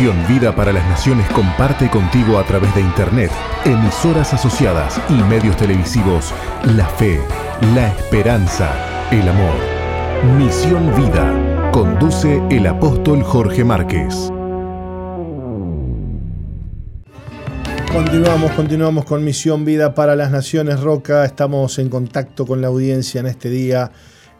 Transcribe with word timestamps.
Misión 0.00 0.26
Vida 0.28 0.56
para 0.56 0.72
las 0.72 0.88
Naciones 0.88 1.28
comparte 1.28 1.90
contigo 1.90 2.38
a 2.38 2.46
través 2.46 2.74
de 2.74 2.80
Internet, 2.80 3.30
emisoras 3.66 4.32
asociadas 4.32 4.98
y 5.10 5.12
medios 5.24 5.58
televisivos 5.58 6.32
la 6.74 6.86
fe, 6.86 7.20
la 7.74 7.88
esperanza, 7.88 8.72
el 9.10 9.28
amor. 9.28 9.56
Misión 10.38 10.90
Vida. 10.96 11.70
Conduce 11.70 12.40
el 12.48 12.66
apóstol 12.66 13.22
Jorge 13.22 13.62
Márquez. 13.62 14.32
Continuamos, 17.92 18.52
continuamos 18.52 19.04
con 19.04 19.22
Misión 19.22 19.66
Vida 19.66 19.94
para 19.94 20.16
las 20.16 20.30
Naciones 20.30 20.80
Roca. 20.80 21.26
Estamos 21.26 21.78
en 21.78 21.90
contacto 21.90 22.46
con 22.46 22.62
la 22.62 22.68
audiencia 22.68 23.20
en 23.20 23.26
este 23.26 23.50
día 23.50 23.92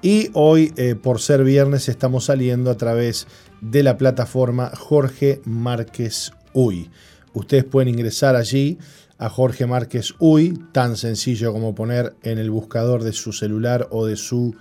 y 0.03 0.31
hoy, 0.33 0.73
eh, 0.77 0.95
por 0.95 1.21
ser 1.21 1.45
viernes, 1.45 1.91
estamos 1.91 2.25
saliendo 2.25 2.71
a 2.71 2.77
través 2.79 3.27
de 3.61 3.83
la 3.83 3.97
plataforma 3.97 4.71
Jorge 4.75 5.41
Márquez 5.45 6.33
Uy. 6.53 6.91
Ustedes 7.33 7.65
pueden 7.65 7.89
ingresar 7.89 8.37
allí 8.37 8.79
a 9.19 9.29
Jorge 9.29 9.67
Márquez 9.67 10.15
Uy, 10.19 10.59
tan 10.73 10.97
sencillo 10.97 11.53
como 11.53 11.75
poner 11.75 12.15
en 12.23 12.39
el 12.39 12.51
buscador 12.51 13.03
de 13.05 13.13
su 13.13 13.33
celular 13.33 13.87
o 13.91 14.07
de 14.07 14.17
su 14.17 14.55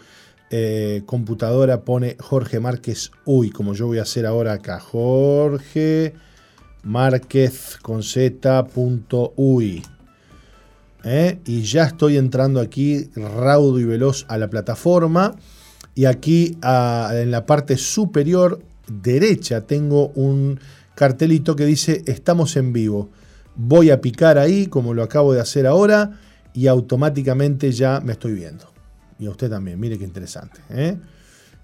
eh, 0.52 1.03
computadora, 1.05 1.81
pone 1.81 2.17
Jorge 2.20 2.59
Márquez 2.59 3.12
Uy, 3.25 3.52
como 3.52 3.73
yo 3.73 3.88
voy 3.88 3.99
a 3.99 4.03
hacer 4.03 4.25
ahora 4.25 4.53
acá. 4.53 4.80
Jorge 4.80 6.13
Márquez 6.84 7.77
con 7.81 8.03
z.uy. 8.03 9.84
¿eh? 11.03 11.39
Y 11.45 11.61
ya 11.61 11.84
estoy 11.84 12.17
entrando 12.17 12.59
aquí 12.59 13.09
raudo 13.16 13.80
y 13.80 13.86
veloz 13.86 14.25
a 14.28 14.38
la 14.38 14.50
plataforma. 14.50 15.36
Y 15.95 16.06
aquí 16.06 16.58
en 16.63 17.31
la 17.31 17.45
parte 17.45 17.78
superior 17.78 18.61
derecha 18.90 19.62
tengo 19.62 20.09
un 20.09 20.59
cartelito 20.95 21.56
que 21.56 21.66
dice 21.66 22.04
estamos 22.08 22.56
en 22.58 22.73
vivo. 22.73 23.09
Voy 23.56 23.90
a 23.90 24.02
picar 24.02 24.38
ahí 24.38 24.68
como 24.68 24.94
lo 24.94 25.04
acabo 25.04 25.34
de 25.34 25.42
hacer 25.42 25.68
ahora 25.68 26.20
y 26.54 26.68
automáticamente 26.68 27.72
ya 27.72 28.02
me 28.02 28.14
estoy 28.14 28.34
viendo. 28.34 28.72
Y 29.20 29.26
a 29.28 29.31
usted 29.31 29.50
también, 29.50 29.80
mire 29.80 29.98
qué 29.98 30.06
interesante. 30.06 30.62
¿eh? 30.70 30.98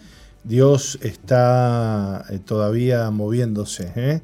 Dios 0.45 0.99
está 1.03 2.25
eh, 2.31 2.39
todavía 2.39 3.11
moviéndose, 3.11 3.93
¿eh? 3.97 4.21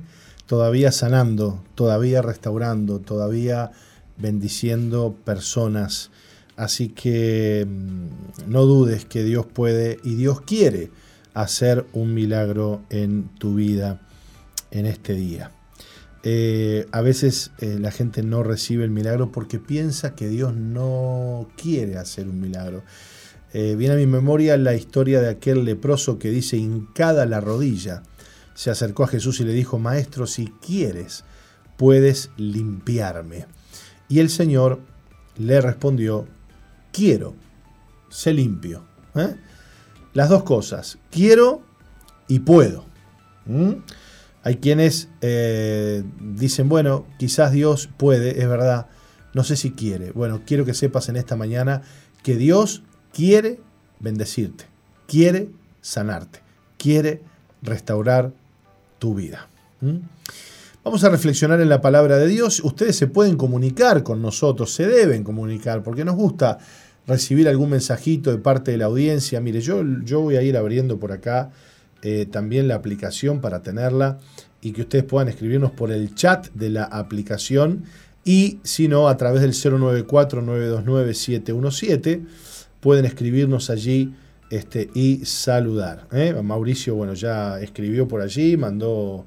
Todavía 0.47 0.93
sanando, 0.93 1.63
todavía 1.75 2.23
restaurando, 2.23 3.01
todavía 3.01 3.73
bendiciendo 4.17 5.17
personas. 5.25 6.11
Así 6.57 6.89
que 6.89 7.67
mm, 7.69 8.51
no 8.51 8.65
dudes 8.65 9.05
que 9.05 9.25
Dios 9.25 9.47
puede 9.47 9.99
y 10.05 10.15
Dios 10.15 10.41
quiere 10.41 10.91
hacer 11.35 11.87
un 11.93 12.15
milagro 12.15 12.83
en 12.91 13.29
tu 13.39 13.55
vida 13.55 14.01
en 14.71 14.87
este 14.87 15.15
día. 15.15 15.51
Eh, 16.23 16.87
a 16.91 17.03
veces 17.03 17.51
eh, 17.59 17.77
la 17.79 17.91
gente 17.91 18.23
no 18.23 18.43
recibe 18.43 18.85
el 18.85 18.91
milagro 18.91 19.31
porque 19.31 19.59
piensa 19.59 20.15
que 20.15 20.29
Dios 20.29 20.55
no 20.55 21.49
quiere 21.57 21.99
hacer 21.99 22.29
un 22.29 22.41
milagro. 22.41 22.83
Eh, 23.53 23.77
viene 23.77 23.95
a 23.95 23.99
mi 23.99 24.07
memoria 24.07 24.57
la 24.57 24.75
historia 24.75 25.21
de 25.21 25.29
aquel 25.29 25.65
leproso 25.65 26.19
que 26.19 26.31
dice 26.31 26.57
hincada 26.57 27.27
la 27.27 27.41
rodilla 27.41 28.03
se 28.55 28.71
acercó 28.71 29.05
a 29.05 29.09
Jesús 29.09 29.41
y 29.41 29.45
le 29.45 29.53
dijo, 29.53 29.79
Maestro, 29.79 30.27
si 30.27 30.47
quieres, 30.65 31.25
puedes 31.77 32.31
limpiarme. 32.37 33.47
Y 34.09 34.21
el 34.21 34.31
Señor 34.31 34.81
le 35.37 35.61
respondió, 35.61 36.27
quiero, 36.93 37.35
sé 38.09 38.33
limpio. 38.33 38.85
¿eh? 39.15 39.35
Las 40.13 40.29
dos 40.29 40.45
cosas, 40.45 40.99
quiero 41.11 41.63
y 42.29 42.41
puedo. 42.41 42.87
Hay 44.43 44.57
quienes 44.57 45.09
eh, 45.21 46.05
dicen, 46.21 46.69
bueno, 46.69 47.07
quizás 47.19 47.53
Dios 47.53 47.89
puede, 47.97 48.41
es 48.41 48.49
verdad, 48.49 48.87
no 49.35 49.43
sé 49.43 49.57
si 49.57 49.73
quiere. 49.73 50.13
Bueno, 50.13 50.43
quiero 50.47 50.65
que 50.65 50.75
sepas 50.75 51.09
en 51.09 51.17
esta 51.17 51.37
mañana 51.37 51.83
que 52.23 52.37
Dios 52.37 52.83
quiere 53.13 53.61
bendecirte, 54.01 54.67
quiere 55.07 55.51
sanarte, 55.81 56.41
quiere 56.79 57.23
restaurar 57.63 58.33
vida. 59.13 59.49
Vamos 60.85 61.03
a 61.03 61.09
reflexionar 61.09 61.61
en 61.61 61.69
la 61.69 61.81
palabra 61.81 62.19
de 62.19 62.29
Dios. 62.29 62.61
Ustedes 62.65 62.97
se 62.97 63.09
pueden 63.09 63.37
comunicar 63.37 64.03
con 64.03 64.23
nosotros, 64.23 64.73
se 64.73 64.87
deben 64.87 65.25
comunicar, 65.25 65.83
porque 65.83 66.05
nos 66.05 66.15
gusta 66.15 66.59
recibir 67.07 67.49
algún 67.49 67.71
mensajito 67.71 68.31
de 68.31 68.39
parte 68.39 68.71
de 68.71 68.79
la 68.79 68.85
audiencia. 68.85 69.41
Mire, 69.41 69.61
yo, 69.61 69.83
yo 70.05 70.21
voy 70.21 70.37
a 70.37 70.43
ir 70.43 70.57
abriendo 70.57 70.99
por 70.99 71.13
acá 71.13 71.51
eh, 72.03 72.27
también 72.31 72.69
la 72.69 72.77
aplicación 72.77 73.41
para 73.41 73.63
tenerla 73.63 74.19
y 74.61 74.73
que 74.73 74.83
ustedes 74.83 75.05
puedan 75.05 75.29
escribirnos 75.29 75.73
por 75.73 75.91
el 75.91 76.15
chat 76.15 76.49
de 76.55 76.71
la 76.71 76.85
aplicación 76.85 77.85
y 78.25 78.61
si 78.63 78.87
no, 78.89 79.09
a 79.09 79.17
través 79.17 79.41
del 79.43 79.53
094-929-717 79.53 82.25
pueden 82.81 83.05
escribirnos 83.05 83.71
allí 83.71 84.15
este, 84.51 84.91
y 84.95 85.25
saludar. 85.25 86.07
¿eh? 86.13 86.35
Mauricio, 86.43 86.95
bueno, 86.95 87.15
ya 87.15 87.61
escribió 87.61 88.07
por 88.07 88.21
allí, 88.21 88.57
mandó... 88.57 89.25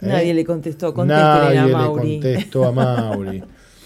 ¿eh? 0.00 0.06
Nadie 0.06 0.34
le 0.34 0.44
contestó, 0.44 0.92
Nadie 1.04 1.58
a 1.58 1.66
Mauri. 1.68 2.16
le 2.16 2.20
contestó 2.20 2.64
a 2.64 2.72
Mauri. 2.72 3.42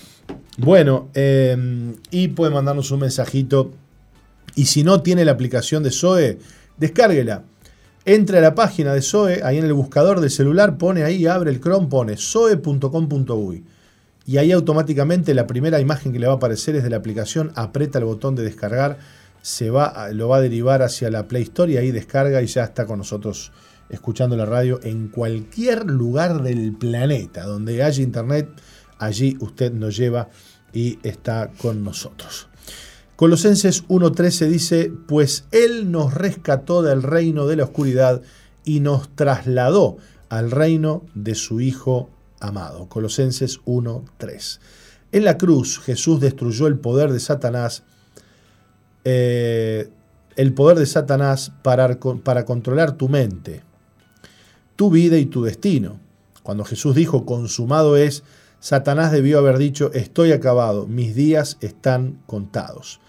bueno, 0.59 1.09
em, 1.15 1.95
y 2.11 2.29
puede 2.29 2.53
mandarnos 2.53 2.91
un 2.91 3.01
mensajito. 3.01 3.73
Y 4.55 4.67
si 4.67 4.83
no 4.83 5.03
tiene 5.03 5.25
la 5.25 5.33
aplicación 5.33 5.83
de 5.83 5.91
Zoe, 5.91 6.39
descárguela. 6.77 7.45
Entre 8.05 8.39
a 8.39 8.41
la 8.41 8.55
página 8.55 8.95
de 8.95 9.03
Zoe, 9.03 9.43
ahí 9.45 9.59
en 9.59 9.67
el 9.67 9.75
buscador 9.75 10.21
del 10.21 10.31
celular, 10.31 10.79
pone 10.79 11.05
ahí, 11.05 11.27
abre 11.27 11.51
el 11.51 11.61
Chrome, 11.61 11.89
pone 11.89 12.17
zoe.com.uy. 12.17 13.65
Y 14.25 14.37
ahí 14.39 14.53
automáticamente 14.53 15.35
la 15.35 15.47
primera 15.47 15.81
imagen 15.81 16.13
que 16.13 16.19
le 16.19 16.27
va 16.27 16.35
a 16.35 16.37
aparecer 16.37 16.77
es 16.77 16.83
de 16.83 16.91
la 16.91 16.97
aplicación, 16.97 17.53
aprieta 17.55 17.99
el 17.99 18.07
botón 18.07 18.35
de 18.35 18.43
descargar 18.43 18.99
se 19.43 19.71
va, 19.71 20.09
lo 20.13 20.29
va 20.29 20.39
a 20.39 20.41
derivar 20.41 20.83
hacia 20.83 21.11
la 21.11 21.29
Play 21.29 21.45
Store 21.45 21.73
y 21.73 21.77
ahí 21.77 21.91
descarga 21.91 22.43
y 22.43 22.47
ya 22.47 22.65
está 22.65 22.87
con 22.87 22.99
nosotros 22.99 23.53
escuchando 23.89 24.37
la 24.37 24.47
radio 24.47 24.81
en 24.83 25.09
cualquier 25.09 25.87
lugar 25.87 26.43
del 26.43 26.75
planeta. 26.75 27.45
Donde 27.45 27.83
haya 27.83 28.03
internet, 28.03 28.49
allí 28.99 29.37
usted 29.41 29.73
nos 29.73 29.97
lleva 29.97 30.29
y 30.73 30.99
está 31.03 31.51
con 31.61 31.83
nosotros. 31.83 32.49
Colosenses 33.17 33.87
1.13 33.89 34.47
dice, 34.47 34.93
pues 35.09 35.47
Él 35.51 35.91
nos 35.91 36.15
rescató 36.15 36.83
del 36.83 37.03
reino 37.03 37.47
de 37.47 37.57
la 37.57 37.65
oscuridad 37.65 38.23
y 38.65 38.81
nos 38.81 39.09
trasladó 39.17 39.97
al 40.29 40.51
reino 40.51 41.05
de 41.15 41.35
su 41.35 41.61
Hijo 41.61 42.11
amado. 42.39 42.89
Colosenses 42.89 43.61
1.3. 43.65 44.61
En 45.11 45.25
la 45.25 45.39
cruz 45.39 45.81
Jesús 45.81 46.21
destruyó 46.21 46.67
el 46.67 46.79
poder 46.79 47.13
de 47.13 47.19
Satanás, 47.19 47.83
eh, 49.05 49.89
el 50.37 50.55
poder 50.55 50.79
de 50.79 50.87
Satanás 50.87 51.53
para, 51.63 51.99
para 51.99 52.45
controlar 52.45 52.93
tu 52.93 53.09
mente, 53.09 53.63
tu 54.77 54.91
vida 54.91 55.19
y 55.19 55.27
tu 55.27 55.43
destino. 55.43 56.01
Cuando 56.43 56.65
Jesús 56.65 56.95
dijo, 56.95 57.27
consumado 57.27 57.97
es, 57.97 58.23
Satanás 58.61 59.13
debió 59.13 59.39
haber 59.39 59.59
dicho, 59.59 59.93
estoy 59.93 60.33
acabado, 60.33 60.87
mis 60.87 61.15
días 61.15 61.59
están 61.61 62.23
contados. 62.27 63.01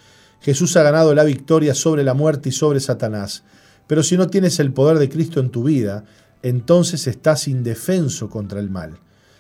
Jesús 0.42 0.76
ha 0.78 0.84
ganado 0.84 1.14
la 1.14 1.24
victoria 1.24 1.74
sobre 1.74 2.04
la 2.04 2.14
muerte 2.14 2.50
y 2.50 2.52
sobre 2.52 2.80
Satanás. 2.80 3.44
Pero 3.88 4.04
si 4.04 4.18
no 4.18 4.28
tienes 4.28 4.60
el 4.60 4.74
poder 4.74 5.00
de 5.00 5.10
Cristo 5.10 5.40
en 5.40 5.50
tu 5.50 5.64
vida, 5.64 6.06
entonces 6.44 7.08
estás 7.08 7.48
indefenso 7.48 8.30
contra 8.30 8.60
el 8.60 8.70
mal. 8.70 9.00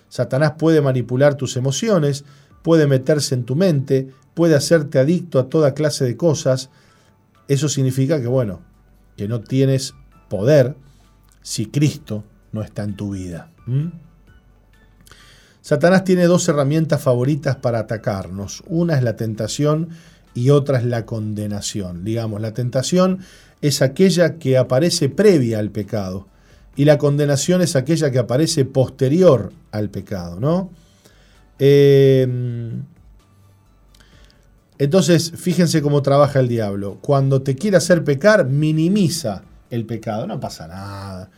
Satanás 0.10 0.54
puede 0.58 0.82
manipular 0.82 1.36
tus 1.36 1.56
emociones, 1.56 2.26
puede 2.62 2.88
meterse 2.88 3.36
en 3.36 3.46
tu 3.46 3.56
mente, 3.56 4.10
puede 4.34 4.56
hacerte 4.56 5.00
adicto 5.00 5.40
a 5.40 5.50
toda 5.50 5.74
clase 5.74 6.06
de 6.06 6.18
cosas. 6.18 6.70
Eso 7.48 7.70
significa 7.70 8.22
que, 8.22 8.28
bueno, 8.28 8.62
que 9.18 9.28
no 9.28 9.42
tienes 9.42 9.96
poder 10.30 10.76
si 11.42 11.66
Cristo 11.66 12.24
no 12.52 12.62
está 12.62 12.84
en 12.84 12.96
tu 12.96 13.12
vida. 13.12 13.52
Satanás 15.62 16.04
tiene 16.04 16.26
dos 16.26 16.48
herramientas 16.48 17.02
favoritas 17.02 17.56
para 17.58 17.80
atacarnos. 17.80 18.64
Una 18.68 18.96
es 18.96 19.04
la 19.04 19.16
tentación 19.16 19.90
y 20.34 20.50
otra 20.50 20.80
es 20.80 20.86
la 20.86 21.06
condenación. 21.06 22.04
Digamos, 22.04 22.42
la 22.42 22.54
tentación 22.54 23.20
es 23.62 23.82
aquella 23.82 24.38
que 24.38 24.58
aparece 24.58 25.10
previa 25.10 25.60
al 25.60 25.70
pecado 25.70 26.28
y 26.76 26.86
la 26.86 26.98
condenación 26.98 27.62
es 27.62 27.76
aquella 27.76 28.10
que 28.10 28.20
aparece 28.20 28.64
posterior 28.66 29.52
al 29.72 29.90
pecado, 29.90 30.40
¿no? 30.40 30.72
Em, 31.60 32.86
entonces, 34.78 35.34
fíjense 35.36 35.82
cómo 35.82 36.02
trabaja 36.02 36.40
el 36.40 36.48
diablo. 36.48 37.00
Cuando 37.02 37.42
te 37.42 37.56
quiere 37.56 37.78
hacer 37.78 38.04
pecar, 38.04 38.46
minimiza 38.46 39.44
el 39.70 39.86
pecado. 39.86 40.26
No 40.26 40.40
pasa 40.40 40.68
nada. 40.68 41.30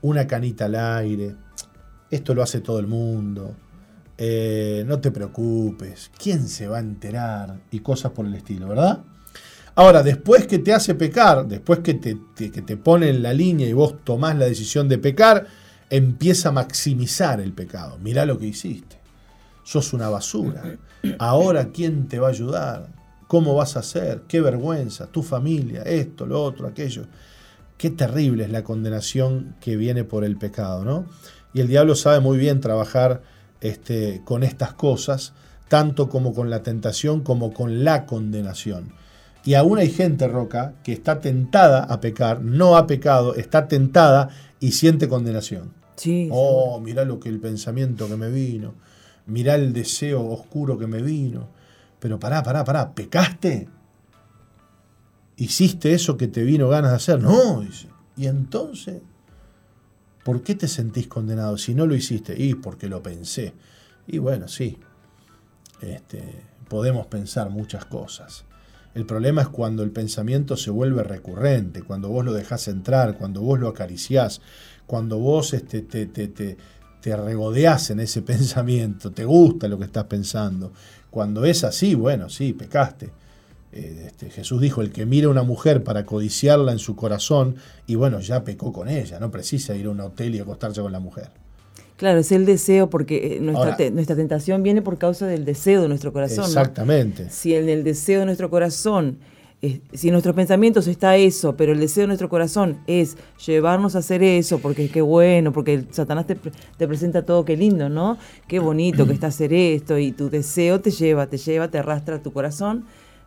Una 0.00 0.26
canita 0.26 0.64
al 0.64 0.74
aire. 0.74 1.36
Esto 2.10 2.34
lo 2.34 2.42
hace 2.42 2.60
todo 2.60 2.78
el 2.78 2.86
mundo. 2.86 3.54
Eh, 4.16 4.82
no 4.86 4.98
te 4.98 5.10
preocupes. 5.10 6.10
¿Quién 6.18 6.48
se 6.48 6.66
va 6.66 6.78
a 6.78 6.80
enterar? 6.80 7.60
Y 7.70 7.80
cosas 7.80 8.12
por 8.12 8.24
el 8.24 8.34
estilo, 8.34 8.68
¿verdad? 8.68 9.00
Ahora, 9.74 10.02
después 10.02 10.46
que 10.46 10.58
te 10.58 10.72
hace 10.72 10.94
pecar, 10.94 11.46
después 11.46 11.80
que 11.80 11.94
te, 11.94 12.18
que 12.34 12.62
te 12.62 12.76
pone 12.78 13.10
en 13.10 13.22
la 13.22 13.34
línea 13.34 13.68
y 13.68 13.74
vos 13.74 14.02
tomás 14.04 14.34
la 14.38 14.46
decisión 14.46 14.88
de 14.88 14.96
pecar, 14.96 15.46
empieza 15.90 16.48
a 16.48 16.52
maximizar 16.52 17.42
el 17.42 17.52
pecado. 17.52 17.98
Mirá 17.98 18.24
lo 18.24 18.38
que 18.38 18.46
hiciste 18.46 18.95
sos 19.66 19.92
una 19.92 20.08
basura. 20.08 20.78
Ahora, 21.18 21.72
¿quién 21.72 22.06
te 22.06 22.20
va 22.20 22.28
a 22.28 22.30
ayudar? 22.30 22.86
¿Cómo 23.26 23.56
vas 23.56 23.76
a 23.76 23.80
hacer? 23.80 24.22
¿Qué 24.28 24.40
vergüenza? 24.40 25.08
Tu 25.08 25.24
familia, 25.24 25.82
esto, 25.82 26.24
lo 26.24 26.40
otro, 26.40 26.68
aquello. 26.68 27.06
Qué 27.76 27.90
terrible 27.90 28.44
es 28.44 28.50
la 28.50 28.62
condenación 28.62 29.56
que 29.60 29.76
viene 29.76 30.04
por 30.04 30.24
el 30.24 30.36
pecado, 30.36 30.84
¿no? 30.84 31.06
Y 31.52 31.60
el 31.60 31.66
diablo 31.66 31.96
sabe 31.96 32.20
muy 32.20 32.38
bien 32.38 32.60
trabajar 32.60 33.22
este, 33.60 34.22
con 34.24 34.44
estas 34.44 34.72
cosas, 34.72 35.32
tanto 35.68 36.08
como 36.08 36.32
con 36.32 36.48
la 36.48 36.62
tentación 36.62 37.22
como 37.22 37.52
con 37.52 37.82
la 37.82 38.06
condenación. 38.06 38.92
Y 39.44 39.54
aún 39.54 39.78
hay 39.78 39.90
gente, 39.90 40.28
Roca, 40.28 40.74
que 40.84 40.92
está 40.92 41.20
tentada 41.20 41.82
a 41.82 42.00
pecar, 42.00 42.40
no 42.40 42.76
ha 42.76 42.86
pecado, 42.86 43.34
está 43.34 43.66
tentada 43.66 44.28
y 44.60 44.72
siente 44.72 45.08
condenación. 45.08 45.72
Sí. 45.96 46.28
Oh, 46.30 46.78
mira 46.78 47.04
lo 47.04 47.18
que 47.18 47.28
el 47.28 47.40
pensamiento 47.40 48.06
que 48.06 48.16
me 48.16 48.30
vino 48.30 48.85
mirá 49.26 49.54
el 49.54 49.72
deseo 49.72 50.26
oscuro 50.26 50.78
que 50.78 50.86
me 50.86 51.02
vino. 51.02 51.48
Pero 51.98 52.18
pará, 52.18 52.42
pará, 52.42 52.64
pará, 52.64 52.94
¿pecaste? 52.94 53.68
¿Hiciste 55.36 55.92
eso 55.92 56.16
que 56.16 56.28
te 56.28 56.42
vino 56.44 56.68
ganas 56.68 56.90
de 56.92 56.96
hacer? 56.96 57.20
No, 57.20 57.60
dice. 57.60 57.88
Y 58.16 58.26
entonces, 58.26 59.02
¿por 60.24 60.42
qué 60.42 60.54
te 60.54 60.68
sentís 60.68 61.08
condenado 61.08 61.58
si 61.58 61.74
no 61.74 61.86
lo 61.86 61.94
hiciste? 61.94 62.40
Y 62.42 62.54
porque 62.54 62.88
lo 62.88 63.02
pensé. 63.02 63.52
Y 64.06 64.18
bueno, 64.18 64.48
sí, 64.48 64.78
este, 65.80 66.42
podemos 66.68 67.06
pensar 67.06 67.50
muchas 67.50 67.84
cosas. 67.84 68.44
El 68.94 69.04
problema 69.04 69.42
es 69.42 69.48
cuando 69.48 69.82
el 69.82 69.90
pensamiento 69.90 70.56
se 70.56 70.70
vuelve 70.70 71.02
recurrente, 71.02 71.82
cuando 71.82 72.08
vos 72.08 72.24
lo 72.24 72.32
dejás 72.32 72.66
entrar, 72.68 73.18
cuando 73.18 73.42
vos 73.42 73.60
lo 73.60 73.68
acariciás, 73.68 74.40
cuando 74.86 75.18
vos 75.18 75.52
este, 75.52 75.82
te, 75.82 76.56
te 77.00 77.16
regodeas 77.16 77.90
en 77.90 78.00
ese 78.00 78.22
pensamiento, 78.22 79.10
te 79.10 79.24
gusta 79.24 79.68
lo 79.68 79.78
que 79.78 79.84
estás 79.84 80.04
pensando. 80.04 80.72
Cuando 81.10 81.44
es 81.44 81.64
así, 81.64 81.94
bueno, 81.94 82.28
sí, 82.28 82.52
pecaste. 82.52 83.10
Eh, 83.72 84.04
este, 84.06 84.30
Jesús 84.30 84.60
dijo, 84.60 84.80
el 84.80 84.90
que 84.90 85.06
mira 85.06 85.26
a 85.26 85.30
una 85.30 85.42
mujer 85.42 85.82
para 85.82 86.04
codiciarla 86.04 86.72
en 86.72 86.78
su 86.78 86.96
corazón, 86.96 87.56
y 87.86 87.94
bueno, 87.94 88.20
ya 88.20 88.44
pecó 88.44 88.72
con 88.72 88.88
ella, 88.88 89.20
no 89.20 89.30
precisa 89.30 89.74
ir 89.74 89.86
a 89.86 89.90
un 89.90 90.00
hotel 90.00 90.34
y 90.34 90.38
acostarse 90.38 90.80
con 90.80 90.92
la 90.92 91.00
mujer. 91.00 91.30
Claro, 91.96 92.20
es 92.20 92.30
el 92.32 92.44
deseo, 92.44 92.90
porque 92.90 93.36
eh, 93.36 93.40
nuestra, 93.40 93.76
nuestra 93.90 94.16
tentación 94.16 94.62
viene 94.62 94.82
por 94.82 94.98
causa 94.98 95.26
del 95.26 95.44
deseo 95.44 95.82
de 95.82 95.88
nuestro 95.88 96.12
corazón. 96.12 96.44
Exactamente. 96.44 97.30
Si 97.30 97.54
en 97.54 97.68
el 97.68 97.84
deseo 97.84 98.20
de 98.20 98.26
nuestro 98.26 98.50
corazón 98.50 99.18
si 99.92 100.10
nuestros 100.10 100.34
pensamientos 100.34 100.86
está 100.86 101.16
eso, 101.16 101.56
pero 101.56 101.72
el 101.72 101.80
deseo 101.80 102.02
de 102.02 102.08
nuestro 102.08 102.28
corazón 102.28 102.78
es 102.86 103.16
llevarnos 103.44 103.96
a 103.96 104.00
hacer 104.00 104.22
eso, 104.22 104.58
porque 104.58 104.88
qué 104.90 105.00
bueno, 105.00 105.52
porque 105.52 105.84
Satanás 105.90 106.26
te, 106.26 106.86
presenta 106.86 107.24
todo, 107.24 107.44
qué 107.44 107.56
lindo, 107.56 107.88
¿no? 107.88 108.18
Qué 108.46 108.58
bonito 108.58 109.06
que 109.06 109.14
está 109.14 109.28
hacer 109.28 109.52
esto, 109.52 109.98
y 109.98 110.12
tu 110.12 110.28
deseo 110.28 110.80
te 110.80 110.90
lleva, 110.90 111.26
te 111.26 111.38
lleva, 111.38 111.68
te 111.68 111.78
arrastra 111.78 112.16
a 112.16 112.22
tu 112.22 112.32
corazón, 112.32 112.84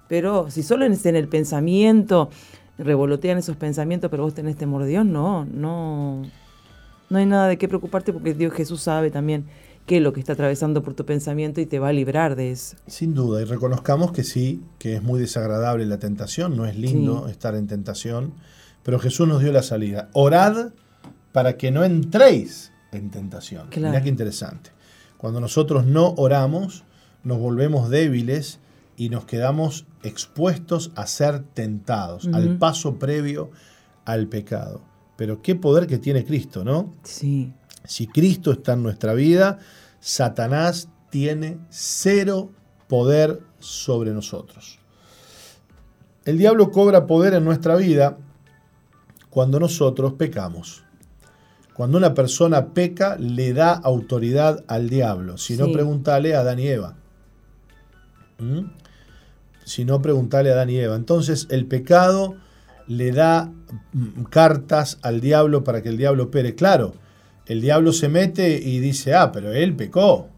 pero 0.07 0.49
si 0.49 0.63
solo 0.63 0.85
en 0.85 1.15
el 1.15 1.27
pensamiento, 1.27 2.29
revolotean 2.77 3.39
esos 3.39 3.57
pensamientos, 3.57 4.09
pero 4.11 4.23
vos 4.23 4.33
tenés 4.33 4.55
temor 4.55 4.83
de 4.83 4.89
Dios, 4.89 5.05
no, 5.05 5.45
no, 5.45 6.21
no 7.09 7.17
hay 7.17 7.25
nada 7.25 7.47
de 7.47 7.57
qué 7.57 7.67
preocuparte 7.67 8.13
porque 8.13 8.33
Dios 8.33 8.53
Jesús 8.53 8.81
sabe 8.81 9.11
también 9.11 9.45
qué 9.89 9.97
es 9.97 10.03
lo 10.03 10.13
que 10.13 10.19
está 10.19 10.33
atravesando 10.33 10.83
por 10.83 10.93
tu 10.93 11.03
pensamiento 11.03 11.61
y 11.61 11.65
te 11.65 11.79
va 11.79 11.87
a 11.87 11.93
librar 11.93 12.35
de 12.35 12.51
eso. 12.51 12.77
Sin 12.85 13.15
duda, 13.15 13.41
y 13.41 13.45
reconozcamos 13.45 14.11
que 14.11 14.23
sí, 14.23 14.61
que 14.77 14.93
es 14.93 15.01
muy 15.01 15.19
desagradable 15.19 15.83
la 15.87 15.97
tentación, 15.97 16.55
no 16.55 16.67
es 16.67 16.77
lindo 16.77 17.27
estar 17.27 17.55
en 17.55 17.65
tentación, 17.65 18.35
pero 18.83 18.99
Jesús 18.99 19.27
nos 19.27 19.41
dio 19.41 19.51
la 19.51 19.63
salida. 19.63 20.09
Orad 20.13 20.73
para 21.31 21.57
que 21.57 21.71
no 21.71 21.83
entréis 21.83 22.71
en 22.91 23.09
tentación. 23.09 23.67
Mirá 23.75 24.03
qué 24.03 24.09
interesante. 24.09 24.69
Cuando 25.17 25.39
nosotros 25.39 25.87
no 25.87 26.13
oramos, 26.17 26.83
nos 27.23 27.39
volvemos 27.39 27.89
débiles 27.89 28.59
y 28.95 29.09
nos 29.09 29.25
quedamos 29.25 29.87
expuestos 30.03 30.91
a 30.93 31.07
ser 31.07 31.39
tentados, 31.39 32.29
al 32.31 32.59
paso 32.59 32.99
previo 32.99 33.49
al 34.05 34.27
pecado. 34.27 34.81
Pero 35.15 35.41
qué 35.41 35.55
poder 35.55 35.87
que 35.87 35.97
tiene 35.97 36.23
Cristo, 36.25 36.63
¿no? 36.63 36.93
Sí. 37.01 37.53
Si 37.85 38.05
Cristo 38.05 38.51
está 38.51 38.73
en 38.73 38.83
nuestra 38.83 39.15
vida, 39.15 39.57
Satanás 39.99 40.89
tiene 41.09 41.59
cero 41.69 42.51
poder 42.87 43.41
sobre 43.59 44.11
nosotros. 44.11 44.79
El 46.25 46.37
diablo 46.37 46.71
cobra 46.71 47.07
poder 47.07 47.33
en 47.33 47.45
nuestra 47.45 47.75
vida 47.75 48.17
cuando 49.29 49.59
nosotros 49.59 50.13
pecamos. 50.13 50.83
Cuando 51.73 51.97
una 51.97 52.13
persona 52.13 52.73
peca, 52.73 53.15
le 53.17 53.53
da 53.53 53.71
autoridad 53.71 54.65
al 54.67 54.89
diablo. 54.89 55.37
Si 55.37 55.55
no, 55.55 55.71
preguntale 55.71 56.35
a 56.35 56.41
Adán 56.41 56.59
y 56.59 56.67
Eva. 56.67 56.95
¿Mm? 58.37 58.71
Si 59.63 59.85
no, 59.85 60.01
preguntale 60.01 60.49
a 60.49 60.55
Adán 60.55 60.69
y 60.69 60.77
Eva. 60.77 60.95
Entonces, 60.95 61.47
el 61.49 61.67
pecado 61.67 62.35
le 62.87 63.11
da 63.11 63.51
mm, 63.93 64.23
cartas 64.23 64.97
al 65.03 65.21
diablo 65.21 65.63
para 65.63 65.81
que 65.81 65.89
el 65.89 65.97
diablo 65.97 66.25
opere. 66.25 66.53
Claro, 66.53 66.95
el 67.49 67.61
diablo 67.61 67.91
se 67.91 68.09
mete 68.09 68.61
y 68.63 68.79
dice, 68.79 69.15
ah, 69.15 69.31
pero 69.31 69.51
él 69.51 69.75
pecó, 69.75 70.29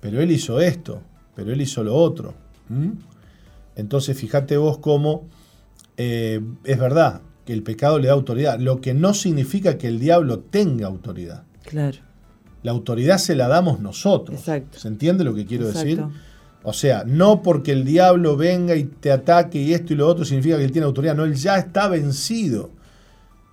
pero 0.00 0.20
él 0.20 0.30
hizo 0.30 0.60
esto, 0.60 1.00
pero 1.34 1.50
él 1.50 1.62
hizo 1.62 1.82
lo 1.82 1.96
otro. 1.96 2.34
Entonces 3.74 4.16
fíjate 4.16 4.58
vos 4.58 4.78
cómo 4.78 5.28
eh, 5.96 6.40
es 6.64 6.78
verdad 6.78 7.22
que 7.46 7.54
el 7.54 7.62
pecado 7.62 7.98
le 7.98 8.08
da 8.08 8.12
autoridad, 8.12 8.60
lo 8.60 8.82
que 8.82 8.92
no 8.92 9.14
significa 9.14 9.78
que 9.78 9.88
el 9.88 9.98
diablo 9.98 10.40
tenga 10.40 10.88
autoridad. 10.88 11.44
Claro. 11.64 11.98
La 12.62 12.72
autoridad 12.72 13.16
se 13.16 13.34
la 13.34 13.48
damos 13.48 13.80
nosotros. 13.80 14.40
Exacto. 14.40 14.78
¿Se 14.78 14.88
entiende 14.88 15.24
lo 15.24 15.34
que 15.34 15.46
quiero 15.46 15.68
decir? 15.68 16.04
O 16.64 16.74
sea, 16.74 17.04
no 17.06 17.40
porque 17.42 17.72
el 17.72 17.86
diablo 17.86 18.36
venga 18.36 18.76
y 18.76 18.84
te 18.84 19.10
ataque 19.10 19.58
y 19.58 19.72
esto 19.72 19.94
y 19.94 19.96
lo 19.96 20.06
otro 20.06 20.26
significa 20.26 20.58
que 20.58 20.64
él 20.64 20.72
tiene 20.72 20.84
autoridad. 20.84 21.16
No, 21.16 21.24
él 21.24 21.34
ya 21.34 21.56
está 21.56 21.88
vencido 21.88 22.70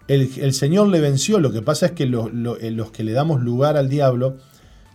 el, 0.09 0.53
Señor 0.53 0.87
le 0.87 0.99
venció, 0.99 1.39
lo 1.39 1.51
que 1.51 1.61
pasa 1.61 1.87
es 1.87 1.91
que 1.91 2.03
eh, 2.03 2.71
los 2.71 2.91
que 2.91 3.03
le 3.03 3.11
damos 3.11 3.41
lugar 3.41 3.77
al 3.77 3.89
diablo 3.89 4.37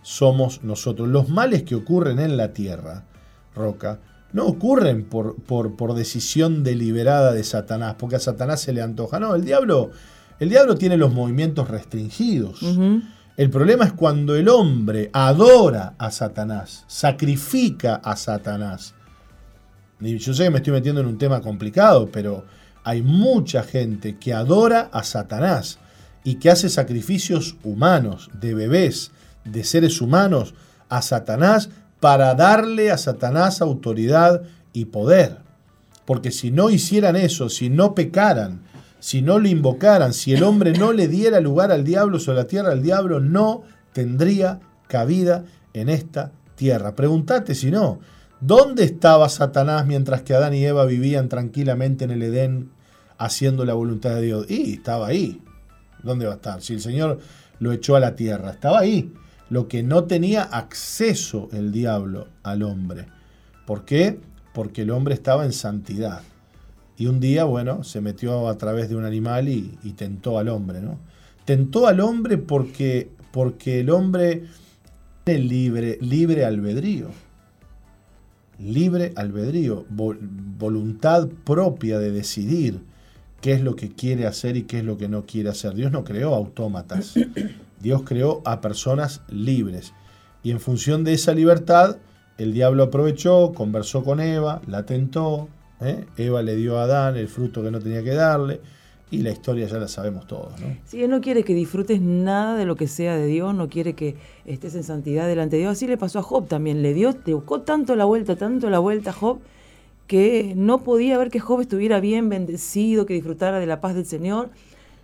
somos 0.01 0.63
nosotros. 0.63 1.07
Los 1.07 1.29
males 1.29 1.63
que 1.63 1.75
ocurren 1.75 2.19
en 2.19 2.35
la 2.35 2.51
tierra, 2.51 3.05
Roca, 3.55 3.99
no 4.33 4.45
ocurren 4.45 5.05
por, 5.05 5.37
por, 5.37 5.93
decisión 5.93 6.63
deliberada 6.63 7.31
de 7.31 7.45
Satanás, 7.45 7.95
porque 7.97 8.17
a 8.17 8.19
Satanás 8.19 8.61
se 8.61 8.73
le 8.73 8.81
antoja. 8.81 9.17
No, 9.17 9.35
el 9.35 9.45
diablo, 9.45 9.91
el 10.39 10.49
diablo 10.49 10.75
tiene 10.75 10.97
los 10.97 11.13
movimientos 11.13 11.69
restringidos. 11.69 12.59
El 13.37 13.49
problema 13.49 13.85
es 13.85 13.93
cuando 13.93 14.35
el 14.35 14.49
hombre 14.49 15.09
adora 15.13 15.95
a 15.97 16.11
Satanás, 16.11 16.83
sacrifica 16.87 17.95
a 17.95 18.17
Satanás. 18.17 18.95
yo 20.01 20.33
sé 20.33 20.43
que 20.43 20.49
me 20.49 20.57
estoy 20.57 20.73
metiendo 20.73 20.99
en 20.99 21.07
un 21.07 21.17
tema 21.17 21.39
complicado, 21.39 22.09
pero 22.11 22.43
hay 22.85 23.01
mucha 23.01 23.63
gente 23.63 24.17
que 24.17 24.31
adora 24.31 24.89
a 24.93 25.03
Satanás 25.03 25.79
y 26.23 26.35
que 26.35 26.51
hace 26.51 26.69
sacrificios 26.69 27.57
humanos, 27.63 28.29
de 28.39 28.53
bebés, 28.53 29.11
de 29.43 29.63
seres 29.63 30.01
humanos, 30.01 30.53
a 30.87 31.01
Satanás 31.01 31.69
para 31.99 32.35
darle 32.35 32.91
a 32.91 32.97
Satanás 32.99 33.59
autoridad 33.59 34.43
y 34.71 34.85
poder. 34.85 35.39
Porque 36.05 36.31
si 36.31 36.51
no 36.51 36.69
hicieran 36.69 37.15
eso, 37.15 37.49
si 37.49 37.71
no 37.71 37.95
pecaran, 37.95 38.61
si 38.99 39.23
no 39.23 39.39
lo 39.39 39.47
invocaran, 39.47 40.13
si 40.13 40.33
el 40.33 40.43
hombre 40.43 40.71
no 40.73 40.93
le 40.93 41.07
diera 41.07 41.39
lugar 41.39 41.71
al 41.71 41.83
diablo 41.83 42.19
sobre 42.19 42.37
la 42.37 42.47
tierra, 42.47 42.71
el 42.71 42.83
diablo 42.83 43.19
no 43.19 43.63
tendría 43.93 44.59
cabida 44.87 45.43
en 45.73 45.89
esta 45.89 46.31
tierra. 46.53 46.95
Pregúntate 46.95 47.55
si 47.55 47.71
no, 47.71 47.99
¿dónde 48.41 48.83
estaba 48.83 49.27
Satanás 49.29 49.87
mientras 49.87 50.21
que 50.21 50.35
Adán 50.35 50.53
y 50.53 50.63
Eva 50.63 50.85
vivían 50.85 51.29
tranquilamente 51.29 52.05
en 52.05 52.11
el 52.11 52.21
Edén 52.21 52.74
haciendo 53.17 53.65
la 53.65 53.73
voluntad 53.73 54.15
de 54.15 54.21
Dios? 54.21 54.49
Y 54.49 54.73
estaba 54.73 55.07
ahí. 55.07 55.41
¿Dónde 56.03 56.25
va 56.25 56.33
a 56.33 56.35
estar? 56.35 56.61
Si 56.61 56.73
el 56.73 56.81
Señor 56.81 57.19
lo 57.59 57.71
echó 57.71 57.95
a 57.95 57.99
la 57.99 58.15
tierra, 58.15 58.51
estaba 58.51 58.79
ahí 58.79 59.11
lo 59.49 59.67
que 59.67 59.83
no 59.83 60.05
tenía 60.05 60.43
acceso 60.43 61.49
el 61.51 61.71
diablo 61.71 62.27
al 62.43 62.63
hombre. 62.63 63.05
¿Por 63.65 63.85
qué? 63.85 64.19
Porque 64.53 64.83
el 64.83 64.91
hombre 64.91 65.13
estaba 65.13 65.45
en 65.45 65.53
santidad. 65.53 66.21
Y 66.97 67.07
un 67.07 67.19
día, 67.19 67.43
bueno, 67.43 67.83
se 67.83 68.01
metió 68.01 68.47
a 68.47 68.57
través 68.57 68.89
de 68.89 68.95
un 68.95 69.05
animal 69.05 69.49
y, 69.49 69.77
tentó 69.97 70.39
al 70.39 70.49
hombre, 70.49 70.81
¿no? 70.81 70.97
Tentó 71.43 71.87
al 71.87 71.99
hombre 71.99 72.37
porque, 72.37 73.09
porque 73.31 73.81
el 73.81 73.89
hombre 73.89 74.43
tiene 75.23 75.41
libre, 75.41 75.97
libre 76.01 76.45
albedrío. 76.45 77.09
Libre 78.57 79.11
albedrío, 79.17 79.85
voluntad 79.89 81.27
propia 81.43 81.99
de 81.99 82.11
decidir 82.11 82.79
qué 83.41 83.53
es 83.53 83.61
lo 83.61 83.75
que 83.75 83.89
quiere 83.89 84.25
hacer 84.27 84.57
y 84.57 84.63
qué 84.63 84.79
es 84.79 84.83
lo 84.85 84.97
que 84.97 85.07
no 85.07 85.25
quiere 85.25 85.49
hacer. 85.49 85.73
Dios 85.75 85.91
no 85.91 86.03
creó 86.03 86.35
autómatas. 86.35 87.13
Dios 87.79 88.03
creó 88.03 88.41
a 88.45 88.61
personas 88.61 89.21
libres. 89.29 89.93
Y 90.43 90.51
en 90.51 90.59
función 90.59 91.03
de 91.03 91.13
esa 91.13 91.33
libertad, 91.33 91.97
el 92.37 92.53
diablo 92.53 92.83
aprovechó, 92.83 93.53
conversó 93.53 94.03
con 94.03 94.19
Eva, 94.19 94.61
la 94.67 94.85
tentó, 94.85 95.49
¿eh? 95.81 96.05
Eva 96.17 96.41
le 96.41 96.55
dio 96.55 96.77
a 96.77 96.83
Adán 96.83 97.17
el 97.17 97.27
fruto 97.27 97.63
que 97.63 97.71
no 97.71 97.79
tenía 97.79 98.03
que 98.03 98.13
darle, 98.13 98.61
y 99.11 99.19
la 99.19 99.31
historia 99.31 99.67
ya 99.67 99.77
la 99.77 99.87
sabemos 99.87 100.27
todos. 100.27 100.59
¿no? 100.59 100.77
Sí, 100.85 101.03
Él 101.03 101.09
no 101.09 101.21
quiere 101.21 101.43
que 101.43 101.53
disfrutes 101.53 102.01
nada 102.01 102.57
de 102.57 102.65
lo 102.65 102.75
que 102.75 102.87
sea 102.87 103.15
de 103.15 103.27
Dios, 103.27 103.53
no 103.53 103.69
quiere 103.69 103.93
que 103.93 104.15
estés 104.45 104.75
en 104.75 104.83
santidad 104.83 105.27
delante 105.27 105.55
de 105.55 105.63
Dios. 105.63 105.73
Así 105.73 105.87
le 105.87 105.97
pasó 105.97 106.19
a 106.19 106.23
Job 106.23 106.47
también, 106.47 106.81
le 106.81 106.93
dio, 106.93 107.13
te 107.13 107.33
buscó 107.33 107.61
tanto 107.61 107.95
la 107.95 108.05
vuelta, 108.05 108.35
tanto 108.35 108.69
la 108.69 108.79
vuelta 108.79 109.11
a 109.11 109.13
Job, 109.13 109.39
que 110.07 110.53
no 110.55 110.83
podía 110.83 111.17
ver 111.17 111.29
que 111.29 111.39
Job 111.39 111.61
estuviera 111.61 111.99
bien 111.99 112.29
bendecido, 112.29 113.05
que 113.05 113.13
disfrutara 113.13 113.59
de 113.59 113.65
la 113.65 113.81
paz 113.81 113.95
del 113.95 114.05
Señor 114.05 114.49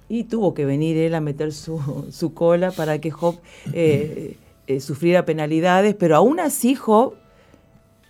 y 0.10 0.26
tuvo 0.26 0.54
que 0.54 0.66
venir 0.66 0.98
él 0.98 1.16
a 1.16 1.22
meter 1.22 1.54
su, 1.54 2.32
cola 2.34 2.72
para 2.72 3.00
que 3.00 3.12
Job 3.12 3.38
eh, 3.74 4.38
eh, 4.68 4.80
sufriera 4.80 5.26
penalidades, 5.26 5.96
pero 5.96 6.16
aún 6.16 6.40
así 6.40 6.76
Job 6.76 7.14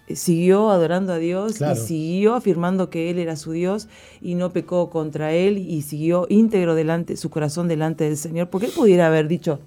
eh, 0.08 0.16
siguió 0.16 0.70
adorando 0.70 1.14
a 1.14 1.18
Dios 1.18 1.62
y 1.62 1.76
siguió 1.76 2.34
afirmando 2.36 2.90
que 2.90 3.10
él 3.10 3.20
era 3.20 3.36
su 3.36 3.52
Dios 3.52 3.88
y 4.22 4.36
no 4.36 4.52
pecó 4.52 4.90
contra 4.90 5.32
él 5.34 5.58
y 5.58 5.84
siguió 5.84 6.26
íntegro 6.30 6.76
delante 6.76 7.16
su 7.18 7.30
corazón 7.30 7.68
delante 7.68 8.04
del 8.04 8.18
Señor, 8.18 8.50
porque 8.50 8.68
él 8.68 8.74
pudiera 8.76 9.08
haber 9.08 9.28
dicho 9.28 9.60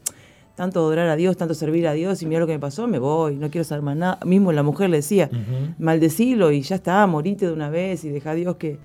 tanto 0.54 0.80
adorar 0.80 1.08
a 1.08 1.16
Dios, 1.16 1.36
tanto 1.36 1.54
servir 1.54 1.86
a 1.88 1.92
Dios 1.92 2.22
y 2.22 2.26
mira 2.26 2.40
lo 2.40 2.46
que 2.46 2.52
me 2.52 2.60
pasó, 2.60 2.86
me 2.86 2.98
voy, 2.98 3.36
no 3.36 3.50
quiero 3.50 3.64
saber 3.64 3.82
más 3.82 3.96
nada. 3.96 4.18
Mismo 4.24 4.52
la 4.52 4.62
mujer 4.62 4.90
le 4.90 4.98
decía, 4.98 5.30
maldecilo 5.78 6.52
y 6.52 6.62
ya 6.62 6.76
está, 6.76 7.06
morite 7.06 7.46
de 7.46 7.52
una 7.52 7.70
vez 7.70 8.04
y 8.04 8.10
deja 8.10 8.30
a 8.30 8.34
Dios 8.34 8.56
que, 8.56 8.78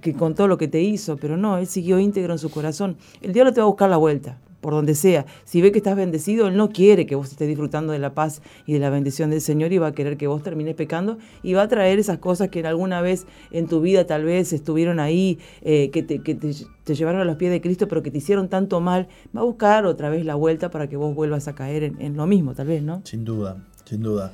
que 0.00 0.12
con 0.12 0.34
todo 0.34 0.48
lo 0.48 0.58
que 0.58 0.68
te 0.68 0.80
hizo, 0.80 1.16
pero 1.16 1.36
no, 1.36 1.58
él 1.58 1.66
siguió 1.66 1.98
íntegro 1.98 2.32
en 2.32 2.38
su 2.38 2.50
corazón. 2.50 2.96
El 3.22 3.32
diablo 3.32 3.52
te 3.52 3.60
va 3.60 3.64
a 3.64 3.68
buscar 3.68 3.88
la 3.90 3.96
vuelta, 3.96 4.38
por 4.64 4.72
donde 4.72 4.94
sea. 4.94 5.26
Si 5.44 5.60
ve 5.60 5.72
que 5.72 5.78
estás 5.78 5.94
bendecido, 5.94 6.48
él 6.48 6.56
no 6.56 6.70
quiere 6.70 7.04
que 7.04 7.16
vos 7.16 7.30
estés 7.30 7.46
disfrutando 7.46 7.92
de 7.92 7.98
la 7.98 8.14
paz 8.14 8.40
y 8.64 8.72
de 8.72 8.78
la 8.78 8.88
bendición 8.88 9.28
del 9.28 9.42
Señor 9.42 9.74
y 9.74 9.78
va 9.78 9.88
a 9.88 9.92
querer 9.92 10.16
que 10.16 10.26
vos 10.26 10.42
termines 10.42 10.74
pecando 10.74 11.18
y 11.42 11.52
va 11.52 11.64
a 11.64 11.68
traer 11.68 11.98
esas 11.98 12.16
cosas 12.16 12.48
que 12.48 12.66
alguna 12.66 13.02
vez 13.02 13.26
en 13.50 13.68
tu 13.68 13.82
vida 13.82 14.06
tal 14.06 14.24
vez 14.24 14.54
estuvieron 14.54 15.00
ahí, 15.00 15.38
eh, 15.60 15.90
que, 15.90 16.02
te, 16.02 16.94
llevaron 16.94 17.20
a 17.20 17.26
los 17.26 17.36
pies 17.36 17.50
de 17.50 17.60
Cristo, 17.60 17.88
pero 17.88 18.02
que 18.02 18.10
te 18.10 18.16
hicieron 18.16 18.48
tanto 18.48 18.80
mal. 18.80 19.06
Va 19.36 19.42
a 19.42 19.44
buscar 19.44 19.84
otra 19.84 20.08
vez 20.08 20.24
la 20.24 20.34
vuelta 20.34 20.70
para 20.70 20.88
que 20.88 20.96
vos 20.96 21.14
vuelvas 21.14 21.46
a 21.46 21.54
caer 21.54 21.92
en 21.98 22.16
lo 22.16 22.26
mismo, 22.26 22.54
tal 22.54 22.68
vez, 22.68 22.82
¿no? 22.82 23.02
Sin 23.04 23.22
duda, 23.22 23.62
sin 23.84 24.00
duda. 24.00 24.32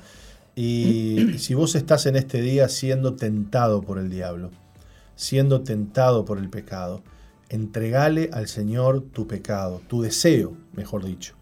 Y 0.54 1.32
si 1.38 1.54
vos 1.54 1.74
estás 1.74 2.06
en 2.06 2.14
este 2.14 2.40
día 2.40 2.68
siendo 2.68 3.16
tentado 3.16 3.82
por 3.82 3.98
el 3.98 4.08
diablo, 4.10 4.52
siendo 5.16 5.62
tentado 5.62 6.24
por 6.24 6.38
el 6.38 6.48
pecado. 6.50 7.02
Entregale 7.50 8.30
al 8.32 8.46
Señor 8.46 9.02
tu 9.12 9.26
pecado, 9.26 9.82
tu 9.88 10.02
deseo, 10.02 10.56
mejor 10.72 11.04
dicho. 11.04 11.34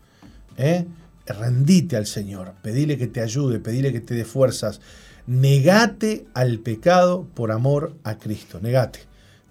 ¿Eh? 0.56 0.86
Rendite 1.26 1.96
al 1.96 2.06
Señor, 2.06 2.54
pedile 2.62 2.96
que 2.96 3.06
te 3.06 3.20
ayude, 3.20 3.60
pedile 3.60 3.92
que 3.92 4.00
te 4.00 4.14
dé 4.14 4.24
fuerzas. 4.24 4.80
Negate 5.26 6.26
al 6.32 6.60
pecado 6.60 7.28
por 7.34 7.52
amor 7.52 7.94
a 8.04 8.16
Cristo. 8.16 8.58
Negate, 8.62 9.00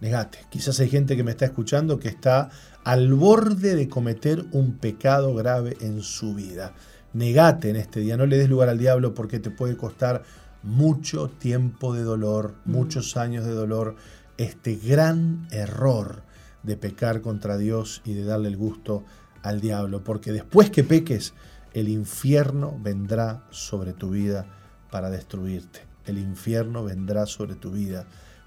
negate. 0.01 0.39
Quizás 0.49 0.79
hay 0.79 0.89
gente 0.89 1.15
que 1.15 1.23
me 1.23 1.29
está 1.31 1.45
escuchando 1.45 1.99
que 1.99 2.09
está 2.09 2.49
al 2.83 3.13
borde 3.13 3.75
de 3.75 3.87
cometer 3.87 4.45
un 4.51 4.77
pecado 4.77 5.35
grave 5.35 5.77
en 5.81 6.01
su 6.01 6.33
vida. 6.33 6.73
Negate 7.13 7.69
en 7.69 7.75
este 7.75 7.99
día, 7.99 8.17
no 8.17 8.25
le 8.25 8.39
des 8.39 8.49
lugar 8.49 8.69
al 8.69 8.79
diablo 8.79 9.13
porque 9.13 9.39
te 9.39 9.51
puede 9.51 9.77
costar 9.77 10.23
mucho 10.63 11.29
tiempo 11.29 11.93
de 11.93 12.01
dolor, 12.01 12.55
mm. 12.65 12.71
muchos 12.71 13.15
años 13.15 13.45
de 13.45 13.51
dolor 13.51 13.95
este 14.37 14.75
gran 14.75 15.47
error 15.51 16.23
de 16.67 16.75
pecar 16.75 17.21
contra 17.21 17.57
Dios 17.57 18.01
y 18.03 18.13
de 18.13 18.25
darle 18.25 18.49
el 18.49 18.57
gusto 18.57 19.05
al 19.41 19.61
diablo, 19.61 20.03
porque 20.03 20.33
después 20.33 20.69
que 20.69 20.83
peques, 20.83 21.33
el 21.73 21.87
infierno 21.87 22.77
vendrá 22.81 23.45
sobre 23.51 23.93
tu 23.93 24.09
vida 24.09 24.45
para 24.91 25.09
destruirte. 25.09 25.79
El 26.05 26.17
infierno 26.17 26.83
vendrá 26.83 27.25
sobre 27.25 27.55
tu 27.55 27.71
vida 27.71 28.05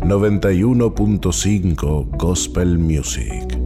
91.5 0.00 2.16
Gospel 2.16 2.78
Music. 2.78 3.61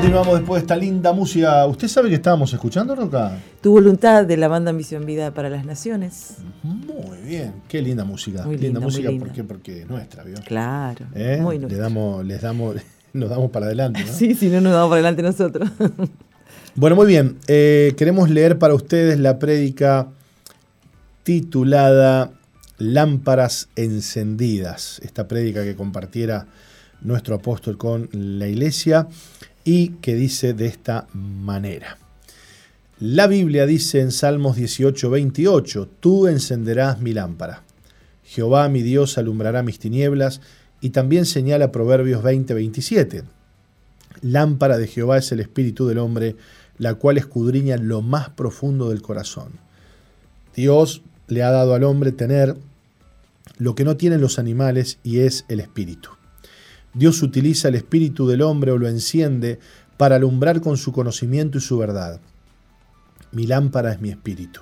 Continuamos 0.00 0.38
después 0.38 0.62
de 0.62 0.64
esta 0.64 0.76
linda 0.76 1.12
música. 1.12 1.66
¿Usted 1.66 1.86
sabe 1.86 2.08
que 2.08 2.14
estábamos 2.14 2.50
escuchando, 2.54 2.96
Roca? 2.96 3.36
Tu 3.60 3.70
voluntad 3.70 4.24
de 4.24 4.38
la 4.38 4.48
banda 4.48 4.72
Misión 4.72 5.04
Vida 5.04 5.34
para 5.34 5.50
las 5.50 5.66
Naciones. 5.66 6.36
Muy 6.62 7.18
bien, 7.18 7.52
qué 7.68 7.82
linda 7.82 8.02
música. 8.02 8.46
Muy 8.46 8.56
linda, 8.56 8.80
música 8.80 9.10
Porque, 9.18 9.44
porque 9.44 9.82
es 9.82 9.90
nuestra, 9.90 10.24
¿vio? 10.24 10.36
Claro, 10.46 11.04
¿Eh? 11.14 11.38
muy 11.42 11.58
nuestra. 11.58 11.76
Le 11.76 11.82
damos, 11.82 12.24
les 12.24 12.40
damos, 12.40 12.76
nos 13.12 13.28
damos 13.28 13.50
para 13.50 13.66
adelante, 13.66 14.02
¿no? 14.02 14.10
Sí, 14.10 14.34
si 14.34 14.48
no 14.48 14.62
nos 14.62 14.72
damos 14.72 14.88
para 14.88 15.00
adelante 15.00 15.22
nosotros. 15.22 15.68
bueno, 16.76 16.96
muy 16.96 17.06
bien. 17.06 17.36
Eh, 17.46 17.92
queremos 17.98 18.30
leer 18.30 18.58
para 18.58 18.72
ustedes 18.72 19.20
la 19.20 19.38
prédica 19.38 20.08
titulada 21.24 22.30
Lámparas 22.78 23.68
encendidas. 23.76 24.98
Esta 25.04 25.28
prédica 25.28 25.62
que 25.62 25.76
compartiera 25.76 26.46
nuestro 27.02 27.34
apóstol 27.34 27.76
con 27.76 28.08
la 28.12 28.48
iglesia 28.48 29.08
y 29.72 29.90
que 30.00 30.16
dice 30.16 30.52
de 30.52 30.66
esta 30.66 31.06
manera. 31.14 31.96
La 32.98 33.28
Biblia 33.28 33.66
dice 33.66 34.00
en 34.00 34.10
Salmos 34.10 34.56
18, 34.56 35.08
28, 35.08 35.88
Tú 36.00 36.26
encenderás 36.26 37.00
mi 37.00 37.12
lámpara. 37.12 37.62
Jehová 38.24 38.68
mi 38.68 38.82
Dios 38.82 39.16
alumbrará 39.16 39.62
mis 39.62 39.78
tinieblas 39.78 40.40
y 40.80 40.90
también 40.90 41.24
señala 41.24 41.70
Proverbios 41.70 42.24
20, 42.24 42.52
27. 42.52 43.22
Lámpara 44.22 44.76
de 44.76 44.88
Jehová 44.88 45.18
es 45.18 45.30
el 45.30 45.38
espíritu 45.38 45.86
del 45.86 45.98
hombre, 45.98 46.34
la 46.76 46.94
cual 46.94 47.16
escudriña 47.16 47.76
lo 47.76 48.02
más 48.02 48.30
profundo 48.30 48.88
del 48.88 49.02
corazón. 49.02 49.52
Dios 50.56 51.02
le 51.28 51.44
ha 51.44 51.52
dado 51.52 51.74
al 51.74 51.84
hombre 51.84 52.10
tener 52.10 52.56
lo 53.58 53.76
que 53.76 53.84
no 53.84 53.96
tienen 53.96 54.20
los 54.20 54.40
animales 54.40 54.98
y 55.04 55.20
es 55.20 55.44
el 55.46 55.60
espíritu. 55.60 56.10
Dios 56.92 57.22
utiliza 57.22 57.68
el 57.68 57.76
espíritu 57.76 58.26
del 58.26 58.42
hombre 58.42 58.72
o 58.72 58.78
lo 58.78 58.88
enciende 58.88 59.58
para 59.96 60.16
alumbrar 60.16 60.60
con 60.60 60.76
su 60.76 60.92
conocimiento 60.92 61.58
y 61.58 61.60
su 61.60 61.78
verdad. 61.78 62.20
Mi 63.32 63.46
lámpara 63.46 63.92
es 63.92 64.00
mi 64.00 64.10
espíritu. 64.10 64.60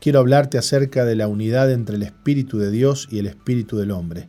Quiero 0.00 0.20
hablarte 0.20 0.56
acerca 0.56 1.04
de 1.04 1.16
la 1.16 1.28
unidad 1.28 1.70
entre 1.70 1.96
el 1.96 2.02
espíritu 2.02 2.58
de 2.58 2.70
Dios 2.70 3.06
y 3.10 3.18
el 3.18 3.26
espíritu 3.26 3.76
del 3.76 3.90
hombre. 3.90 4.28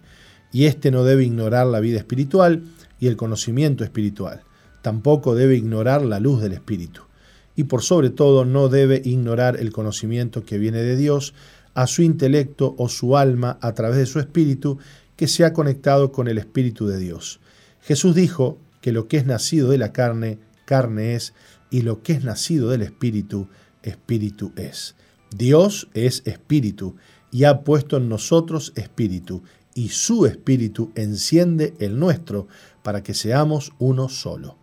Y 0.51 0.65
éste 0.65 0.91
no 0.91 1.05
debe 1.05 1.23
ignorar 1.23 1.67
la 1.67 1.79
vida 1.79 1.97
espiritual 1.97 2.63
y 2.99 3.07
el 3.07 3.15
conocimiento 3.15 3.85
espiritual. 3.85 4.41
Tampoco 4.81 5.33
debe 5.33 5.55
ignorar 5.55 6.03
la 6.03 6.19
luz 6.19 6.41
del 6.41 6.51
espíritu. 6.51 7.03
Y 7.55 7.65
por 7.65 7.83
sobre 7.83 8.09
todo 8.09 8.43
no 8.43 8.67
debe 8.67 9.01
ignorar 9.05 9.57
el 9.57 9.71
conocimiento 9.71 10.43
que 10.43 10.57
viene 10.57 10.81
de 10.81 10.97
Dios 10.97 11.33
a 11.73 11.87
su 11.87 12.01
intelecto 12.01 12.75
o 12.77 12.89
su 12.89 13.15
alma 13.15 13.57
a 13.61 13.73
través 13.73 13.97
de 13.97 14.05
su 14.05 14.19
espíritu 14.19 14.77
que 15.21 15.27
se 15.27 15.45
ha 15.45 15.53
conectado 15.53 16.11
con 16.11 16.27
el 16.27 16.39
Espíritu 16.39 16.87
de 16.87 16.97
Dios. 16.97 17.41
Jesús 17.83 18.15
dijo 18.15 18.57
que 18.81 18.91
lo 18.91 19.07
que 19.07 19.17
es 19.17 19.27
nacido 19.27 19.69
de 19.69 19.77
la 19.77 19.93
carne, 19.93 20.39
carne 20.65 21.13
es, 21.13 21.35
y 21.69 21.83
lo 21.83 22.01
que 22.01 22.13
es 22.13 22.23
nacido 22.23 22.71
del 22.71 22.81
Espíritu, 22.81 23.47
Espíritu 23.83 24.51
es. 24.55 24.95
Dios 25.29 25.89
es 25.93 26.23
Espíritu 26.25 26.95
y 27.29 27.43
ha 27.43 27.61
puesto 27.61 27.97
en 27.97 28.09
nosotros 28.09 28.73
Espíritu, 28.75 29.43
y 29.75 29.89
su 29.89 30.25
Espíritu 30.25 30.91
enciende 30.95 31.75
el 31.77 31.99
nuestro 31.99 32.47
para 32.81 33.03
que 33.03 33.13
seamos 33.13 33.73
uno 33.77 34.09
solo. 34.09 34.57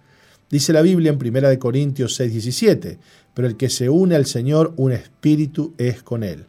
Dice 0.51 0.73
la 0.73 0.83
Biblia 0.83 1.13
en 1.13 1.25
1 1.25 1.57
Corintios 1.61 2.19
6:17, 2.19 2.99
pero 3.33 3.47
el 3.47 3.57
que 3.57 3.71
se 3.71 3.91
une 3.91 4.17
al 4.17 4.27
Señor, 4.27 4.75
un 4.77 4.91
espíritu 4.91 5.73
es 5.79 6.03
con 6.03 6.25
él. 6.25 6.47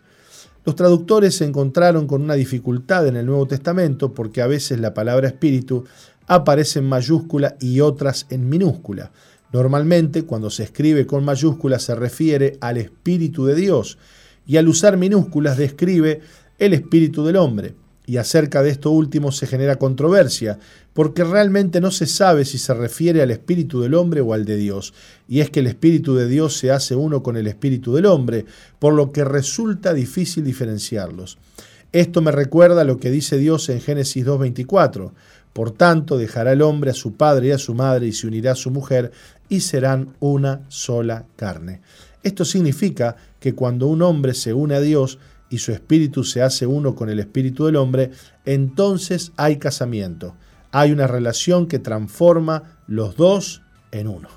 Los 0.65 0.76
traductores 0.76 1.36
se 1.36 1.45
encontraron 1.45 2.06
con 2.06 2.22
una 2.22 2.34
dificultad 2.34 3.08
en 3.08 3.15
el 3.15 3.26
Nuevo 3.26 3.48
Testamento 3.48 4.13
porque 4.13 4.41
a 4.41 4.48
veces 4.48 4.80
la 4.80 4.93
palabra 4.93 5.28
espíritu 5.28 5.86
aparece 6.28 6.80
en 6.80 6.86
mayúscula 6.86 7.56
y 7.60 7.80
otras 7.80 8.28
en 8.30 8.50
minúscula. 8.50 9.12
Normalmente 9.52 10.24
cuando 10.24 10.50
se 10.50 10.63
escribe 10.63 11.08
con 11.08 11.24
mayúscula 11.24 11.80
se 11.80 11.95
refiere 11.95 12.58
al 12.62 12.78
Espíritu 12.78 13.45
de 13.45 13.56
Dios 13.56 13.98
y 14.45 14.58
al 14.58 14.67
usar 14.67 14.98
minúsculas 14.98 15.58
describe 15.58 16.22
el 16.60 16.74
Espíritu 16.74 17.26
del 17.26 17.38
hombre 17.38 17.74
y 18.10 18.17
acerca 18.17 18.63
de 18.63 18.72
esto 18.72 18.89
último 18.89 19.32
se 19.32 19.45
genera 19.45 19.76
controversia, 19.76 20.58
porque 20.93 21.24
realmente 21.24 21.80
no 21.80 21.91
se 21.91 22.08
sabe 22.08 22.43
si 22.43 22.58
se 22.58 22.74
refiere 22.74 23.22
al 23.22 23.30
espíritu 23.30 23.82
del 23.82 23.93
hombre 23.93 24.19
o 24.22 24.34
al 24.34 24.45
de 24.45 24.56
Dios, 24.56 24.95
y 25.28 25.41
es 25.41 25.52
que 25.52 25.60
el 25.60 25.67
espíritu 25.67 26.15
de 26.15 26.28
Dios 26.28 26.58
se 26.58 26.72
hace 26.72 26.95
uno 26.95 27.22
con 27.22 27.38
el 27.38 27.45
espíritu 27.45 27.93
del 27.93 28.08
hombre, 28.08 28.45
por 28.80 28.95
lo 28.95 29.12
que 29.12 29.24
resulta 29.24 29.93
difícil 29.93 30.43
diferenciarlos. 30.43 31.38
Esto 31.91 32.24
me 32.24 32.32
recuerda 32.32 32.84
lo 32.84 32.98
que 32.98 33.12
dice 33.12 33.38
Dios 33.38 33.69
en 33.69 33.80
Génesis 33.80 34.26
2.24, 34.26 35.12
por 35.54 35.69
tanto 35.69 36.17
dejará 36.17 36.54
el 36.54 36.63
hombre 36.63 36.89
a 36.89 36.95
su 36.95 37.13
padre 37.13 37.50
y 37.50 37.52
a 37.52 37.60
su 37.60 37.76
madre 37.76 38.08
y 38.08 38.13
se 38.13 38.26
unirá 38.26 38.54
a 38.54 38.56
su 38.56 38.72
mujer 38.72 39.12
y 39.50 39.60
serán 39.60 40.15
una 40.19 40.62
sola 40.69 41.26
carne. 41.36 41.82
Esto 42.24 42.43
significa 42.43 43.15
que 43.39 43.54
cuando 43.54 43.86
un 43.86 44.02
hombre 44.02 44.34
se 44.34 44.52
une 44.52 44.74
a 44.74 44.82
Dios, 44.82 45.19
y 45.50 45.58
su 45.58 45.72
espíritu 45.72 46.24
se 46.24 46.42
hace 46.42 46.66
uno 46.66 46.96
con 46.96 47.10
el 47.10 47.20
espíritu 47.20 47.66
del 47.66 47.76
hombre, 47.76 48.12
entonces 48.46 49.32
hay 49.36 49.58
casamiento. 49.58 50.36
Hay 50.72 50.92
una 50.92 51.08
relación 51.08 51.68
que 51.68 51.80
transforma 51.80 52.78
los 52.88 53.16
dos 53.16 53.64
en 53.92 54.08
uno. 54.08 54.30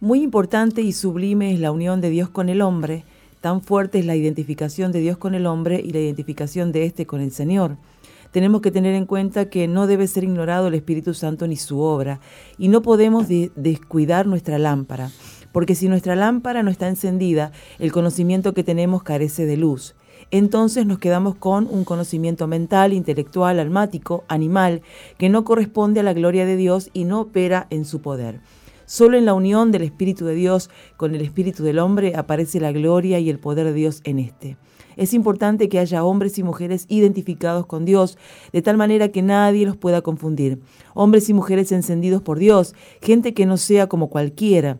Muy 0.00 0.22
importante 0.22 0.80
y 0.80 0.92
sublime 0.92 1.52
es 1.52 1.60
la 1.60 1.72
unión 1.72 2.00
de 2.00 2.10
Dios 2.10 2.30
con 2.30 2.48
el 2.48 2.62
hombre, 2.62 3.04
tan 3.40 3.60
fuerte 3.60 3.98
es 3.98 4.06
la 4.06 4.16
identificación 4.16 4.92
de 4.92 5.00
Dios 5.00 5.18
con 5.18 5.34
el 5.34 5.46
hombre 5.46 5.80
y 5.84 5.90
la 5.90 6.00
identificación 6.00 6.72
de 6.72 6.86
éste 6.86 7.06
con 7.06 7.20
el 7.20 7.32
Señor. 7.32 7.76
Tenemos 8.30 8.60
que 8.60 8.70
tener 8.70 8.94
en 8.94 9.06
cuenta 9.06 9.48
que 9.48 9.68
no 9.68 9.86
debe 9.86 10.06
ser 10.06 10.24
ignorado 10.24 10.68
el 10.68 10.74
Espíritu 10.74 11.14
Santo 11.14 11.46
ni 11.46 11.56
su 11.56 11.80
obra, 11.80 12.20
y 12.58 12.68
no 12.68 12.82
podemos 12.82 13.26
descuidar 13.28 14.26
nuestra 14.26 14.58
lámpara, 14.58 15.10
porque 15.52 15.74
si 15.74 15.88
nuestra 15.88 16.14
lámpara 16.14 16.62
no 16.62 16.70
está 16.70 16.88
encendida, 16.88 17.52
el 17.78 17.90
conocimiento 17.90 18.54
que 18.54 18.64
tenemos 18.64 19.02
carece 19.02 19.46
de 19.46 19.56
luz 19.56 19.94
entonces 20.30 20.86
nos 20.86 20.98
quedamos 20.98 21.34
con 21.36 21.66
un 21.70 21.84
conocimiento 21.84 22.46
mental, 22.46 22.92
intelectual, 22.92 23.58
almático, 23.58 24.24
animal, 24.28 24.82
que 25.16 25.28
no 25.28 25.44
corresponde 25.44 26.00
a 26.00 26.02
la 26.02 26.12
gloria 26.12 26.44
de 26.44 26.56
Dios 26.56 26.90
y 26.92 27.04
no 27.04 27.20
opera 27.20 27.66
en 27.70 27.84
su 27.84 28.00
poder. 28.00 28.40
Solo 28.84 29.18
en 29.18 29.26
la 29.26 29.34
unión 29.34 29.70
del 29.70 29.82
Espíritu 29.82 30.24
de 30.24 30.34
Dios 30.34 30.70
con 30.96 31.14
el 31.14 31.20
Espíritu 31.20 31.62
del 31.62 31.78
hombre 31.78 32.14
aparece 32.16 32.60
la 32.60 32.72
gloria 32.72 33.18
y 33.18 33.28
el 33.28 33.38
poder 33.38 33.66
de 33.66 33.74
Dios 33.74 34.00
en 34.04 34.18
éste. 34.18 34.56
Es 34.96 35.14
importante 35.14 35.68
que 35.68 35.78
haya 35.78 36.02
hombres 36.04 36.38
y 36.38 36.42
mujeres 36.42 36.84
identificados 36.88 37.66
con 37.66 37.84
Dios, 37.84 38.18
de 38.52 38.62
tal 38.62 38.76
manera 38.76 39.10
que 39.10 39.22
nadie 39.22 39.64
los 39.64 39.76
pueda 39.76 40.02
confundir. 40.02 40.60
Hombres 40.94 41.28
y 41.28 41.34
mujeres 41.34 41.70
encendidos 41.70 42.20
por 42.20 42.38
Dios, 42.38 42.74
gente 43.00 43.32
que 43.32 43.46
no 43.46 43.58
sea 43.58 43.86
como 43.86 44.08
cualquiera, 44.08 44.78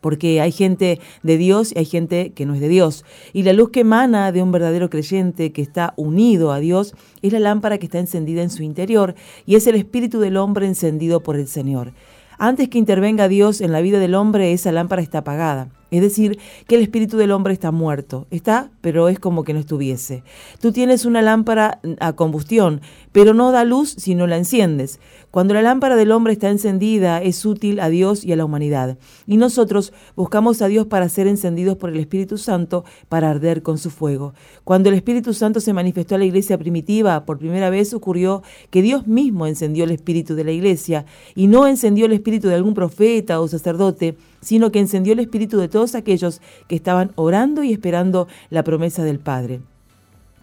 porque 0.00 0.40
hay 0.40 0.52
gente 0.52 1.00
de 1.22 1.36
Dios 1.36 1.72
y 1.74 1.78
hay 1.78 1.84
gente 1.84 2.32
que 2.34 2.46
no 2.46 2.54
es 2.54 2.60
de 2.60 2.68
Dios. 2.68 3.04
Y 3.32 3.42
la 3.42 3.52
luz 3.52 3.70
que 3.70 3.80
emana 3.80 4.32
de 4.32 4.42
un 4.42 4.52
verdadero 4.52 4.90
creyente 4.90 5.52
que 5.52 5.62
está 5.62 5.94
unido 5.96 6.52
a 6.52 6.60
Dios 6.60 6.94
es 7.22 7.32
la 7.32 7.40
lámpara 7.40 7.78
que 7.78 7.86
está 7.86 7.98
encendida 7.98 8.42
en 8.42 8.50
su 8.50 8.62
interior 8.62 9.14
y 9.46 9.56
es 9.56 9.66
el 9.66 9.74
espíritu 9.74 10.20
del 10.20 10.36
hombre 10.36 10.66
encendido 10.66 11.22
por 11.22 11.36
el 11.36 11.48
Señor. 11.48 11.92
Antes 12.40 12.68
que 12.68 12.78
intervenga 12.78 13.26
Dios 13.26 13.60
en 13.60 13.72
la 13.72 13.80
vida 13.80 13.98
del 13.98 14.14
hombre, 14.14 14.52
esa 14.52 14.70
lámpara 14.70 15.02
está 15.02 15.18
apagada. 15.18 15.70
Es 15.90 16.02
decir, 16.02 16.38
que 16.68 16.76
el 16.76 16.82
espíritu 16.82 17.16
del 17.16 17.32
hombre 17.32 17.52
está 17.52 17.72
muerto. 17.72 18.28
Está, 18.30 18.70
pero 18.80 19.08
es 19.08 19.18
como 19.18 19.42
que 19.42 19.54
no 19.54 19.58
estuviese. 19.58 20.22
Tú 20.60 20.70
tienes 20.70 21.04
una 21.04 21.20
lámpara 21.20 21.80
a 21.98 22.12
combustión, 22.12 22.80
pero 23.10 23.34
no 23.34 23.50
da 23.50 23.64
luz 23.64 23.94
si 23.98 24.14
no 24.14 24.28
la 24.28 24.36
enciendes. 24.36 25.00
Cuando 25.38 25.54
la 25.54 25.62
lámpara 25.62 25.94
del 25.94 26.10
hombre 26.10 26.32
está 26.32 26.50
encendida, 26.50 27.22
es 27.22 27.46
útil 27.46 27.78
a 27.78 27.88
Dios 27.88 28.24
y 28.24 28.32
a 28.32 28.36
la 28.36 28.44
humanidad. 28.44 28.98
Y 29.24 29.36
nosotros 29.36 29.92
buscamos 30.16 30.60
a 30.62 30.66
Dios 30.66 30.88
para 30.88 31.08
ser 31.08 31.28
encendidos 31.28 31.76
por 31.76 31.90
el 31.90 32.00
Espíritu 32.00 32.38
Santo, 32.38 32.84
para 33.08 33.30
arder 33.30 33.62
con 33.62 33.78
su 33.78 33.90
fuego. 33.90 34.34
Cuando 34.64 34.88
el 34.88 34.96
Espíritu 34.96 35.34
Santo 35.34 35.60
se 35.60 35.72
manifestó 35.72 36.16
a 36.16 36.18
la 36.18 36.24
iglesia 36.24 36.58
primitiva, 36.58 37.24
por 37.24 37.38
primera 37.38 37.70
vez 37.70 37.94
ocurrió 37.94 38.42
que 38.70 38.82
Dios 38.82 39.06
mismo 39.06 39.46
encendió 39.46 39.84
el 39.84 39.92
espíritu 39.92 40.34
de 40.34 40.42
la 40.42 40.50
iglesia, 40.50 41.06
y 41.36 41.46
no 41.46 41.68
encendió 41.68 42.06
el 42.06 42.14
espíritu 42.14 42.48
de 42.48 42.56
algún 42.56 42.74
profeta 42.74 43.40
o 43.40 43.46
sacerdote, 43.46 44.16
sino 44.40 44.72
que 44.72 44.80
encendió 44.80 45.12
el 45.12 45.20
espíritu 45.20 45.58
de 45.58 45.68
todos 45.68 45.94
aquellos 45.94 46.40
que 46.66 46.74
estaban 46.74 47.12
orando 47.14 47.62
y 47.62 47.72
esperando 47.72 48.26
la 48.50 48.64
promesa 48.64 49.04
del 49.04 49.20
Padre. 49.20 49.60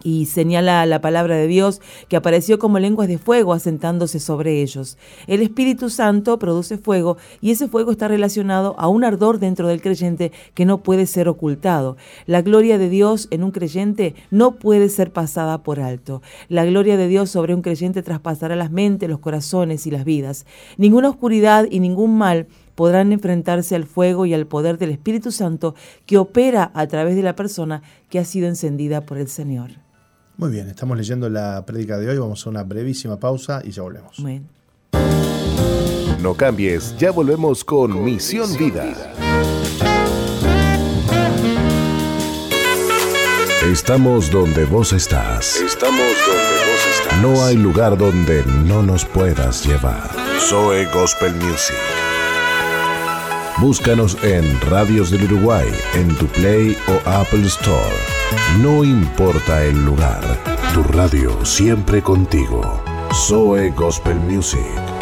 Y 0.02 0.26
señala 0.26 0.84
la 0.86 1.00
palabra 1.00 1.36
de 1.36 1.46
Dios 1.46 1.80
que 2.08 2.16
apareció 2.16 2.58
como 2.58 2.78
lenguas 2.78 3.08
de 3.08 3.18
fuego 3.18 3.52
asentándose 3.52 4.20
sobre 4.20 4.62
ellos. 4.62 4.98
El 5.26 5.42
Espíritu 5.42 5.90
Santo 5.90 6.38
produce 6.38 6.78
fuego 6.78 7.16
y 7.40 7.50
ese 7.50 7.66
fuego 7.66 7.90
está 7.90 8.08
relacionado 8.08 8.74
a 8.78 8.88
un 8.88 9.04
ardor 9.04 9.38
dentro 9.38 9.68
del 9.68 9.80
creyente 9.80 10.32
que 10.54 10.64
no 10.64 10.82
puede 10.82 11.06
ser 11.06 11.28
ocultado. 11.28 11.96
La 12.26 12.42
gloria 12.42 12.78
de 12.78 12.88
Dios 12.88 13.28
en 13.30 13.42
un 13.42 13.50
creyente 13.50 14.14
no 14.30 14.56
puede 14.56 14.88
ser 14.88 15.12
pasada 15.12 15.62
por 15.62 15.80
alto. 15.80 16.22
La 16.48 16.64
gloria 16.64 16.96
de 16.96 17.08
Dios 17.08 17.30
sobre 17.30 17.54
un 17.54 17.62
creyente 17.62 18.02
traspasará 18.02 18.56
las 18.56 18.70
mentes, 18.70 19.08
los 19.08 19.20
corazones 19.20 19.86
y 19.86 19.90
las 19.90 20.04
vidas. 20.04 20.46
Ninguna 20.76 21.08
oscuridad 21.08 21.66
y 21.70 21.80
ningún 21.80 22.16
mal 22.18 22.46
podrán 22.76 23.10
enfrentarse 23.10 23.74
al 23.74 23.84
fuego 23.84 24.26
y 24.26 24.34
al 24.34 24.46
poder 24.46 24.78
del 24.78 24.90
Espíritu 24.90 25.32
Santo 25.32 25.74
que 26.04 26.18
opera 26.18 26.70
a 26.74 26.86
través 26.86 27.16
de 27.16 27.22
la 27.22 27.34
persona 27.34 27.82
que 28.10 28.18
ha 28.18 28.24
sido 28.24 28.46
encendida 28.46 29.00
por 29.00 29.18
el 29.18 29.28
Señor. 29.28 29.85
Muy 30.38 30.50
bien, 30.50 30.68
estamos 30.68 30.98
leyendo 30.98 31.30
la 31.30 31.64
prédica 31.64 31.96
de 31.96 32.10
hoy, 32.10 32.18
vamos 32.18 32.46
a 32.46 32.50
una 32.50 32.62
brevísima 32.62 33.18
pausa 33.18 33.62
y 33.64 33.70
ya 33.70 33.82
volvemos. 33.82 34.18
No 36.20 36.34
cambies, 36.34 36.94
ya 36.98 37.10
volvemos 37.10 37.64
con 37.64 38.04
Misión 38.04 38.54
Vida. 38.58 38.84
Estamos 43.64 44.30
donde 44.30 44.66
vos 44.66 44.92
estás. 44.92 45.56
Estamos 45.56 45.98
donde 45.98 46.70
vos 46.70 46.86
estás. 47.00 47.22
No 47.22 47.42
hay 47.42 47.56
lugar 47.56 47.96
donde 47.96 48.44
no 48.66 48.82
nos 48.82 49.06
puedas 49.06 49.64
llevar. 49.66 50.10
Zoe 50.38 50.84
Gospel 50.92 51.34
Music. 51.36 51.76
Búscanos 53.58 54.18
en 54.22 54.60
Radios 54.60 55.10
del 55.10 55.24
Uruguay, 55.24 55.66
en 55.94 56.14
tu 56.16 56.26
Play 56.26 56.76
o 56.88 57.08
Apple 57.08 57.46
Store. 57.46 58.15
No 58.60 58.84
importa 58.84 59.62
el 59.64 59.84
lugar, 59.84 60.22
tu 60.74 60.82
radio 60.82 61.44
siempre 61.44 62.02
contigo. 62.02 62.82
Zoe 63.12 63.70
Gospel 63.70 64.16
Music. 64.20 64.95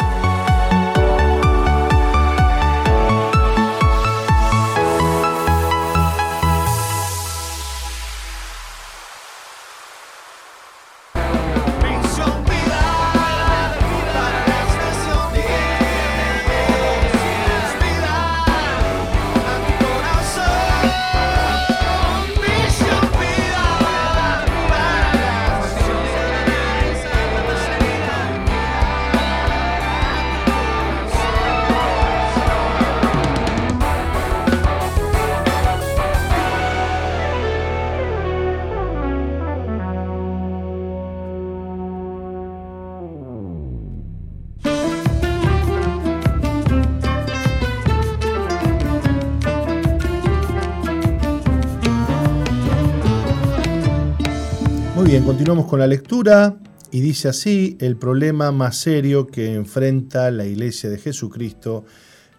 Con 55.67 55.79
la 55.79 55.87
lectura 55.87 56.57
y 56.91 57.01
dice 57.01 57.27
así, 57.27 57.75
el 57.81 57.97
problema 57.97 58.51
más 58.51 58.77
serio 58.77 59.25
que 59.25 59.55
enfrenta 59.55 60.29
la 60.29 60.45
iglesia 60.45 60.91
de 60.91 60.99
Jesucristo 60.99 61.85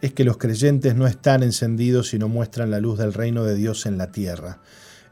es 0.00 0.12
que 0.12 0.22
los 0.22 0.36
creyentes 0.36 0.94
no 0.94 1.08
están 1.08 1.42
encendidos 1.42 2.14
y 2.14 2.18
no 2.18 2.28
muestran 2.28 2.70
la 2.70 2.78
luz 2.78 2.98
del 2.98 3.12
reino 3.12 3.42
de 3.42 3.56
Dios 3.56 3.84
en 3.84 3.98
la 3.98 4.12
tierra. 4.12 4.60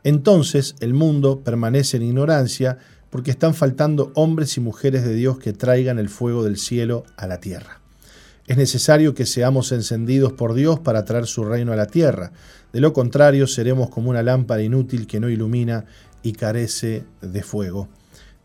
Entonces 0.05 0.77
el 0.79 0.95
mundo 0.95 1.41
permanece 1.41 1.97
en 1.97 2.05
ignorancia 2.05 2.79
porque 3.11 3.33
están 3.33 3.53
faltando 3.53 4.13
hombres 4.15 4.57
y 4.57 4.61
mujeres 4.61 5.05
de 5.05 5.15
Dios 5.15 5.39
que 5.39 5.53
traigan 5.53 5.99
el 5.99 6.09
fuego 6.09 6.45
del 6.45 6.57
cielo 6.57 7.05
a 7.17 7.27
la 7.27 7.41
tierra. 7.41 7.81
Es 8.47 8.57
necesario 8.57 9.15
que 9.15 9.27
seamos 9.27 9.73
encendidos 9.73 10.33
por 10.33 10.55
Dios 10.55 10.79
para 10.79 11.05
traer 11.05 11.27
su 11.27 11.45
reino 11.45 11.73
a 11.73 11.77
la 11.77 11.87
tierra. 11.87 12.31
De 12.73 12.81
lo 12.81 12.93
contrario, 12.93 13.49
seremos 13.49 13.91
como 13.91 14.11
una 14.11 14.23
lámpara 14.23 14.63
inútil 14.63 15.09
que 15.09 15.19
no 15.19 15.29
ilumina 15.29 15.87
y 16.23 16.33
carece 16.33 17.05
de 17.21 17.43
fuego. 17.43 17.89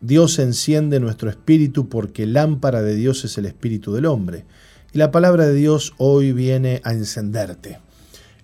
Dios 0.00 0.38
enciende 0.38 0.98
nuestro 0.98 1.28
espíritu 1.28 1.90
porque 1.90 2.26
lámpara 2.26 2.80
de 2.80 2.94
Dios 2.94 3.24
es 3.24 3.36
el 3.36 3.44
espíritu 3.44 3.92
del 3.92 4.06
hombre. 4.06 4.46
Y 4.92 4.98
la 4.98 5.10
palabra 5.10 5.46
de 5.46 5.54
Dios 5.54 5.92
hoy 5.98 6.32
viene 6.32 6.80
a 6.84 6.92
encenderte. 6.92 7.80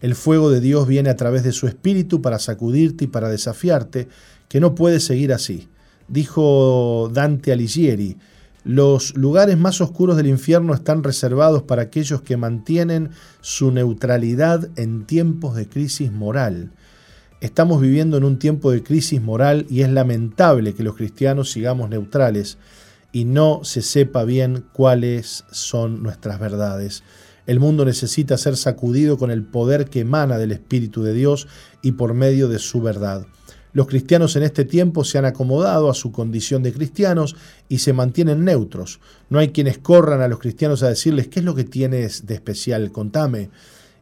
El 0.02 0.14
fuego 0.14 0.50
de 0.50 0.60
Dios 0.60 0.86
viene 0.86 1.08
a 1.08 1.16
través 1.16 1.42
de 1.44 1.52
su 1.52 1.66
espíritu 1.66 2.20
para 2.20 2.38
sacudirte 2.38 3.04
y 3.04 3.08
para 3.08 3.30
desafiarte, 3.30 4.08
que 4.48 4.60
no 4.60 4.74
puedes 4.74 5.04
seguir 5.04 5.32
así. 5.32 5.68
Dijo 6.08 7.10
Dante 7.12 7.52
Alighieri, 7.52 8.18
los 8.62 9.16
lugares 9.16 9.56
más 9.56 9.80
oscuros 9.80 10.16
del 10.16 10.26
infierno 10.26 10.74
están 10.74 11.02
reservados 11.02 11.62
para 11.62 11.82
aquellos 11.82 12.20
que 12.20 12.36
mantienen 12.36 13.10
su 13.40 13.70
neutralidad 13.70 14.68
en 14.76 15.06
tiempos 15.06 15.56
de 15.56 15.68
crisis 15.68 16.12
moral. 16.12 16.70
Estamos 17.42 17.82
viviendo 17.82 18.16
en 18.16 18.24
un 18.24 18.38
tiempo 18.38 18.70
de 18.70 18.82
crisis 18.82 19.20
moral 19.20 19.66
y 19.68 19.82
es 19.82 19.90
lamentable 19.90 20.74
que 20.74 20.82
los 20.82 20.96
cristianos 20.96 21.50
sigamos 21.50 21.90
neutrales 21.90 22.56
y 23.12 23.26
no 23.26 23.60
se 23.62 23.82
sepa 23.82 24.24
bien 24.24 24.64
cuáles 24.72 25.44
son 25.50 26.02
nuestras 26.02 26.40
verdades. 26.40 27.02
El 27.46 27.60
mundo 27.60 27.84
necesita 27.84 28.38
ser 28.38 28.56
sacudido 28.56 29.18
con 29.18 29.30
el 29.30 29.44
poder 29.44 29.90
que 29.90 30.00
emana 30.00 30.38
del 30.38 30.50
Espíritu 30.50 31.02
de 31.02 31.12
Dios 31.12 31.46
y 31.82 31.92
por 31.92 32.14
medio 32.14 32.48
de 32.48 32.58
su 32.58 32.80
verdad. 32.80 33.26
Los 33.74 33.86
cristianos 33.86 34.34
en 34.36 34.42
este 34.42 34.64
tiempo 34.64 35.04
se 35.04 35.18
han 35.18 35.26
acomodado 35.26 35.90
a 35.90 35.94
su 35.94 36.12
condición 36.12 36.62
de 36.62 36.72
cristianos 36.72 37.36
y 37.68 37.78
se 37.78 37.92
mantienen 37.92 38.46
neutros. 38.46 38.98
No 39.28 39.38
hay 39.38 39.50
quienes 39.50 39.76
corran 39.76 40.22
a 40.22 40.28
los 40.28 40.38
cristianos 40.38 40.82
a 40.82 40.88
decirles 40.88 41.28
qué 41.28 41.40
es 41.40 41.44
lo 41.44 41.54
que 41.54 41.64
tienes 41.64 42.24
de 42.24 42.32
especial, 42.32 42.90
contame. 42.90 43.50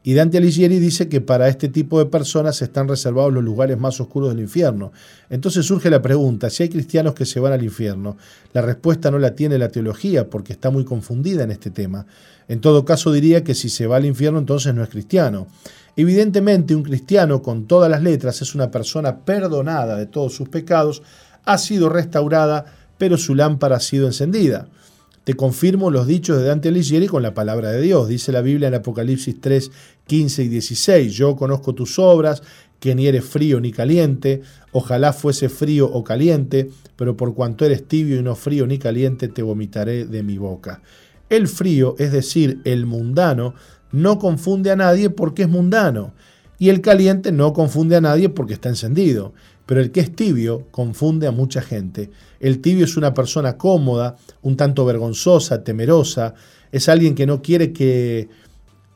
Y 0.06 0.12
Dante 0.12 0.36
Alighieri 0.36 0.80
dice 0.80 1.08
que 1.08 1.22
para 1.22 1.48
este 1.48 1.70
tipo 1.70 1.98
de 1.98 2.04
personas 2.04 2.60
están 2.60 2.88
reservados 2.88 3.32
los 3.32 3.42
lugares 3.42 3.78
más 3.78 3.98
oscuros 4.02 4.28
del 4.28 4.40
infierno. 4.40 4.92
Entonces 5.30 5.64
surge 5.64 5.88
la 5.88 6.02
pregunta, 6.02 6.50
si 6.50 6.62
hay 6.62 6.68
cristianos 6.68 7.14
que 7.14 7.24
se 7.24 7.40
van 7.40 7.54
al 7.54 7.64
infierno, 7.64 8.18
la 8.52 8.60
respuesta 8.60 9.10
no 9.10 9.18
la 9.18 9.34
tiene 9.34 9.56
la 9.56 9.70
teología 9.70 10.28
porque 10.28 10.52
está 10.52 10.68
muy 10.68 10.84
confundida 10.84 11.44
en 11.44 11.52
este 11.52 11.70
tema. 11.70 12.04
En 12.48 12.60
todo 12.60 12.84
caso 12.84 13.12
diría 13.12 13.44
que 13.44 13.54
si 13.54 13.70
se 13.70 13.86
va 13.86 13.96
al 13.96 14.04
infierno 14.04 14.38
entonces 14.38 14.74
no 14.74 14.82
es 14.82 14.90
cristiano. 14.90 15.46
Evidentemente 15.96 16.76
un 16.76 16.82
cristiano 16.82 17.40
con 17.40 17.64
todas 17.64 17.90
las 17.90 18.02
letras 18.02 18.42
es 18.42 18.54
una 18.54 18.70
persona 18.70 19.20
perdonada 19.20 19.96
de 19.96 20.04
todos 20.04 20.34
sus 20.34 20.50
pecados, 20.50 21.02
ha 21.46 21.56
sido 21.56 21.88
restaurada, 21.88 22.66
pero 22.98 23.16
su 23.16 23.34
lámpara 23.34 23.76
ha 23.76 23.80
sido 23.80 24.06
encendida. 24.06 24.68
Te 25.24 25.34
confirmo 25.34 25.90
los 25.90 26.06
dichos 26.06 26.36
de 26.36 26.44
Dante 26.44 26.68
Alighieri 26.68 27.06
con 27.06 27.22
la 27.22 27.32
palabra 27.32 27.70
de 27.70 27.80
Dios. 27.80 28.08
Dice 28.08 28.30
la 28.30 28.42
Biblia 28.42 28.68
en 28.68 28.74
Apocalipsis 28.74 29.40
3, 29.40 29.70
15 30.06 30.44
y 30.44 30.48
16. 30.48 31.14
Yo 31.14 31.34
conozco 31.34 31.74
tus 31.74 31.98
obras, 31.98 32.42
que 32.78 32.94
ni 32.94 33.06
eres 33.06 33.24
frío 33.24 33.58
ni 33.58 33.72
caliente. 33.72 34.42
Ojalá 34.72 35.14
fuese 35.14 35.48
frío 35.48 35.90
o 35.90 36.04
caliente, 36.04 36.68
pero 36.96 37.16
por 37.16 37.34
cuanto 37.34 37.64
eres 37.64 37.88
tibio 37.88 38.20
y 38.20 38.22
no 38.22 38.34
frío 38.34 38.66
ni 38.66 38.76
caliente, 38.78 39.28
te 39.28 39.42
vomitaré 39.42 40.04
de 40.04 40.22
mi 40.22 40.36
boca. 40.36 40.82
El 41.30 41.48
frío, 41.48 41.94
es 41.98 42.12
decir, 42.12 42.60
el 42.64 42.84
mundano, 42.84 43.54
no 43.92 44.18
confunde 44.18 44.72
a 44.72 44.76
nadie 44.76 45.08
porque 45.08 45.44
es 45.44 45.48
mundano. 45.48 46.12
Y 46.58 46.68
el 46.68 46.82
caliente 46.82 47.32
no 47.32 47.54
confunde 47.54 47.96
a 47.96 48.02
nadie 48.02 48.28
porque 48.28 48.52
está 48.52 48.68
encendido. 48.68 49.32
Pero 49.66 49.80
el 49.80 49.90
que 49.90 50.00
es 50.00 50.14
tibio 50.14 50.66
confunde 50.70 51.26
a 51.26 51.30
mucha 51.30 51.62
gente. 51.62 52.10
El 52.40 52.60
tibio 52.60 52.84
es 52.84 52.96
una 52.96 53.14
persona 53.14 53.56
cómoda, 53.56 54.16
un 54.42 54.56
tanto 54.56 54.84
vergonzosa, 54.84 55.64
temerosa, 55.64 56.34
es 56.70 56.88
alguien 56.88 57.14
que 57.14 57.26
no 57.26 57.40
quiere 57.40 57.72
que, 57.72 58.28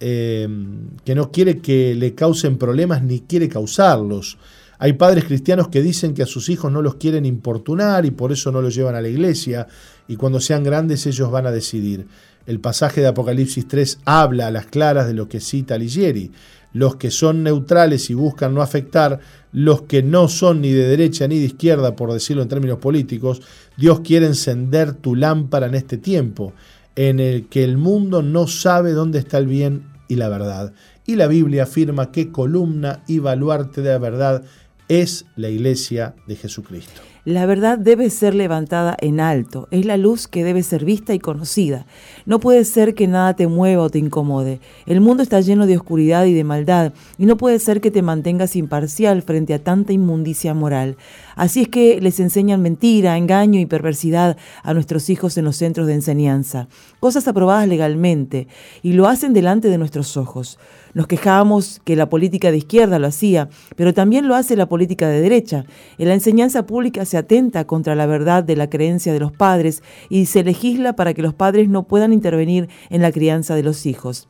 em, 0.00 0.90
que 1.04 1.14
no 1.14 1.30
quiere 1.30 1.58
que 1.60 1.94
le 1.94 2.14
causen 2.14 2.58
problemas 2.58 3.02
ni 3.02 3.20
quiere 3.20 3.48
causarlos. 3.48 4.36
Hay 4.80 4.92
padres 4.92 5.24
cristianos 5.24 5.68
que 5.68 5.82
dicen 5.82 6.14
que 6.14 6.22
a 6.22 6.26
sus 6.26 6.48
hijos 6.48 6.70
no 6.70 6.82
los 6.82 6.96
quieren 6.96 7.26
importunar 7.26 8.06
y 8.06 8.10
por 8.10 8.30
eso 8.30 8.52
no 8.52 8.62
los 8.62 8.74
llevan 8.74 8.94
a 8.94 9.00
la 9.00 9.08
iglesia 9.08 9.66
y 10.06 10.16
cuando 10.16 10.40
sean 10.40 10.62
grandes 10.62 11.06
ellos 11.06 11.30
van 11.30 11.46
a 11.46 11.50
decidir. 11.50 12.06
El 12.46 12.60
pasaje 12.60 13.00
de 13.00 13.08
Apocalipsis 13.08 13.68
3 13.68 13.98
habla 14.04 14.46
a 14.46 14.50
las 14.50 14.66
claras 14.66 15.06
de 15.06 15.14
lo 15.14 15.28
que 15.28 15.40
cita 15.40 15.76
Ligieri 15.76 16.30
los 16.72 16.96
que 16.96 17.10
son 17.10 17.42
neutrales 17.42 18.10
y 18.10 18.14
buscan 18.14 18.54
no 18.54 18.62
afectar, 18.62 19.20
los 19.52 19.82
que 19.82 20.02
no 20.02 20.28
son 20.28 20.60
ni 20.60 20.70
de 20.72 20.86
derecha 20.86 21.26
ni 21.26 21.38
de 21.38 21.46
izquierda, 21.46 21.96
por 21.96 22.12
decirlo 22.12 22.42
en 22.42 22.48
términos 22.48 22.78
políticos, 22.78 23.40
Dios 23.76 24.00
quiere 24.00 24.26
encender 24.26 24.92
tu 24.92 25.14
lámpara 25.14 25.66
en 25.66 25.74
este 25.74 25.96
tiempo, 25.96 26.52
en 26.96 27.20
el 27.20 27.46
que 27.46 27.64
el 27.64 27.78
mundo 27.78 28.22
no 28.22 28.46
sabe 28.46 28.92
dónde 28.92 29.18
está 29.18 29.38
el 29.38 29.46
bien 29.46 29.84
y 30.08 30.16
la 30.16 30.28
verdad. 30.28 30.72
Y 31.06 31.16
la 31.16 31.26
Biblia 31.26 31.62
afirma 31.62 32.10
que 32.12 32.30
columna 32.30 33.02
y 33.06 33.18
baluarte 33.18 33.82
de 33.82 33.90
la 33.90 33.98
verdad 33.98 34.44
es 34.88 35.26
la 35.36 35.48
iglesia 35.48 36.14
de 36.26 36.36
Jesucristo. 36.36 37.00
La 37.28 37.44
verdad 37.44 37.76
debe 37.76 38.08
ser 38.08 38.34
levantada 38.34 38.96
en 39.02 39.20
alto, 39.20 39.68
es 39.70 39.84
la 39.84 39.98
luz 39.98 40.28
que 40.28 40.44
debe 40.44 40.62
ser 40.62 40.86
vista 40.86 41.12
y 41.12 41.18
conocida. 41.18 41.84
No 42.24 42.40
puede 42.40 42.64
ser 42.64 42.94
que 42.94 43.06
nada 43.06 43.36
te 43.36 43.48
mueva 43.48 43.82
o 43.82 43.90
te 43.90 43.98
incomode. 43.98 44.60
El 44.86 45.02
mundo 45.02 45.22
está 45.22 45.42
lleno 45.42 45.66
de 45.66 45.76
oscuridad 45.76 46.24
y 46.24 46.32
de 46.32 46.42
maldad, 46.42 46.94
y 47.18 47.26
no 47.26 47.36
puede 47.36 47.58
ser 47.58 47.82
que 47.82 47.90
te 47.90 48.00
mantengas 48.00 48.56
imparcial 48.56 49.20
frente 49.20 49.52
a 49.52 49.62
tanta 49.62 49.92
inmundicia 49.92 50.54
moral. 50.54 50.96
Así 51.36 51.60
es 51.60 51.68
que 51.68 52.00
les 52.00 52.18
enseñan 52.18 52.62
mentira, 52.62 53.18
engaño 53.18 53.60
y 53.60 53.66
perversidad 53.66 54.38
a 54.62 54.72
nuestros 54.72 55.10
hijos 55.10 55.36
en 55.36 55.44
los 55.44 55.56
centros 55.56 55.86
de 55.86 55.92
enseñanza, 55.92 56.68
cosas 56.98 57.28
aprobadas 57.28 57.68
legalmente, 57.68 58.48
y 58.82 58.94
lo 58.94 59.06
hacen 59.06 59.34
delante 59.34 59.68
de 59.68 59.76
nuestros 59.76 60.16
ojos. 60.16 60.58
Nos 60.94 61.06
quejamos 61.06 61.80
que 61.84 61.96
la 61.96 62.08
política 62.08 62.50
de 62.50 62.58
izquierda 62.58 62.98
lo 62.98 63.06
hacía, 63.06 63.48
pero 63.76 63.94
también 63.94 64.28
lo 64.28 64.34
hace 64.34 64.56
la 64.56 64.68
política 64.68 65.08
de 65.08 65.20
derecha. 65.20 65.64
En 65.98 66.08
la 66.08 66.14
enseñanza 66.14 66.66
pública 66.66 67.04
se 67.04 67.16
atenta 67.16 67.66
contra 67.66 67.94
la 67.94 68.06
verdad 68.06 68.44
de 68.44 68.56
la 68.56 68.70
creencia 68.70 69.12
de 69.12 69.20
los 69.20 69.32
padres 69.32 69.82
y 70.08 70.26
se 70.26 70.44
legisla 70.44 70.94
para 70.94 71.14
que 71.14 71.22
los 71.22 71.34
padres 71.34 71.68
no 71.68 71.84
puedan 71.84 72.12
intervenir 72.12 72.68
en 72.90 73.02
la 73.02 73.12
crianza 73.12 73.54
de 73.54 73.62
los 73.62 73.86
hijos. 73.86 74.28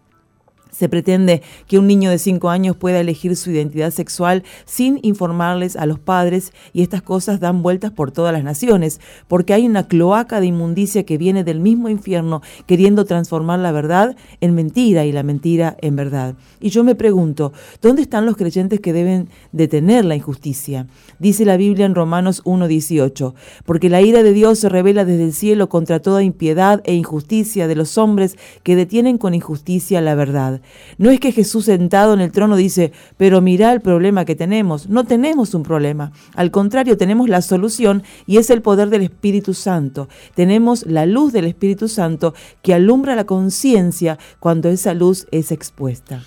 Se 0.79 0.89
pretende 0.89 1.43
que 1.67 1.77
un 1.77 1.89
niño 1.89 2.09
de 2.09 2.21
5 2.21 2.51
años 2.51 2.77
pueda 2.77 3.01
elegir 3.01 3.35
su 3.35 3.51
identidad 3.51 3.91
sexual 3.91 4.45
sin 4.65 5.01
informarles 5.03 5.75
a 5.75 5.87
los 5.87 5.99
padres 5.99 6.53
y 6.73 6.83
estas 6.83 7.03
cosas 7.03 7.41
dan 7.41 7.63
vueltas 7.63 7.91
por 7.91 8.13
todas 8.13 8.33
las 8.33 8.45
naciones, 8.45 9.01
porque 9.27 9.55
hay 9.55 9.67
una 9.67 9.89
cloaca 9.89 10.39
de 10.39 10.47
inmundicia 10.47 11.03
que 11.03 11.19
viene 11.19 11.43
del 11.43 11.59
mismo 11.59 11.89
infierno 11.89 12.43
queriendo 12.67 13.07
transformar 13.07 13.59
la 13.59 13.73
verdad 13.73 14.15
en 14.41 14.55
mentira 14.55 15.05
y 15.05 15.11
la 15.11 15.25
mentira 15.25 15.77
en 15.81 15.97
verdad. 15.97 16.37
Y 16.61 16.69
yo 16.69 16.85
me 16.85 16.95
pregunto, 16.95 17.53
¿dónde 17.83 18.03
están 18.03 18.25
los 18.25 18.37
creyentes 18.37 18.79
que 18.79 18.93
deben 18.93 19.31
detener 19.51 20.05
la 20.05 20.15
injusticia? 20.15 20.87
Dice 21.19 21.45
la 21.45 21.57
Biblia 21.57 21.87
en 21.87 21.97
Romanos 21.97 22.45
1.18, 22.45 23.35
porque 23.65 23.89
la 23.89 24.01
ira 24.01 24.23
de 24.23 24.33
Dios 24.33 24.61
se 24.61 24.69
revela 24.69 25.05
desde 25.05 25.25
el 25.25 25.33
cielo 25.33 25.69
contra 25.69 25.99
toda 25.99 26.23
impiedad 26.23 26.83
e 26.85 26.95
injusticia 26.95 27.67
de 27.67 27.75
los 27.75 27.99
hombres 27.99 28.39
que 28.63 28.77
detienen 28.77 29.19
con 29.19 29.35
injusticia 29.35 30.01
la 30.01 30.15
verdad. 30.15 30.61
No 30.99 31.11
es 31.11 31.21
que 31.21 31.33
Jesús 31.33 31.67
sentado 31.67 32.15
en 32.15 32.21
el 32.21 32.33
trono 32.33 32.57
dice, 32.57 32.93
pero 33.17 33.41
mira 33.41 33.73
el 33.73 33.81
problema 33.81 34.25
que 34.25 34.35
tenemos. 34.35 34.89
No 34.89 35.05
tenemos 35.05 35.55
un 35.55 35.63
problema. 35.63 36.13
Al 36.35 36.51
contrario, 36.51 36.97
tenemos 36.97 37.29
la 37.29 37.43
solución 37.43 38.03
y 38.27 38.39
es 38.39 38.51
el 38.51 38.63
poder 38.63 38.91
del 38.91 39.03
Espíritu 39.03 39.55
Santo. 39.55 40.09
Tenemos 40.35 40.87
la 40.87 41.07
luz 41.07 41.33
del 41.33 41.45
Espíritu 41.45 41.89
Santo 41.89 42.35
que 42.63 42.75
alumbra 42.75 43.17
la 43.17 43.25
conciencia 43.25 44.19
cuando 44.41 44.69
esa 44.69 44.95
luz 44.95 45.27
es 45.31 45.53
expuesta. 45.53 46.23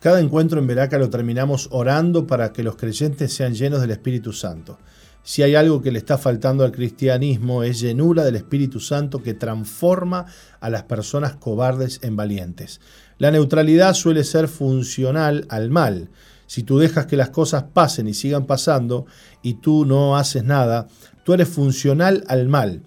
Cada 0.00 0.20
encuentro 0.20 0.58
en 0.58 0.66
Veraca 0.66 0.98
lo 0.98 1.10
terminamos 1.10 1.68
orando 1.70 2.26
para 2.26 2.52
que 2.52 2.62
los 2.62 2.76
creyentes 2.76 3.34
sean 3.34 3.54
llenos 3.54 3.82
del 3.82 3.90
Espíritu 3.90 4.32
Santo. 4.32 4.78
Si 5.22 5.42
hay 5.42 5.54
algo 5.54 5.82
que 5.82 5.92
le 5.92 5.98
está 5.98 6.16
faltando 6.16 6.64
al 6.64 6.72
cristianismo 6.72 7.62
es 7.62 7.80
llenura 7.80 8.24
del 8.24 8.36
Espíritu 8.36 8.80
Santo 8.80 9.22
que 9.22 9.34
transforma 9.34 10.24
a 10.60 10.70
las 10.70 10.84
personas 10.84 11.36
cobardes 11.36 12.00
en 12.02 12.16
valientes. 12.16 12.80
La 13.20 13.30
neutralidad 13.30 13.92
suele 13.92 14.24
ser 14.24 14.48
funcional 14.48 15.44
al 15.50 15.68
mal. 15.68 16.08
Si 16.46 16.62
tú 16.62 16.78
dejas 16.78 17.04
que 17.04 17.18
las 17.18 17.28
cosas 17.28 17.64
pasen 17.64 18.08
y 18.08 18.14
sigan 18.14 18.46
pasando 18.46 19.04
y 19.42 19.60
tú 19.60 19.84
no 19.84 20.16
haces 20.16 20.42
nada, 20.42 20.88
tú 21.22 21.34
eres 21.34 21.50
funcional 21.50 22.24
al 22.28 22.48
mal. 22.48 22.80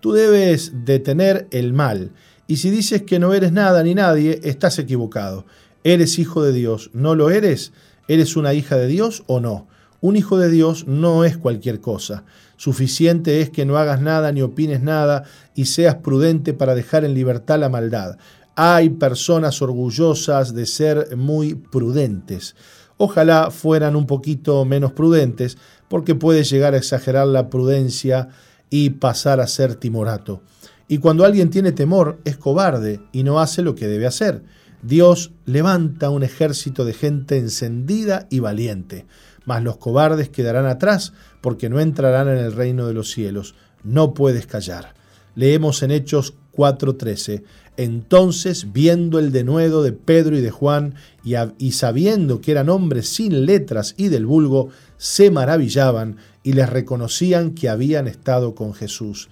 Tú 0.00 0.12
debes 0.12 0.70
detener 0.84 1.48
el 1.50 1.72
mal. 1.72 2.12
Y 2.46 2.58
si 2.58 2.70
dices 2.70 3.02
que 3.02 3.18
no 3.18 3.34
eres 3.34 3.50
nada 3.50 3.82
ni 3.82 3.96
nadie, 3.96 4.40
estás 4.44 4.78
equivocado. 4.78 5.44
¿Eres 5.82 6.20
hijo 6.20 6.44
de 6.44 6.52
Dios? 6.52 6.90
¿No 6.92 7.16
lo 7.16 7.30
eres? 7.30 7.72
¿Eres 8.06 8.36
una 8.36 8.54
hija 8.54 8.76
de 8.76 8.86
Dios 8.86 9.24
o 9.26 9.40
no? 9.40 9.66
Un 10.00 10.14
hijo 10.14 10.38
de 10.38 10.50
Dios 10.50 10.86
no 10.86 11.24
es 11.24 11.36
cualquier 11.36 11.80
cosa. 11.80 12.22
Suficiente 12.56 13.40
es 13.40 13.50
que 13.50 13.64
no 13.64 13.76
hagas 13.76 14.00
nada 14.00 14.30
ni 14.32 14.40
opines 14.40 14.82
nada 14.82 15.24
y 15.54 15.64
seas 15.64 15.96
prudente 15.96 16.54
para 16.54 16.74
dejar 16.74 17.04
en 17.04 17.14
libertad 17.14 17.58
la 17.58 17.68
maldad. 17.68 18.18
Hay 18.62 18.90
personas 18.90 19.62
orgullosas 19.62 20.52
de 20.52 20.66
ser 20.66 21.16
muy 21.16 21.54
prudentes. 21.54 22.54
Ojalá 22.98 23.50
fueran 23.50 23.96
un 23.96 24.06
poquito 24.06 24.66
menos 24.66 24.92
prudentes, 24.92 25.56
porque 25.88 26.14
puede 26.14 26.44
llegar 26.44 26.74
a 26.74 26.76
exagerar 26.76 27.26
la 27.26 27.48
prudencia 27.48 28.28
y 28.68 28.90
pasar 28.90 29.40
a 29.40 29.46
ser 29.46 29.76
timorato. 29.76 30.42
Y 30.88 30.98
cuando 30.98 31.24
alguien 31.24 31.48
tiene 31.48 31.72
temor, 31.72 32.20
es 32.26 32.36
cobarde 32.36 33.00
y 33.12 33.22
no 33.22 33.40
hace 33.40 33.62
lo 33.62 33.74
que 33.74 33.88
debe 33.88 34.06
hacer. 34.06 34.42
Dios 34.82 35.32
levanta 35.46 36.10
un 36.10 36.22
ejército 36.22 36.84
de 36.84 36.92
gente 36.92 37.38
encendida 37.38 38.26
y 38.28 38.40
valiente, 38.40 39.06
mas 39.46 39.62
los 39.62 39.78
cobardes 39.78 40.28
quedarán 40.28 40.66
atrás 40.66 41.14
porque 41.40 41.70
no 41.70 41.80
entrarán 41.80 42.28
en 42.28 42.36
el 42.36 42.52
reino 42.52 42.86
de 42.86 42.92
los 42.92 43.10
cielos. 43.10 43.54
No 43.84 44.12
puedes 44.12 44.46
callar. 44.46 44.92
Leemos 45.34 45.82
en 45.82 45.92
Hechos 45.92 46.34
4:13, 46.60 47.42
entonces, 47.76 48.74
viendo 48.74 49.18
el 49.18 49.32
denuedo 49.32 49.82
de 49.82 49.92
Pedro 49.92 50.36
y 50.36 50.42
de 50.42 50.50
Juan, 50.50 50.96
y, 51.24 51.72
sabiendo 51.72 52.42
que 52.42 52.50
eran 52.50 52.68
hombres 52.68 53.08
sin 53.08 53.46
letras 53.46 53.94
y 53.96 54.08
del 54.08 54.26
vulgo, 54.26 54.68
se 54.98 55.30
maravillaban 55.30 56.16
y 56.42 56.52
les 56.52 56.68
reconocían 56.68 57.52
que 57.52 57.70
habían 57.70 58.06
estado 58.06 58.54
con 58.54 58.74
Jesús. 58.74 59.30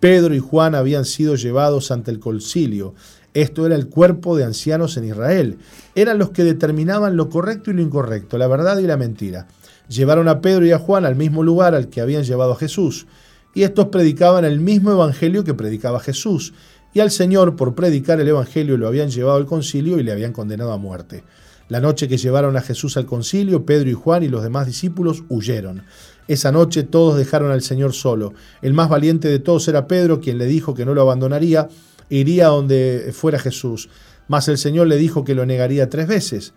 Pedro 0.00 0.34
y 0.34 0.38
Juan 0.38 0.74
habían 0.74 1.04
sido 1.04 1.34
llevados 1.34 1.90
ante 1.90 2.10
el 2.10 2.20
concilio. 2.20 2.94
Esto 3.34 3.66
era 3.66 3.74
el 3.74 3.88
cuerpo 3.88 4.34
de 4.34 4.44
ancianos 4.44 4.96
en 4.96 5.04
Israel. 5.04 5.58
Eran 5.94 6.18
los 6.18 6.30
que 6.30 6.42
determinaban 6.42 7.18
lo 7.18 7.28
correcto 7.28 7.70
y 7.70 7.74
lo 7.74 7.82
incorrecto, 7.82 8.38
la 8.38 8.46
verdad 8.46 8.78
y 8.78 8.86
la 8.86 8.96
mentira. 8.96 9.46
Llevaron 9.90 10.26
a 10.28 10.40
Pedro 10.40 10.64
y 10.64 10.72
a 10.72 10.78
Juan 10.78 11.04
al 11.04 11.16
mismo 11.16 11.42
lugar 11.42 11.74
al 11.74 11.90
que 11.90 12.00
habían 12.00 12.24
llevado 12.24 12.52
a 12.52 12.56
Jesús. 12.56 13.06
Y 13.54 13.62
estos 13.62 13.86
predicaban 13.86 14.44
el 14.44 14.60
mismo 14.60 14.92
evangelio 14.92 15.44
que 15.44 15.54
predicaba 15.54 16.00
Jesús 16.00 16.52
y 16.92 17.00
al 17.00 17.10
Señor 17.10 17.56
por 17.56 17.74
predicar 17.74 18.20
el 18.20 18.28
Evangelio 18.28 18.76
lo 18.76 18.88
habían 18.88 19.10
llevado 19.10 19.36
al 19.36 19.46
concilio 19.46 19.98
y 19.98 20.02
le 20.02 20.12
habían 20.12 20.32
condenado 20.32 20.72
a 20.72 20.78
muerte. 20.78 21.24
La 21.68 21.80
noche 21.80 22.08
que 22.08 22.16
llevaron 22.16 22.56
a 22.56 22.62
Jesús 22.62 22.96
al 22.96 23.06
concilio, 23.06 23.64
Pedro 23.64 23.90
y 23.90 23.94
Juan 23.94 24.24
y 24.24 24.28
los 24.28 24.42
demás 24.42 24.66
discípulos 24.66 25.22
huyeron. 25.28 25.84
Esa 26.26 26.50
noche 26.50 26.82
todos 26.82 27.16
dejaron 27.16 27.52
al 27.52 27.62
Señor 27.62 27.92
solo. 27.92 28.34
El 28.60 28.74
más 28.74 28.88
valiente 28.88 29.28
de 29.28 29.38
todos 29.38 29.68
era 29.68 29.86
Pedro, 29.86 30.20
quien 30.20 30.38
le 30.38 30.46
dijo 30.46 30.74
que 30.74 30.84
no 30.84 30.94
lo 30.94 31.02
abandonaría 31.02 31.68
e 32.08 32.16
iría 32.16 32.48
donde 32.48 33.10
fuera 33.12 33.38
Jesús. 33.38 33.88
Mas 34.26 34.48
el 34.48 34.58
Señor 34.58 34.88
le 34.88 34.96
dijo 34.96 35.24
que 35.24 35.36
lo 35.36 35.46
negaría 35.46 35.88
tres 35.88 36.08
veces. 36.08 36.54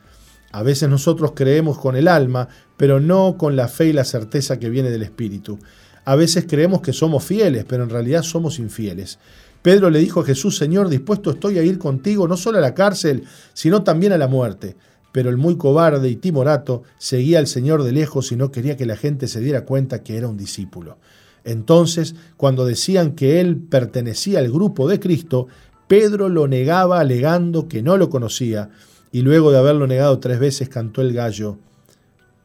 A 0.52 0.64
veces 0.64 0.90
nosotros 0.90 1.34
creemos 1.36 1.78
con 1.78 1.96
el 1.96 2.08
alma, 2.08 2.48
pero 2.76 3.00
no 3.00 3.38
con 3.38 3.56
la 3.56 3.68
fe 3.68 3.88
y 3.88 3.94
la 3.94 4.06
certeza 4.06 4.58
que 4.58 4.70
viene 4.70 4.90
del 4.90 5.04
Espíritu. 5.04 5.60
A 6.06 6.16
veces 6.16 6.46
creemos 6.48 6.82
que 6.82 6.94
somos 6.94 7.24
fieles, 7.24 7.66
pero 7.68 7.84
en 7.84 7.90
realidad 7.90 8.24
somos 8.24 8.60
infieles. 8.60 9.20
Pedro 9.62 9.90
le 9.90 10.00
dijo 10.00 10.20
a 10.20 10.26
Jesús, 10.26 10.58
Señor, 10.58 10.90
dispuesto 10.90 11.32
estoy 11.32 11.58
a 11.58 11.64
ir 11.64 11.80
contigo 11.80 12.28
no 12.28 12.36
solo 12.36 12.58
a 12.58 12.62
la 12.62 12.74
cárcel, 12.74 13.24
sino 13.54 13.84
también 13.84 14.12
a 14.12 14.18
la 14.18 14.28
muerte. 14.28 14.76
Pero 15.14 15.30
el 15.30 15.38
muy 15.38 15.56
cobarde 15.58 16.10
y 16.10 16.18
timorato 16.18 16.84
seguía 16.98 17.40
al 17.40 17.48
Señor 17.48 17.84
de 17.84 17.94
lejos 17.94 18.32
y 18.32 18.36
no 18.36 18.52
quería 18.52 18.76
que 18.76 18.86
la 18.86 18.98
gente 18.98 19.28
se 19.28 19.40
diera 19.40 19.64
cuenta 19.64 20.04
que 20.04 20.18
era 20.18 20.28
un 20.28 20.38
discípulo. 20.38 20.98
Entonces, 21.46 22.16
cuando 22.36 22.66
decían 22.66 23.14
que 23.14 23.40
él 23.40 23.58
pertenecía 23.58 24.40
al 24.40 24.52
grupo 24.52 24.88
de 24.90 25.00
Cristo, 25.00 25.48
Pedro 25.88 26.30
lo 26.30 26.48
negaba 26.48 27.00
alegando 27.00 27.68
que 27.68 27.84
no 27.84 27.98
lo 27.98 28.10
conocía, 28.10 28.70
y 29.12 29.22
luego 29.22 29.52
de 29.52 29.60
haberlo 29.60 29.86
negado 29.86 30.20
tres 30.20 30.40
veces 30.40 30.68
cantó 30.68 31.02
el 31.02 31.14
gallo 31.14 31.58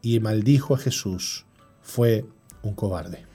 y 0.03 0.21
maldijo 0.21 0.75
a 0.75 0.79
Jesús. 0.79 1.47
Fue 1.81 2.27
un 2.63 2.75
cobarde. 2.75 3.28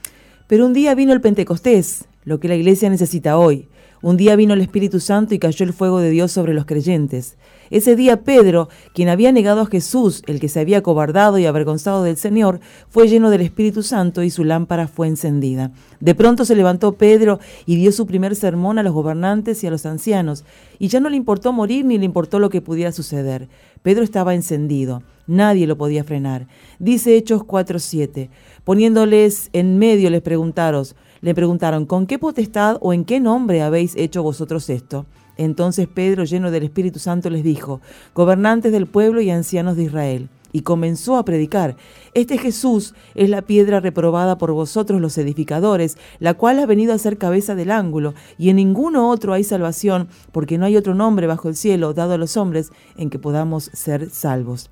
Pero 0.53 0.67
un 0.67 0.73
día 0.73 0.93
vino 0.93 1.13
el 1.13 1.19
Pentecostés, 1.19 2.05
lo 2.25 2.39
que 2.39 2.47
la 2.47 2.53
iglesia 2.53 2.87
necesita 2.87 3.39
hoy, 3.39 3.69
un 4.03 4.17
día 4.17 4.35
vino 4.35 4.53
el 4.53 4.61
Espíritu 4.61 4.99
Santo 4.99 5.33
y 5.33 5.39
cayó 5.39 5.65
el 5.65 5.73
fuego 5.73 5.99
de 5.99 6.11
Dios 6.11 6.31
sobre 6.31 6.53
los 6.53 6.65
creyentes. 6.65 7.37
Ese 7.71 7.95
día 7.95 8.21
Pedro, 8.21 8.69
quien 8.93 9.09
había 9.09 9.31
negado 9.31 9.61
a 9.61 9.65
Jesús, 9.65 10.21
el 10.27 10.39
que 10.39 10.49
se 10.49 10.59
había 10.59 10.83
cobardado 10.83 11.39
y 11.39 11.47
avergonzado 11.47 12.03
del 12.03 12.17
Señor, 12.17 12.59
fue 12.87 13.07
lleno 13.07 13.31
del 13.31 13.41
Espíritu 13.41 13.81
Santo 13.81 14.21
y 14.21 14.29
su 14.29 14.43
lámpara 14.43 14.87
fue 14.87 15.07
encendida. 15.07 15.71
De 15.99 16.13
pronto 16.13 16.45
se 16.45 16.55
levantó 16.55 16.91
Pedro 16.91 17.39
y 17.65 17.75
dio 17.77 17.91
su 17.91 18.05
primer 18.05 18.35
sermón 18.35 18.77
a 18.77 18.83
los 18.83 18.93
gobernantes 18.93 19.63
y 19.63 19.67
a 19.67 19.71
los 19.71 19.87
ancianos, 19.87 20.45
y 20.77 20.87
ya 20.87 20.99
no 20.99 21.09
le 21.09 21.17
importó 21.17 21.51
morir 21.51 21.83
ni 21.83 21.97
le 21.97 22.05
importó 22.05 22.37
lo 22.37 22.51
que 22.51 22.61
pudiera 22.61 22.91
suceder. 22.91 23.49
Pedro 23.81 24.03
estaba 24.03 24.35
encendido, 24.35 25.01
nadie 25.27 25.67
lo 25.67 25.77
podía 25.77 26.03
frenar. 26.03 26.47
Dice 26.79 27.15
Hechos 27.15 27.43
4:7, 27.43 28.29
poniéndoles 28.63 29.49
en 29.53 29.77
medio 29.77 30.09
les 30.09 30.21
preguntaron, 30.21 30.85
le 31.21 31.33
preguntaron, 31.33 31.85
¿con 31.85 32.05
qué 32.05 32.19
potestad 32.19 32.77
o 32.81 32.93
en 32.93 33.05
qué 33.05 33.19
nombre 33.19 33.61
habéis 33.61 33.95
hecho 33.95 34.23
vosotros 34.23 34.69
esto? 34.69 35.05
Entonces 35.37 35.87
Pedro, 35.87 36.25
lleno 36.25 36.51
del 36.51 36.63
Espíritu 36.63 36.99
Santo, 36.99 37.29
les 37.29 37.43
dijo, 37.43 37.81
gobernantes 38.13 38.71
del 38.71 38.87
pueblo 38.87 39.21
y 39.21 39.29
ancianos 39.29 39.75
de 39.75 39.83
Israel, 39.83 40.29
y 40.51 40.61
comenzó 40.61 41.17
a 41.17 41.25
predicar, 41.25 41.75
Este 42.13 42.37
Jesús 42.37 42.93
es 43.15 43.29
la 43.29 43.41
piedra 43.41 43.79
reprobada 43.79 44.37
por 44.37 44.51
vosotros 44.51 45.01
los 45.01 45.17
edificadores, 45.17 45.97
la 46.19 46.35
cual 46.35 46.59
ha 46.59 46.67
venido 46.67 46.93
a 46.93 46.99
ser 46.99 47.17
cabeza 47.17 47.55
del 47.55 47.71
ángulo, 47.71 48.13
y 48.37 48.49
en 48.49 48.57
ninguno 48.57 49.09
otro 49.09 49.33
hay 49.33 49.43
salvación, 49.43 50.07
porque 50.31 50.59
no 50.59 50.65
hay 50.65 50.77
otro 50.77 50.93
nombre 50.93 51.25
bajo 51.25 51.49
el 51.49 51.55
cielo 51.55 51.93
dado 51.93 52.13
a 52.13 52.17
los 52.17 52.37
hombres 52.37 52.71
en 52.95 53.09
que 53.09 53.17
podamos 53.17 53.71
ser 53.73 54.11
salvos. 54.11 54.69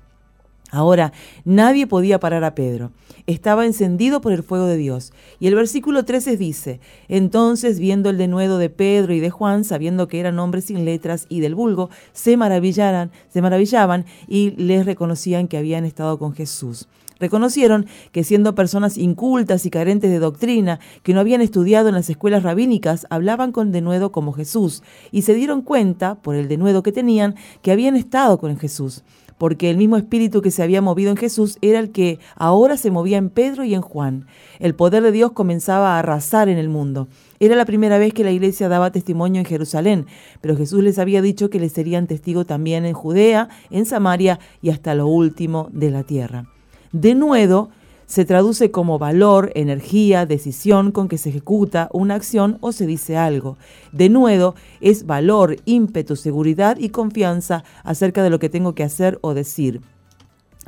Ahora, 0.72 1.12
nadie 1.44 1.86
podía 1.86 2.18
parar 2.18 2.44
a 2.44 2.54
Pedro. 2.54 2.92
Estaba 3.26 3.66
encendido 3.66 4.22
por 4.22 4.32
el 4.32 4.42
fuego 4.42 4.64
de 4.64 4.78
Dios. 4.78 5.12
Y 5.38 5.46
el 5.46 5.54
versículo 5.54 6.06
13 6.06 6.38
dice, 6.38 6.80
entonces 7.08 7.78
viendo 7.78 8.08
el 8.08 8.16
denuedo 8.16 8.56
de 8.56 8.70
Pedro 8.70 9.12
y 9.12 9.20
de 9.20 9.28
Juan, 9.28 9.64
sabiendo 9.64 10.08
que 10.08 10.18
eran 10.18 10.38
hombres 10.38 10.64
sin 10.64 10.86
letras 10.86 11.26
y 11.28 11.40
del 11.40 11.54
vulgo, 11.54 11.90
se 12.14 12.38
maravillaran, 12.38 13.12
se 13.28 13.42
maravillaban 13.42 14.06
y 14.26 14.52
les 14.52 14.86
reconocían 14.86 15.46
que 15.46 15.58
habían 15.58 15.84
estado 15.84 16.18
con 16.18 16.32
Jesús. 16.32 16.88
Reconocieron 17.20 17.86
que 18.10 18.24
siendo 18.24 18.54
personas 18.54 18.96
incultas 18.96 19.66
y 19.66 19.70
carentes 19.70 20.10
de 20.10 20.20
doctrina, 20.20 20.80
que 21.02 21.12
no 21.12 21.20
habían 21.20 21.42
estudiado 21.42 21.88
en 21.88 21.94
las 21.94 22.08
escuelas 22.08 22.42
rabínicas, 22.42 23.06
hablaban 23.10 23.52
con 23.52 23.72
denuedo 23.72 24.10
como 24.10 24.32
Jesús, 24.32 24.82
y 25.12 25.22
se 25.22 25.34
dieron 25.34 25.60
cuenta, 25.60 26.14
por 26.16 26.34
el 26.34 26.48
denuedo 26.48 26.82
que 26.82 26.92
tenían, 26.92 27.36
que 27.60 27.72
habían 27.72 27.94
estado 27.94 28.38
con 28.38 28.58
Jesús. 28.58 29.04
Porque 29.38 29.70
el 29.70 29.76
mismo 29.76 29.96
espíritu 29.96 30.42
que 30.42 30.50
se 30.50 30.62
había 30.62 30.80
movido 30.80 31.10
en 31.10 31.16
Jesús 31.16 31.58
era 31.62 31.78
el 31.78 31.90
que 31.90 32.18
ahora 32.36 32.76
se 32.76 32.90
movía 32.90 33.18
en 33.18 33.30
Pedro 33.30 33.64
y 33.64 33.74
en 33.74 33.80
Juan. 33.80 34.26
El 34.58 34.74
poder 34.74 35.02
de 35.02 35.12
Dios 35.12 35.32
comenzaba 35.32 35.94
a 35.94 35.98
arrasar 35.98 36.48
en 36.48 36.58
el 36.58 36.68
mundo. 36.68 37.08
Era 37.40 37.56
la 37.56 37.64
primera 37.64 37.98
vez 37.98 38.14
que 38.14 38.24
la 38.24 38.30
iglesia 38.30 38.68
daba 38.68 38.92
testimonio 38.92 39.40
en 39.40 39.46
Jerusalén, 39.46 40.06
pero 40.40 40.56
Jesús 40.56 40.82
les 40.82 40.98
había 40.98 41.22
dicho 41.22 41.50
que 41.50 41.58
les 41.58 41.72
serían 41.72 42.06
testigo 42.06 42.44
también 42.44 42.84
en 42.84 42.94
Judea, 42.94 43.48
en 43.70 43.86
Samaria 43.86 44.38
y 44.60 44.70
hasta 44.70 44.94
lo 44.94 45.06
último 45.06 45.68
de 45.72 45.90
la 45.90 46.04
tierra. 46.04 46.46
De 46.92 47.14
nuevo, 47.14 47.70
se 48.12 48.26
traduce 48.26 48.70
como 48.70 48.98
valor, 48.98 49.52
energía, 49.54 50.26
decisión 50.26 50.92
con 50.92 51.08
que 51.08 51.16
se 51.16 51.30
ejecuta 51.30 51.88
una 51.94 52.14
acción 52.14 52.58
o 52.60 52.72
se 52.72 52.84
dice 52.84 53.16
algo. 53.16 53.56
De 53.90 54.10
nuevo, 54.10 54.54
es 54.82 55.06
valor, 55.06 55.56
ímpetu, 55.64 56.14
seguridad 56.14 56.76
y 56.78 56.90
confianza 56.90 57.64
acerca 57.84 58.22
de 58.22 58.28
lo 58.28 58.38
que 58.38 58.50
tengo 58.50 58.74
que 58.74 58.82
hacer 58.82 59.18
o 59.22 59.32
decir. 59.32 59.80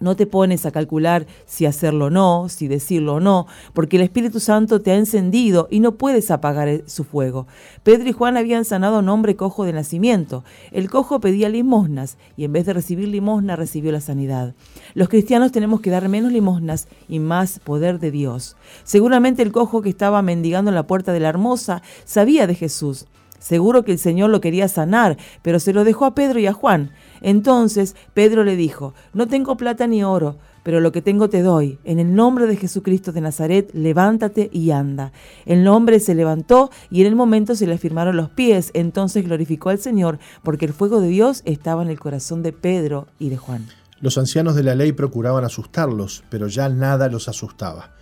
No 0.01 0.17
te 0.17 0.27
pones 0.27 0.67
a 0.67 0.73
calcular 0.73 1.27
si 1.47 1.67
hacerlo 1.67 2.07
o 2.07 2.11
no, 2.11 2.49
si 2.49 2.67
decirlo 2.67 3.15
o 3.15 3.21
no, 3.21 3.47
porque 3.75 3.97
el 3.97 4.03
Espíritu 4.03 4.41
Santo 4.41 4.81
te 4.81 4.91
ha 4.91 4.97
encendido 4.97 5.69
y 5.71 5.79
no 5.79 5.93
puedes 5.93 6.33
apagar 6.33 6.67
e-, 6.67 6.83
su 6.87 7.05
fuego. 7.05 7.47
Pedro 7.85 8.09
y 8.09 8.13
Juan 8.13 8.37
habían 8.37 8.65
sanado 8.65 8.97
a 8.97 8.99
un 8.99 9.09
hombre 9.09 9.37
cojo 9.37 9.65
de 9.65 9.73
nacimiento. 9.73 10.43
El 10.73 10.91
cojo 10.91 11.21
pedía 11.21 11.49
limosnas 11.49 12.19
y 12.37 12.45
en 12.45 12.53
vez 12.53 12.67
de 12.67 12.73
recibir 12.73 13.07
limosna 13.07 13.55
recibió 13.55 13.93
la 13.93 14.01
sanidad. 14.01 14.55
Los 14.95 15.09
cristianos 15.09 15.53
tenemos 15.53 15.81
que 15.81 15.91
dar 15.91 16.09
menos 16.09 16.33
limosnas 16.33 16.89
y 17.09 17.21
más 17.21 17.61
poder 17.61 18.01
de 18.01 18.11
Dios. 18.11 18.57
Seguramente 18.83 19.43
el 19.43 19.53
cojo 19.53 19.81
que 19.81 19.91
estaba 19.91 20.23
mendigando 20.23 20.71
en 20.71 20.75
la 20.75 20.89
puerta 20.89 21.13
de 21.13 21.21
la 21.21 21.29
hermosa 21.29 21.83
sabía 22.05 22.49
de 22.49 22.57
Jesús. 22.57 23.07
Seguro 23.45 23.85
que 23.85 23.93
el 23.93 23.99
Señor 23.99 24.31
lo 24.31 24.41
quería 24.41 24.69
sanar, 24.69 25.19
pero 25.43 25.61
se 25.61 25.75
lo 25.75 25.85
dejó 25.85 26.07
a 26.07 26.15
Pedro 26.15 26.41
y 26.41 26.47
a 26.47 26.55
Juan. 26.55 26.93
Entonces 27.21 27.97
Pedro 28.15 28.45
le 28.45 28.57
dijo, 28.57 28.95
no 29.13 29.29
tengo 29.29 29.57
plata 29.57 29.87
ni 29.87 30.05
oro, 30.05 30.37
pero 30.65 30.81
lo 30.81 30.93
que 30.93 31.03
tengo 31.03 31.29
te 31.29 31.43
doy. 31.43 31.79
En 31.85 32.01
el 32.01 32.15
nombre 32.15 32.47
de 32.47 32.57
Jesucristo 32.57 33.13
de 33.13 33.21
Nazaret, 33.21 33.71
levántate 33.75 34.51
y 34.53 34.71
anda. 34.71 35.13
El 35.47 35.69
hombre 35.69 36.01
se 36.01 36.15
levantó 36.15 36.71
y 36.91 37.03
en 37.03 37.07
el 37.07 37.15
momento 37.15 37.55
se 37.55 37.67
le 37.67 37.79
firmaron 37.79 38.17
los 38.17 38.31
pies. 38.31 38.71
Entonces 38.75 39.25
glorificó 39.25 39.69
al 39.71 39.79
Señor, 39.79 40.19
porque 40.43 40.65
el 40.65 40.73
fuego 40.73 41.01
de 41.01 41.09
Dios 41.09 41.43
estaba 41.45 41.83
en 41.83 41.91
el 41.91 42.01
corazón 42.01 42.43
de 42.43 42.53
Pedro 42.53 43.07
y 43.19 43.29
de 43.29 43.37
Juan. 43.37 43.67
Los 44.01 44.19
ancianos 44.19 44.55
de 44.55 44.65
la 44.65 44.75
ley 44.75 44.93
procuraban 44.93 45.45
asustarlos, 45.45 46.25
pero 46.31 46.49
ya 46.49 46.69
nada 46.69 47.09
los 47.09 47.29
asustaba. 47.29 47.93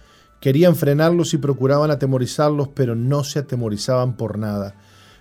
Querían 0.41 0.75
frenarlos 0.75 1.35
y 1.35 1.39
procuraban 1.39 1.91
atemorizarlos, 1.91 2.69
pero 2.69 2.97
no 2.97 3.23
se 3.25 3.41
atemorizaban 3.41 4.17
por 4.17 4.39
nada. 4.39 4.75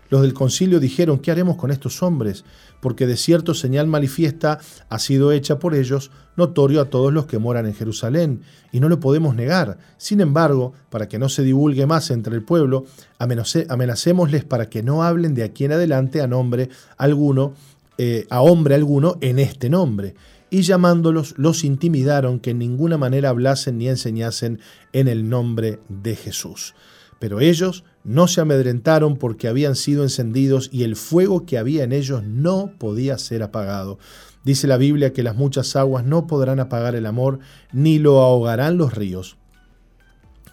Los 0.10 0.24
del 0.24 0.34
concilio 0.34 0.80
dijeron, 0.80 1.20
¿qué 1.20 1.32
haremos 1.32 1.56
con 1.56 1.72
estos 1.72 2.04
hombres? 2.04 2.44
Porque 2.82 3.08
de 3.08 3.16
cierto 3.16 3.54
señal 3.54 3.88
manifiesta 3.88 4.60
ha 4.90 5.00
sido 5.00 5.32
hecha 5.32 5.60
por 5.60 5.74
ellos, 5.74 6.12
notorio 6.36 6.82
a 6.82 6.90
todos 6.90 7.14
los 7.14 7.28
que 7.28 7.38
moran 7.38 7.66
en 7.66 7.74
Jerusalén, 7.74 8.42
y 8.74 8.82
no 8.82 8.90
lo 8.90 9.00
podemos 9.00 9.36
negar. 9.36 9.78
Sin 9.98 10.20
embargo, 10.20 10.74
para 10.90 11.08
que 11.08 11.20
no 11.20 11.30
se 11.30 11.44
divulgue 11.44 11.86
más 11.86 12.12
entre 12.12 12.36
el 12.36 12.44
pueblo, 12.44 12.86
amenacémosles 13.20 14.44
para 14.44 14.70
que 14.70 14.84
no 14.84 15.04
hablen 15.04 15.34
de 15.34 15.44
aquí 15.44 15.64
en 15.64 15.72
adelante 15.72 16.22
a 16.22 16.28
nombre 16.28 16.70
alguno, 16.98 17.54
eh, 17.98 18.26
a 18.30 18.42
hombre 18.42 18.76
alguno 18.76 19.18
en 19.22 19.40
este 19.40 19.70
nombre. 19.70 20.16
Y 20.50 20.64
llamándolos, 20.64 21.36
los 21.38 21.64
intimidaron 21.64 22.40
que 22.40 22.50
en 22.50 22.60
ninguna 22.60 22.98
manera 22.98 23.30
hablasen 23.30 23.78
ni 23.78 23.88
enseñasen 23.88 24.60
en 24.92 25.08
el 25.08 25.30
nombre 25.30 25.80
de 25.88 26.16
Jesús. 26.18 26.74
Pero 27.20 27.40
ellos 27.40 27.86
no 28.04 28.28
se 28.28 28.42
amedrentaron 28.42 29.18
porque 29.18 29.48
habían 29.48 29.76
sido 29.76 30.04
encendidos 30.04 30.70
y 30.72 30.84
el 30.84 30.96
fuego 30.96 31.46
que 31.46 31.58
había 31.58 31.84
en 31.84 31.92
ellos 31.92 32.24
no 32.24 32.72
podía 32.78 33.18
ser 33.18 33.44
apagado. 33.44 34.00
Dice 34.44 34.68
la 34.68 34.78
Biblia 34.78 35.14
que 35.14 35.24
las 35.24 35.36
muchas 35.36 35.76
aguas 35.76 36.04
no 36.04 36.26
podrán 36.26 36.60
apagar 36.60 36.96
el 36.96 37.06
amor, 37.06 37.40
ni 37.72 38.00
lo 38.00 38.22
ahogarán 38.22 38.78
los 38.78 38.94
ríos. 38.94 39.38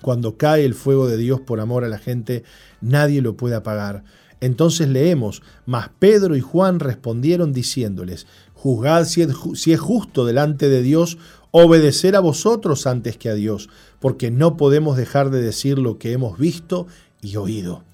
Cuando 0.02 0.36
cae 0.36 0.64
el 0.64 0.74
fuego 0.74 1.08
de 1.08 1.16
Dios 1.16 1.40
por 1.40 1.60
amor 1.60 1.84
a 1.84 1.88
la 1.88 1.98
gente, 1.98 2.44
nadie 2.80 3.22
lo 3.22 3.36
puede 3.36 3.56
apagar. 3.56 4.04
Entonces 4.40 4.88
leemos, 4.88 5.42
mas 5.66 5.90
Pedro 5.98 6.36
y 6.36 6.40
Juan 6.40 6.78
respondieron 6.78 7.52
diciéndoles, 7.52 8.26
juzgad 8.54 9.04
si 9.06 9.22
es, 9.22 9.30
si 9.54 9.72
es 9.72 9.80
justo 9.80 10.24
delante 10.24 10.68
de 10.68 10.82
Dios 10.82 11.18
obedecer 11.50 12.14
a 12.14 12.20
vosotros 12.20 12.86
antes 12.86 13.16
que 13.16 13.30
a 13.30 13.34
Dios, 13.34 13.68
porque 13.98 14.30
no 14.30 14.56
podemos 14.56 14.96
dejar 14.96 15.30
de 15.30 15.42
decir 15.42 15.78
lo 15.78 15.98
que 15.98 16.12
hemos 16.12 16.38
visto 16.38 16.86
y 17.20 17.36
oído. 17.36 17.84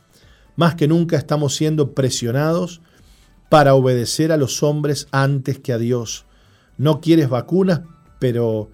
Más 0.57 0.75
que 0.75 0.89
nunca 0.89 1.17
estamos 1.17 1.55
siendo 1.57 1.93
presionados 1.93 2.81
para 3.49 3.75
obedecer 3.75 4.33
a 4.33 4.37
los 4.37 4.63
hombres 4.63 5.09
antes 5.11 5.59
que 5.59 5.73
a 5.73 5.79
Dios. 5.79 6.27
No 6.77 7.01
quieres 7.01 7.29
vacunas, 7.29 7.83
pero 8.19 8.71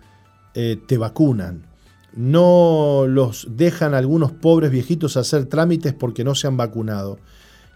eh, 0.54 0.78
te 0.86 0.98
vacunan. 0.98 1.66
No 2.14 3.04
los 3.08 3.46
dejan 3.50 3.94
algunos 3.94 4.32
pobres 4.32 4.70
viejitos 4.70 5.16
hacer 5.16 5.46
trámites 5.46 5.94
porque 5.94 6.24
no 6.24 6.34
se 6.34 6.46
han 6.46 6.56
vacunado. 6.56 7.18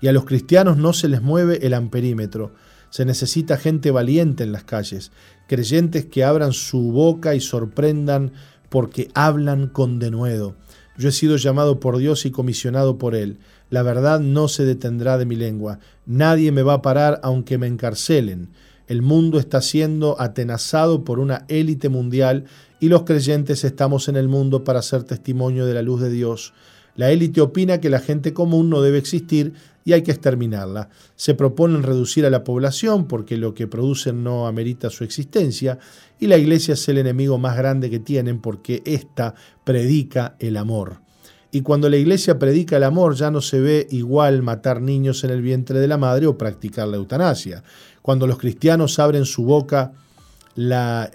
Y 0.01 0.09
a 0.09 0.13
los 0.13 0.25
cristianos 0.25 0.77
no 0.77 0.93
se 0.93 1.09
les 1.09 1.23
mueve 1.23 1.67
el 1.67 1.75
amperímetro. 1.75 2.53
Se 2.91 3.05
necesita 3.05 3.57
gente 3.57 3.91
valiente 3.91 4.45
en 4.45 4.53
las 4.53 4.65
calles, 4.65 5.13
creyentes 5.49 6.07
que 6.07 6.25
abran 6.25 6.53
su 6.53 6.93
boca 6.93 7.35
y 7.35 7.41
sorprendan 7.41 8.33
porque 8.69 9.09
hablan 9.15 9.69
con 9.69 9.99
denuedo. 9.99 10.55
Yo 10.97 11.09
he 11.09 11.13
sido 11.13 11.37
llamado 11.37 11.81
por 11.81 11.99
Dios 11.99 12.25
y 12.27 12.31
comisionado 12.31 12.99
por 12.99 13.15
Él. 13.15 13.39
La 13.71 13.83
verdad 13.83 14.21
no 14.21 14.49
se 14.49 14.65
detendrá 14.65 15.19
de 15.19 15.27
mi 15.27 15.37
lengua. 15.37 15.81
Nadie 16.07 16.53
me 16.53 16.63
va 16.63 16.75
a 16.75 16.83
parar 16.83 17.21
aunque 17.23 17.59
me 17.59 17.67
encarcelen. 17.67 18.51
El 18.87 19.03
mundo 19.03 19.39
está 19.39 19.61
siendo 19.63 20.21
atenazado 20.21 21.05
por 21.05 21.19
una 21.19 21.47
élite 21.49 21.89
mundial 21.89 22.45
y 22.81 22.89
los 22.89 23.05
creyentes 23.05 23.65
estamos 23.65 24.09
en 24.09 24.17
el 24.17 24.29
mundo 24.29 24.63
para 24.63 24.83
ser 24.83 25.05
testimonio 25.05 25.65
de 25.65 25.75
la 25.75 25.83
luz 25.83 26.01
de 26.03 26.11
Dios. 26.11 26.53
La 26.95 27.11
élite 27.11 27.41
opina 27.41 27.81
que 27.81 27.91
la 27.91 27.99
gente 27.99 28.33
común 28.33 28.71
no 28.71 28.83
debe 28.83 28.99
existir 28.99 29.55
y 29.85 29.93
hay 29.93 30.03
que 30.03 30.13
exterminarla. 30.13 30.89
Se 31.15 31.35
proponen 31.35 31.83
reducir 31.83 32.25
a 32.27 32.31
la 32.31 32.43
población 32.43 33.07
porque 33.07 33.37
lo 33.37 33.55
que 33.55 33.67
producen 33.67 34.25
no 34.25 34.47
amerita 34.47 34.91
su 34.91 35.05
existencia 35.05 35.79
y 36.19 36.27
la 36.27 36.39
iglesia 36.39 36.75
es 36.75 36.89
el 36.89 36.99
enemigo 36.99 37.39
más 37.39 37.57
grande 37.57 37.91
que 37.91 37.99
tienen 37.99 38.41
porque 38.41 38.83
ésta 38.85 39.35
predica 39.65 40.37
el 40.39 40.57
amor. 40.57 41.01
Y 41.51 41.61
cuando 41.61 41.89
la 41.89 41.97
iglesia 41.97 42.39
predica 42.39 42.79
el 42.79 42.83
amor 42.83 43.15
ya 43.15 43.31
no 43.31 43.41
se 43.41 43.61
ve 43.61 43.87
igual 43.91 44.43
matar 44.43 44.81
niños 44.81 45.23
en 45.23 45.31
el 45.31 45.43
vientre 45.43 45.79
de 45.79 45.87
la 45.87 45.99
madre 45.99 46.27
o 46.27 46.37
practicar 46.37 46.89
la 46.89 46.97
eutanasia. 46.97 47.63
Cuando 48.03 48.27
los 48.27 48.39
cristianos 48.39 48.99
abren 48.99 49.25
su 49.25 49.45
boca, 49.45 49.93
la, 50.57 51.11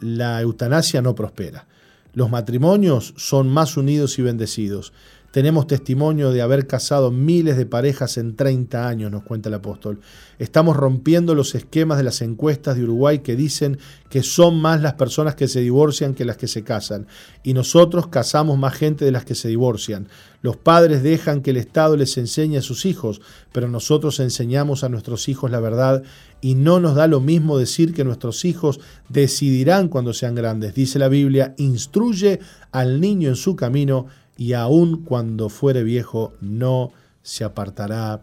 la 0.00 0.40
eutanasia 0.42 1.00
no 1.00 1.14
prospera. 1.14 1.66
Los 2.12 2.30
matrimonios 2.30 3.14
son 3.16 3.48
más 3.48 3.78
unidos 3.78 4.18
y 4.18 4.22
bendecidos. 4.22 4.92
Tenemos 5.32 5.66
testimonio 5.66 6.30
de 6.30 6.42
haber 6.42 6.66
casado 6.66 7.10
miles 7.10 7.56
de 7.56 7.64
parejas 7.64 8.18
en 8.18 8.36
30 8.36 8.86
años, 8.86 9.10
nos 9.10 9.22
cuenta 9.22 9.48
el 9.48 9.54
apóstol. 9.54 10.00
Estamos 10.38 10.76
rompiendo 10.76 11.34
los 11.34 11.54
esquemas 11.54 11.96
de 11.96 12.04
las 12.04 12.20
encuestas 12.20 12.76
de 12.76 12.84
Uruguay 12.84 13.20
que 13.20 13.34
dicen 13.34 13.78
que 14.10 14.22
son 14.22 14.60
más 14.60 14.82
las 14.82 14.92
personas 14.92 15.34
que 15.34 15.48
se 15.48 15.60
divorcian 15.60 16.12
que 16.12 16.26
las 16.26 16.36
que 16.36 16.48
se 16.48 16.64
casan. 16.64 17.06
Y 17.42 17.54
nosotros 17.54 18.08
casamos 18.08 18.58
más 18.58 18.74
gente 18.74 19.06
de 19.06 19.10
las 19.12 19.24
que 19.24 19.34
se 19.34 19.48
divorcian. 19.48 20.06
Los 20.42 20.58
padres 20.58 21.02
dejan 21.02 21.40
que 21.40 21.52
el 21.52 21.56
Estado 21.56 21.96
les 21.96 22.18
enseñe 22.18 22.58
a 22.58 22.62
sus 22.62 22.84
hijos, 22.84 23.22
pero 23.52 23.68
nosotros 23.68 24.20
enseñamos 24.20 24.84
a 24.84 24.90
nuestros 24.90 25.30
hijos 25.30 25.50
la 25.50 25.60
verdad 25.60 26.02
y 26.42 26.56
no 26.56 26.78
nos 26.78 26.94
da 26.94 27.06
lo 27.06 27.20
mismo 27.20 27.56
decir 27.56 27.94
que 27.94 28.04
nuestros 28.04 28.44
hijos 28.44 28.80
decidirán 29.08 29.88
cuando 29.88 30.12
sean 30.12 30.34
grandes. 30.34 30.74
Dice 30.74 30.98
la 30.98 31.08
Biblia, 31.08 31.54
instruye 31.56 32.40
al 32.70 33.00
niño 33.00 33.30
en 33.30 33.36
su 33.36 33.56
camino 33.56 34.08
y 34.36 34.54
aun 34.54 35.04
cuando 35.04 35.48
fuere 35.48 35.82
viejo 35.82 36.32
no 36.40 36.92
se 37.22 37.44
apartará 37.44 38.22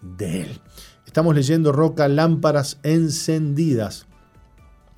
de 0.00 0.42
él. 0.42 0.60
Estamos 1.06 1.34
leyendo 1.34 1.72
Roca 1.72 2.08
Lámparas 2.08 2.78
Encendidas. 2.82 4.06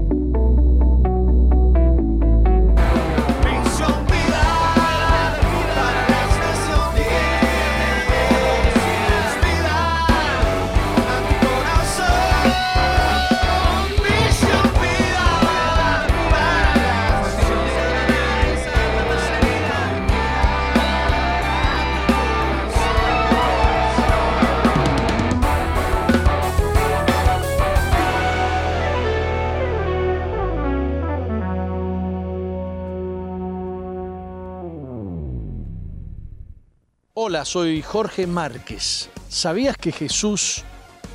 Hola, 37.31 37.45
soy 37.45 37.81
Jorge 37.81 38.27
Márquez. 38.27 39.09
¿Sabías 39.29 39.77
que 39.77 39.93
Jesús 39.93 40.65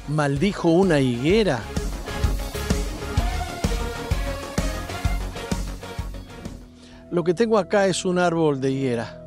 maldijo 0.09 0.71
una 0.71 0.99
higuera? 0.99 1.61
Lo 7.11 7.23
que 7.23 7.35
tengo 7.35 7.59
acá 7.59 7.87
es 7.87 8.07
un 8.07 8.19
árbol 8.19 8.63
de 8.63 8.73
higuera. 8.73 9.23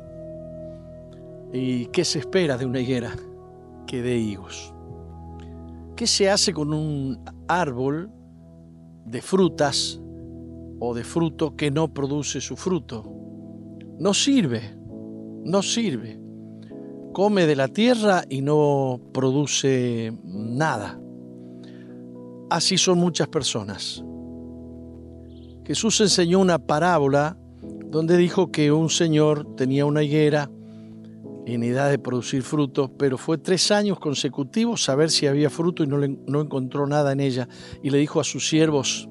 ¿Y 1.52 1.86
qué 1.92 2.04
se 2.04 2.18
espera 2.18 2.58
de 2.58 2.66
una 2.66 2.80
higuera? 2.80 3.14
Que 3.86 4.02
dé 4.02 4.18
higos. 4.18 4.74
¿Qué 5.94 6.08
se 6.08 6.28
hace 6.28 6.52
con 6.52 6.74
un 6.74 7.22
árbol 7.46 8.10
de 9.04 9.22
frutas 9.22 10.00
o 10.80 10.92
de 10.92 11.04
fruto 11.04 11.54
que 11.54 11.70
no 11.70 11.94
produce 11.94 12.40
su 12.40 12.56
fruto? 12.56 13.08
No 14.00 14.12
sirve, 14.12 14.76
no 15.44 15.62
sirve 15.62 16.19
come 17.12 17.46
de 17.46 17.56
la 17.56 17.68
tierra 17.68 18.24
y 18.28 18.42
no 18.42 19.00
produce 19.12 20.12
nada. 20.24 21.00
Así 22.50 22.78
son 22.78 22.98
muchas 22.98 23.28
personas. 23.28 24.04
Jesús 25.64 26.00
enseñó 26.00 26.40
una 26.40 26.58
parábola 26.58 27.36
donde 27.86 28.16
dijo 28.16 28.50
que 28.50 28.72
un 28.72 28.90
señor 28.90 29.54
tenía 29.56 29.86
una 29.86 30.02
higuera 30.02 30.50
en 31.46 31.62
edad 31.62 31.90
de 31.90 31.98
producir 31.98 32.42
frutos, 32.42 32.90
pero 32.98 33.18
fue 33.18 33.38
tres 33.38 33.70
años 33.70 33.98
consecutivos 33.98 34.88
a 34.88 34.94
ver 34.94 35.10
si 35.10 35.26
había 35.26 35.50
fruto 35.50 35.82
y 35.82 35.86
no, 35.86 35.98
no 35.98 36.40
encontró 36.40 36.86
nada 36.86 37.12
en 37.12 37.20
ella. 37.20 37.48
Y 37.82 37.90
le 37.90 37.98
dijo 37.98 38.20
a 38.20 38.24
sus 38.24 38.48
siervos, 38.48 39.08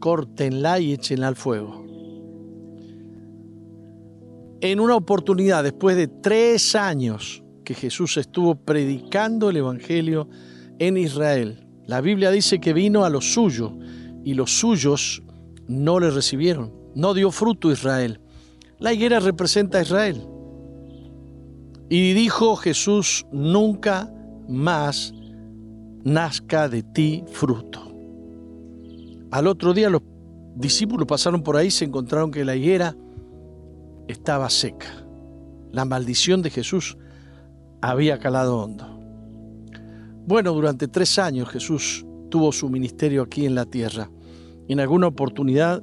córtenla 0.00 0.78
y 0.80 0.92
échenla 0.92 1.28
al 1.28 1.36
fuego 1.36 1.85
en 4.60 4.80
una 4.80 4.96
oportunidad, 4.96 5.62
después 5.62 5.96
de 5.96 6.08
tres 6.08 6.74
años 6.74 7.42
que 7.64 7.74
Jesús 7.74 8.16
estuvo 8.16 8.54
predicando 8.54 9.50
el 9.50 9.56
Evangelio 9.58 10.28
en 10.78 10.96
Israel, 10.96 11.66
la 11.86 12.00
Biblia 12.00 12.30
dice 12.30 12.58
que 12.58 12.72
vino 12.72 13.04
a 13.04 13.10
los 13.10 13.32
suyos 13.32 13.72
y 14.24 14.34
los 14.34 14.58
suyos 14.58 15.22
no 15.68 16.00
le 16.00 16.10
recibieron. 16.10 16.72
No 16.94 17.14
dio 17.14 17.30
fruto 17.30 17.70
Israel. 17.70 18.20
La 18.78 18.92
higuera 18.92 19.20
representa 19.20 19.78
a 19.78 19.82
Israel. 19.82 20.26
Y 21.88 22.14
dijo 22.14 22.56
Jesús, 22.56 23.24
nunca 23.30 24.12
más 24.48 25.14
nazca 26.02 26.68
de 26.68 26.82
ti 26.82 27.24
fruto. 27.30 27.82
Al 29.30 29.46
otro 29.46 29.74
día 29.74 29.90
los 29.90 30.02
discípulos 30.56 31.06
pasaron 31.06 31.42
por 31.42 31.56
ahí, 31.56 31.70
se 31.70 31.84
encontraron 31.84 32.30
que 32.30 32.44
la 32.44 32.56
higuera 32.56 32.96
estaba 34.08 34.50
seca. 34.50 34.86
La 35.72 35.84
maldición 35.84 36.42
de 36.42 36.50
Jesús 36.50 36.96
había 37.80 38.18
calado 38.18 38.58
hondo. 38.58 38.98
Bueno, 40.26 40.52
durante 40.52 40.88
tres 40.88 41.18
años 41.18 41.48
Jesús 41.48 42.04
tuvo 42.30 42.52
su 42.52 42.68
ministerio 42.68 43.22
aquí 43.22 43.46
en 43.46 43.54
la 43.54 43.64
tierra. 43.64 44.10
En 44.68 44.80
alguna 44.80 45.06
oportunidad, 45.06 45.82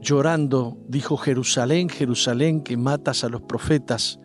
llorando, 0.00 0.78
dijo, 0.88 1.16
Jerusalén, 1.16 1.88
Jerusalén, 1.88 2.62
que 2.62 2.76
matas 2.76 3.24
a 3.24 3.28
los 3.28 3.42
profetas 3.42 4.18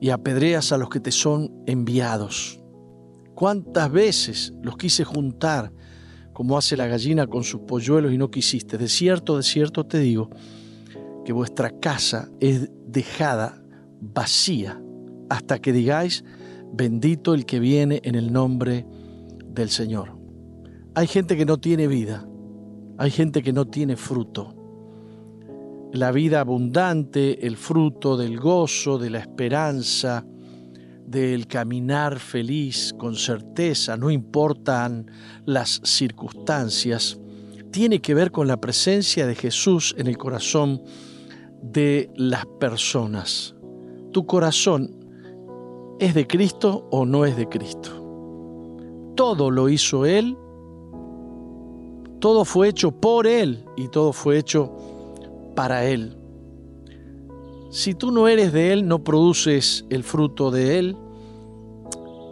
y 0.00 0.10
apedreas 0.10 0.72
a 0.72 0.78
los 0.78 0.88
que 0.88 1.00
te 1.00 1.12
son 1.12 1.52
enviados. 1.66 2.60
¿Cuántas 3.34 3.90
veces 3.92 4.52
los 4.62 4.76
quise 4.76 5.04
juntar 5.04 5.72
como 6.32 6.58
hace 6.58 6.76
la 6.76 6.86
gallina 6.86 7.26
con 7.26 7.44
sus 7.44 7.60
polluelos 7.62 8.12
y 8.12 8.18
no 8.18 8.30
quisiste? 8.30 8.78
De 8.78 8.88
cierto, 8.88 9.36
de 9.36 9.42
cierto 9.42 9.84
te 9.86 9.98
digo, 9.98 10.30
que 11.26 11.32
vuestra 11.32 11.80
casa 11.80 12.30
es 12.38 12.70
dejada 12.86 13.60
vacía 14.00 14.80
hasta 15.28 15.58
que 15.58 15.72
digáis, 15.72 16.24
bendito 16.72 17.34
el 17.34 17.44
que 17.44 17.58
viene 17.58 18.00
en 18.04 18.14
el 18.14 18.32
nombre 18.32 18.86
del 19.44 19.68
Señor. 19.70 20.16
Hay 20.94 21.08
gente 21.08 21.36
que 21.36 21.44
no 21.44 21.58
tiene 21.58 21.88
vida, 21.88 22.24
hay 22.96 23.10
gente 23.10 23.42
que 23.42 23.52
no 23.52 23.66
tiene 23.66 23.96
fruto. 23.96 24.54
La 25.92 26.12
vida 26.12 26.38
abundante, 26.38 27.44
el 27.44 27.56
fruto 27.56 28.16
del 28.16 28.38
gozo, 28.38 28.96
de 28.96 29.10
la 29.10 29.18
esperanza, 29.18 30.24
del 31.08 31.48
caminar 31.48 32.20
feliz, 32.20 32.94
con 32.96 33.16
certeza, 33.16 33.96
no 33.96 34.12
importan 34.12 35.10
las 35.44 35.80
circunstancias, 35.82 37.18
tiene 37.72 38.00
que 38.00 38.14
ver 38.14 38.30
con 38.30 38.46
la 38.46 38.60
presencia 38.60 39.26
de 39.26 39.34
Jesús 39.34 39.92
en 39.98 40.06
el 40.06 40.16
corazón 40.16 40.82
de 41.62 42.10
las 42.14 42.46
personas. 42.58 43.54
¿Tu 44.12 44.26
corazón 44.26 44.90
es 45.98 46.14
de 46.14 46.26
Cristo 46.26 46.88
o 46.90 47.04
no 47.04 47.24
es 47.24 47.36
de 47.36 47.48
Cristo? 47.48 47.90
Todo 49.14 49.50
lo 49.50 49.68
hizo 49.68 50.06
Él, 50.06 50.36
todo 52.20 52.44
fue 52.44 52.68
hecho 52.68 52.92
por 52.92 53.26
Él 53.26 53.64
y 53.76 53.88
todo 53.88 54.12
fue 54.12 54.38
hecho 54.38 54.72
para 55.54 55.86
Él. 55.86 56.16
Si 57.70 57.94
tú 57.94 58.10
no 58.10 58.28
eres 58.28 58.52
de 58.52 58.72
Él, 58.72 58.88
no 58.88 59.04
produces 59.04 59.84
el 59.90 60.02
fruto 60.02 60.50
de 60.50 60.78
Él 60.78 60.96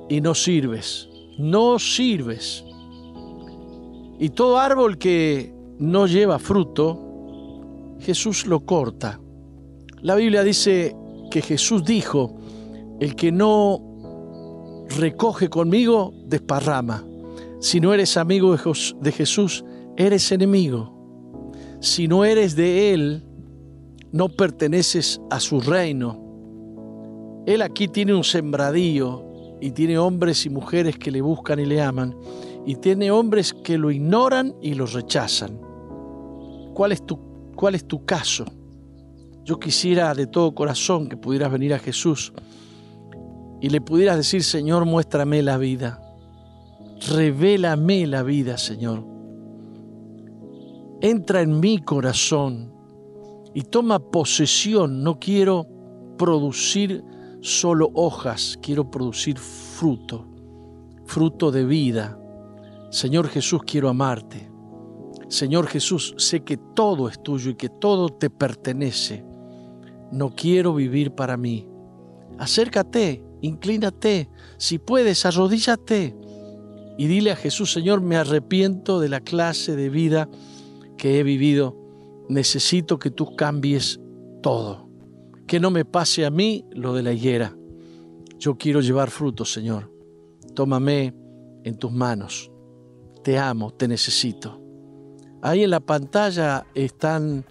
y 0.09 0.21
no 0.21 0.35
sirves, 0.35 1.09
no 1.39 1.79
sirves. 1.79 2.65
Y 4.19 4.31
todo 4.31 4.59
árbol 4.59 4.97
que 4.97 5.53
no 5.79 6.07
lleva 6.07 6.39
fruto, 6.39 6.99
Jesús 8.05 8.47
lo 8.47 8.61
corta. 8.61 9.19
La 10.03 10.15
Biblia 10.15 10.43
dice 10.43 10.95
que 11.31 11.41
Jesús 11.41 11.85
dijo, 11.85 12.37
el 13.01 13.17
que 13.17 13.33
no 13.33 13.81
recoge 14.99 15.49
conmigo, 15.49 16.13
desparrama. 16.27 17.05
Si 17.61 17.81
no 17.81 17.95
eres 17.95 18.17
amigo 18.17 18.55
de 18.55 19.13
Jesús, 19.13 19.65
eres 19.97 20.31
enemigo. 20.31 21.53
Si 21.81 22.07
no 22.07 22.25
eres 22.25 22.55
de 22.55 22.93
Él, 22.93 23.25
no 24.13 24.29
perteneces 24.29 25.21
a 25.31 25.41
su 25.41 25.61
reino. 25.61 26.23
Él 27.47 27.63
aquí 27.63 27.89
tiene 27.89 28.15
un 28.15 28.25
sembradío 28.25 29.25
y 29.61 29.71
tiene 29.71 29.99
hombres 29.99 30.45
y 30.47 30.51
mujeres 30.51 30.99
que 30.99 31.11
le 31.11 31.21
buscan 31.23 31.59
y 31.59 31.65
le 31.65 31.81
aman, 31.81 32.15
y 32.67 32.77
tiene 32.77 33.11
hombres 33.11 33.55
que 33.55 33.79
lo 33.79 33.91
ignoran 33.91 34.55
y 34.61 34.75
lo 34.75 34.87
rechazan. 34.87 35.59
¿Cuál 36.75 36.93
es 36.93 37.05
tu 37.05 37.34
¿Cuál 37.55 37.75
es 37.75 37.87
tu 37.87 38.05
caso? 38.05 38.45
Yo 39.45 39.59
quisiera 39.59 40.15
de 40.15 40.27
todo 40.27 40.55
corazón 40.55 41.09
que 41.09 41.17
pudieras 41.17 41.53
venir 41.53 41.75
a 41.75 41.79
Jesús 41.79 42.33
y 43.61 43.69
le 43.69 43.81
pudieras 43.81 44.17
decir, 44.17 44.43
Señor, 44.43 44.85
muéstrame 44.85 45.43
la 45.43 45.59
vida. 45.59 46.01
Revélame 47.09 48.07
la 48.07 48.23
vida, 48.23 48.57
Señor. 48.57 49.05
Entra 51.01 51.43
en 51.43 51.61
mi 51.61 51.79
corazón 51.79 52.73
y 53.55 53.63
toma 53.63 53.99
posesión. 53.99 55.03
No 55.03 55.19
quiero 55.19 55.67
producir 56.17 57.05
solo 57.41 57.91
hojas, 57.95 58.59
quiero 58.63 58.91
producir 58.91 59.39
fruto, 59.39 60.27
fruto 61.05 61.51
de 61.51 61.65
vida. 61.65 62.19
Señor 62.91 63.29
Jesús, 63.29 63.63
quiero 63.67 63.91
amarte. 63.91 64.54
Señor 65.35 65.67
Jesús, 65.67 66.15
sé 66.17 66.45
que 66.45 66.57
todo 66.57 67.09
es 67.09 67.21
tuyo 67.21 67.51
y 67.51 67.55
que 67.57 67.69
todo 67.69 68.09
te 68.09 68.31
pertenece. 68.31 69.25
No 70.13 70.33
quiero 70.33 70.77
vivir 70.77 71.11
para 71.11 71.37
mí. 71.37 71.67
Acércate, 72.39 73.21
inclínate, 73.41 74.29
si 74.59 74.79
puedes, 74.79 75.27
arrodíllate 75.27 76.15
y 76.97 77.09
dile 77.09 77.33
a 77.33 77.37
Jesús, 77.37 77.73
Señor, 77.73 78.01
me 78.01 78.15
arrepiento 78.15 79.01
de 79.01 79.09
la 79.09 79.23
clase 79.23 79.75
de 79.75 79.91
vida 79.91 80.29
que 80.97 81.19
he 81.19 81.25
vivido. 81.25 81.77
Necesito 82.29 83.01
que 83.01 83.11
tú 83.11 83.35
cambies 83.35 83.99
todo. 84.41 84.89
Que 85.49 85.59
no 85.59 85.73
me 85.73 85.85
pase 85.85 86.25
a 86.25 86.31
mí 86.31 86.65
lo 86.71 86.95
de 86.95 87.03
la 87.03 87.13
higuera. 87.13 87.57
Yo 88.39 88.57
quiero 88.57 88.81
llevar 88.81 89.11
fruto, 89.11 89.45
Señor. 89.45 89.91
Tómame 90.55 91.13
en 91.65 91.77
tus 91.77 91.91
manos. 91.91 92.53
Te 93.25 93.37
amo, 93.37 93.73
te 93.73 93.89
necesito. 93.89 94.64
Ahí 95.45 95.63
en 95.63 95.71
la 95.71 95.79
pantalla 95.81 96.65
están 96.75 97.45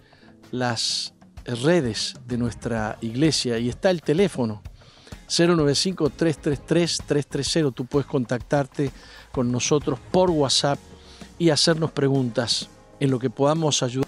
las 0.50 1.14
redes 1.44 2.16
de 2.26 2.36
nuestra 2.36 2.98
iglesia 3.00 3.60
y 3.60 3.68
está 3.68 3.90
el 3.90 4.02
teléfono 4.02 4.64
095-333-330. 5.28 7.72
Tú 7.72 7.86
puedes 7.86 8.08
contactarte 8.08 8.90
con 9.30 9.52
nosotros 9.52 10.00
por 10.10 10.30
WhatsApp 10.30 10.80
y 11.38 11.50
hacernos 11.50 11.92
preguntas 11.92 12.68
en 12.98 13.12
lo 13.12 13.20
que 13.20 13.30
podamos 13.30 13.80
ayudar. 13.84 14.03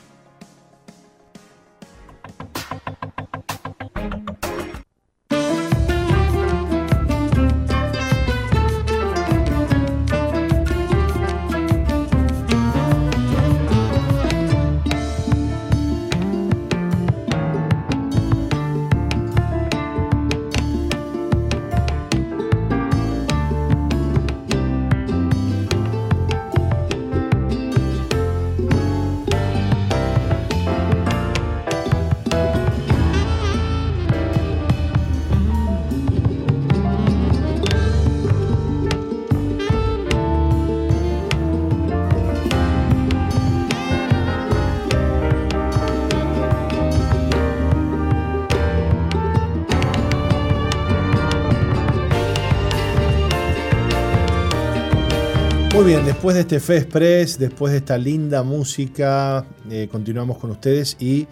Después 56.26 56.48
de 56.48 56.56
este 56.56 56.66
Fe 56.66 56.76
Express, 56.78 57.38
después 57.38 57.70
de 57.70 57.78
esta 57.78 57.96
linda 57.96 58.42
música, 58.42 59.46
eh, 59.70 59.86
continuamos 59.88 60.38
con 60.38 60.50
ustedes 60.50 60.96
y 60.98 61.28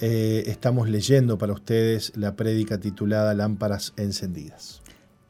eh, 0.00 0.44
estamos 0.46 0.88
leyendo 0.88 1.36
para 1.36 1.52
ustedes 1.52 2.14
la 2.16 2.34
prédica 2.34 2.78
titulada 2.80 3.34
Lámparas 3.34 3.92
encendidas. 3.98 4.80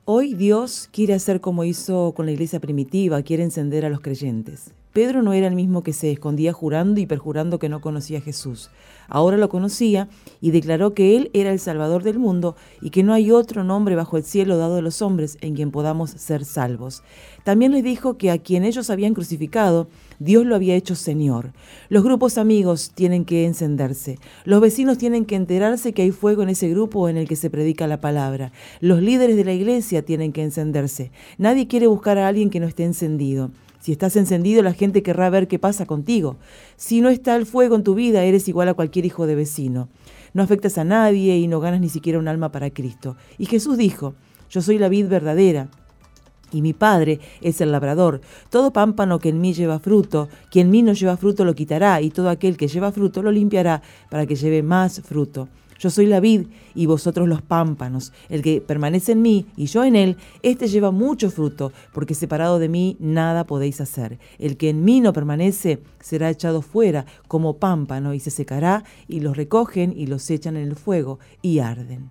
Hoy 0.05 0.35
Dios 0.35 0.89
quiere 0.93 1.15
hacer 1.15 1.41
como 1.41 1.65
hizo 1.65 2.13
con 2.15 2.27
la 2.27 2.33
iglesia 2.33 2.61
primitiva, 2.61 3.21
quiere 3.23 3.43
encender 3.43 3.85
a 3.85 3.89
los 3.89 4.03
creyentes. 4.03 4.71
Pedro 4.99 5.23
no 5.23 5.33
era 5.33 5.47
el 5.47 5.55
mismo 5.55 5.85
que 5.85 5.93
se 5.93 6.11
escondía 6.11 6.53
jurando 6.53 7.01
y 7.01 7.07
perjurando 7.07 7.61
que 7.61 7.69
no 7.69 7.81
conocía 7.81 8.19
a 8.19 8.21
Jesús. 8.21 8.69
Ahora 9.07 9.37
lo 9.37 9.49
conocía 9.49 10.09
y 10.41 10.51
declaró 10.51 10.93
que 10.93 11.17
Él 11.17 11.31
era 11.35 11.53
el 11.53 11.61
Salvador 11.61 12.03
del 12.03 12.19
mundo 12.19 12.57
y 12.83 12.91
que 12.91 13.05
no 13.05 13.13
hay 13.13 13.31
otro 13.31 13.63
nombre 13.63 13.95
bajo 13.95 14.17
el 14.17 14.25
cielo 14.25 14.57
dado 14.57 14.75
a 14.75 14.83
los 14.83 15.01
hombres 15.01 15.39
en 15.41 15.55
quien 15.55 15.71
podamos 15.71 16.11
ser 16.11 16.45
salvos. 16.45 17.05
También 17.45 17.71
les 17.71 17.85
dijo 17.85 18.19
que 18.19 18.33
a 18.33 18.39
quien 18.39 18.65
ellos 18.65 18.91
habían 18.91 19.15
crucificado, 19.15 19.87
Dios 20.19 20.45
lo 20.45 20.57
había 20.57 20.75
hecho 20.75 20.97
Señor. 20.97 21.53
Los 21.91 22.03
grupos 22.03 22.37
amigos 22.37 22.91
tienen 22.93 23.25
que 23.25 23.47
encenderse. 23.47 24.19
Los 24.45 24.61
vecinos 24.61 24.99
tienen 24.99 25.27
que 25.27 25.37
enterarse 25.37 25.93
que 25.93 26.03
hay 26.03 26.11
fuego 26.11 26.43
en 26.43 26.49
ese 26.49 26.69
grupo 26.69 27.09
en 27.09 27.19
el 27.19 27.29
que 27.29 27.37
se 27.37 27.51
predica 27.51 27.87
la 27.87 28.01
palabra. 28.01 28.51
Los 28.81 29.01
líderes 29.01 29.37
de 29.37 29.45
la 29.45 29.53
iglesia 29.53 30.05
tienen 30.05 30.33
que 30.33 30.43
encenderse. 30.43 31.13
Nadie 31.39 31.69
quiere 31.69 31.87
buscar 31.87 32.19
a 32.19 32.27
alguien 32.27 32.51
que 32.51 32.59
no 32.59 32.67
esté 32.67 32.83
encendido. 32.83 33.53
Si 33.89 33.93
estás 33.93 34.17
encendido, 34.17 34.63
la 34.63 34.75
gente 34.75 35.03
querrá 35.03 35.31
ver 35.31 35.49
qué 35.49 35.59
pasa 35.59 35.87
contigo. 35.87 36.37
Si 36.77 37.01
no 37.01 37.09
está 37.09 37.35
el 37.37 37.47
fuego 37.47 37.75
en 37.75 37.85
tu 37.85 37.95
vida, 37.95 38.23
eres 38.23 38.47
igual 38.47 38.69
a 38.69 38.75
cualquier 38.75 39.07
hijo 39.07 39.27
de 39.27 39.35
vecino. 39.35 39.89
No 40.35 40.43
afectas 40.43 40.77
a 40.77 40.85
nadie 40.85 41.39
y 41.39 41.49
no 41.49 41.59
ganas 41.59 41.81
ni 41.81 41.89
siquiera 41.89 42.19
un 42.19 42.29
alma 42.29 42.53
para 42.53 42.69
Cristo. 42.69 43.17
Y 43.39 43.47
Jesús 43.47 43.79
dijo, 43.79 44.13
yo 44.51 44.61
soy 44.61 44.77
la 44.77 44.91
vid 44.91 45.09
verdadera. 45.09 45.71
Y 46.53 46.61
mi 46.61 46.75
Padre 46.75 47.21
es 47.41 47.63
el 47.63 47.73
labrador. 47.73 48.21
Todo 48.51 48.75
pámpano 48.75 49.21
que 49.21 49.31
en 49.31 49.41
mí 49.41 49.55
lleva 49.55 49.79
fruto, 49.79 50.29
quien 50.51 50.67
en 50.67 50.71
mí 50.71 50.83
no 50.83 50.93
lleva 50.93 51.17
fruto 51.17 51.47
lo 51.47 51.55
quitará, 51.55 52.03
y 52.03 52.11
todo 52.11 52.29
aquel 52.29 52.59
que 52.59 52.69
lleva 52.69 52.93
fruto 52.93 53.23
lo 53.23 53.33
limpiará 53.33 53.81
para 54.11 54.27
que 54.27 54.37
lleve 54.37 54.63
más 54.63 55.01
fruto. 55.01 55.49
Yo 55.79 55.91
soy 55.91 56.07
la 56.07 56.21
vid 56.21 56.47
y 56.75 56.87
vosotros 56.87 57.29
los 57.29 57.43
pámpanos. 57.43 58.13
El 58.29 58.43
que 58.43 58.61
permanece 58.61 59.13
en 59.13 59.23
mí 59.23 59.47
y 59.57 59.67
yo 59.67 59.85
en 59.85 59.97
él, 59.97 60.17
éste 60.43 60.69
lleva 60.69 60.91
mucho 60.91 61.31
fruto, 61.31 61.73
porque 61.93 62.15
separado 62.15 62.59
de 62.59 62.69
mí 62.69 62.97
nada 62.99 63.47
podéis 63.47 63.81
hacer. 63.81 64.19
El 64.39 64.57
que 64.57 64.71
en 64.71 64.85
mí 64.85 65.01
no 65.01 65.13
permanece 65.13 65.81
será 66.01 66.31
echado 66.31 66.63
fuera 66.63 67.07
como 67.29 67.59
pámpano 67.59 68.15
y 68.15 68.21
se 68.21 68.31
secará, 68.31 68.85
y 69.07 69.21
los 69.21 69.37
recogen 69.37 69.93
y 69.97 70.07
los 70.07 70.29
echan 70.31 70.57
en 70.57 70.69
el 70.69 70.77
fuego 70.77 71.19
y 71.43 71.61
arden. 71.61 72.11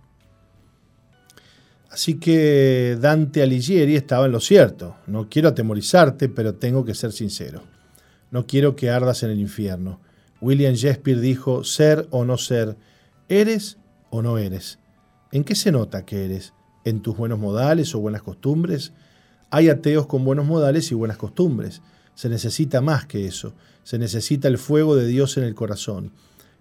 Así 1.90 2.20
que 2.20 2.98
Dante 3.00 3.42
Alighieri 3.42 3.96
estaba 3.96 4.26
en 4.26 4.32
lo 4.32 4.40
cierto. 4.40 4.96
No 5.08 5.30
quiero 5.30 5.50
atemorizarte, 5.50 6.30
pero 6.30 6.56
tengo 6.56 6.86
que 6.86 6.94
ser 6.94 7.12
sincero. 7.12 7.64
No 8.30 8.46
quiero 8.46 8.76
que 8.76 8.90
ardas 8.90 9.24
en 9.24 9.32
el 9.32 9.40
infierno. 9.40 10.00
William 10.42 10.74
Shakespeare 10.74 11.20
dijo, 11.20 11.64
ser 11.64 12.08
o 12.12 12.26
no 12.26 12.38
ser, 12.38 12.78
¿Eres 13.30 13.78
o 14.10 14.22
no 14.22 14.38
eres? 14.38 14.80
¿En 15.34 15.44
qué 15.44 15.54
se 15.54 15.74
nota 15.74 16.06
que 16.06 16.24
eres? 16.24 16.54
¿En 16.86 17.02
tus 17.02 17.18
buenos 17.18 17.40
modales 17.40 17.94
o 17.94 18.00
buenas 18.00 18.22
costumbres? 18.22 18.94
Hay 19.50 19.68
ateos 19.68 20.08
con 20.08 20.24
buenos 20.24 20.46
modales 20.46 20.90
y 20.92 20.96
buenas 20.96 21.18
costumbres. 21.18 21.82
Se 22.16 22.30
necesita 22.30 22.80
más 22.80 23.06
que 23.06 23.26
eso. 23.26 23.54
Se 23.84 24.00
necesita 24.00 24.48
el 24.48 24.58
fuego 24.58 24.96
de 24.96 25.08
Dios 25.08 25.36
en 25.36 25.44
el 25.44 25.56
corazón. 25.56 26.14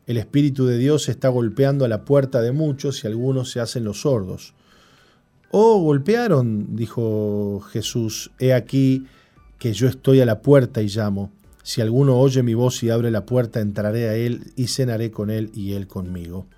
El 0.08 0.16
Espíritu 0.16 0.66
de 0.66 0.76
Dios 0.76 1.08
está 1.08 1.28
golpeando 1.28 1.84
a 1.84 1.88
la 1.88 2.04
puerta 2.04 2.40
de 2.40 2.50
muchos 2.50 3.04
y 3.04 3.06
algunos 3.06 3.52
se 3.52 3.60
hacen 3.60 3.84
los 3.84 4.00
sordos. 4.00 4.52
Oh, 5.52 5.80
golpearon, 5.80 6.74
dijo 6.74 7.60
Jesús, 7.70 8.32
he 8.40 8.52
aquí 8.54 9.06
que 9.60 9.72
yo 9.72 9.86
estoy 9.86 10.20
a 10.20 10.26
la 10.26 10.42
puerta 10.42 10.82
y 10.82 10.88
llamo. 10.88 11.30
Si 11.62 11.80
alguno 11.80 12.18
oye 12.18 12.42
mi 12.42 12.54
voz 12.54 12.82
y 12.82 12.90
abre 12.90 13.12
la 13.12 13.24
puerta, 13.24 13.60
entraré 13.60 14.08
a 14.08 14.16
él 14.16 14.52
y 14.56 14.66
cenaré 14.66 15.12
con 15.12 15.30
él 15.30 15.52
y 15.54 15.74
él 15.74 15.86
conmigo. 15.86 16.48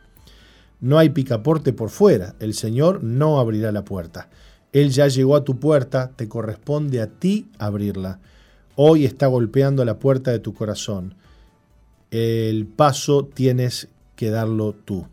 No 0.80 0.98
hay 0.98 1.08
picaporte 1.08 1.72
por 1.72 1.90
fuera, 1.90 2.36
el 2.38 2.54
Señor 2.54 3.02
no 3.02 3.40
abrirá 3.40 3.72
la 3.72 3.84
puerta. 3.84 4.28
Él 4.72 4.90
ya 4.90 5.08
llegó 5.08 5.34
a 5.34 5.44
tu 5.44 5.58
puerta, 5.58 6.12
te 6.14 6.28
corresponde 6.28 7.00
a 7.00 7.08
ti 7.08 7.48
abrirla. 7.58 8.20
Hoy 8.76 9.04
está 9.04 9.26
golpeando 9.26 9.84
la 9.84 9.98
puerta 9.98 10.30
de 10.30 10.38
tu 10.38 10.54
corazón. 10.54 11.14
El 12.12 12.66
paso 12.66 13.24
tienes 13.24 13.88
que 14.14 14.30
darlo 14.30 14.72
tú. 14.72 15.08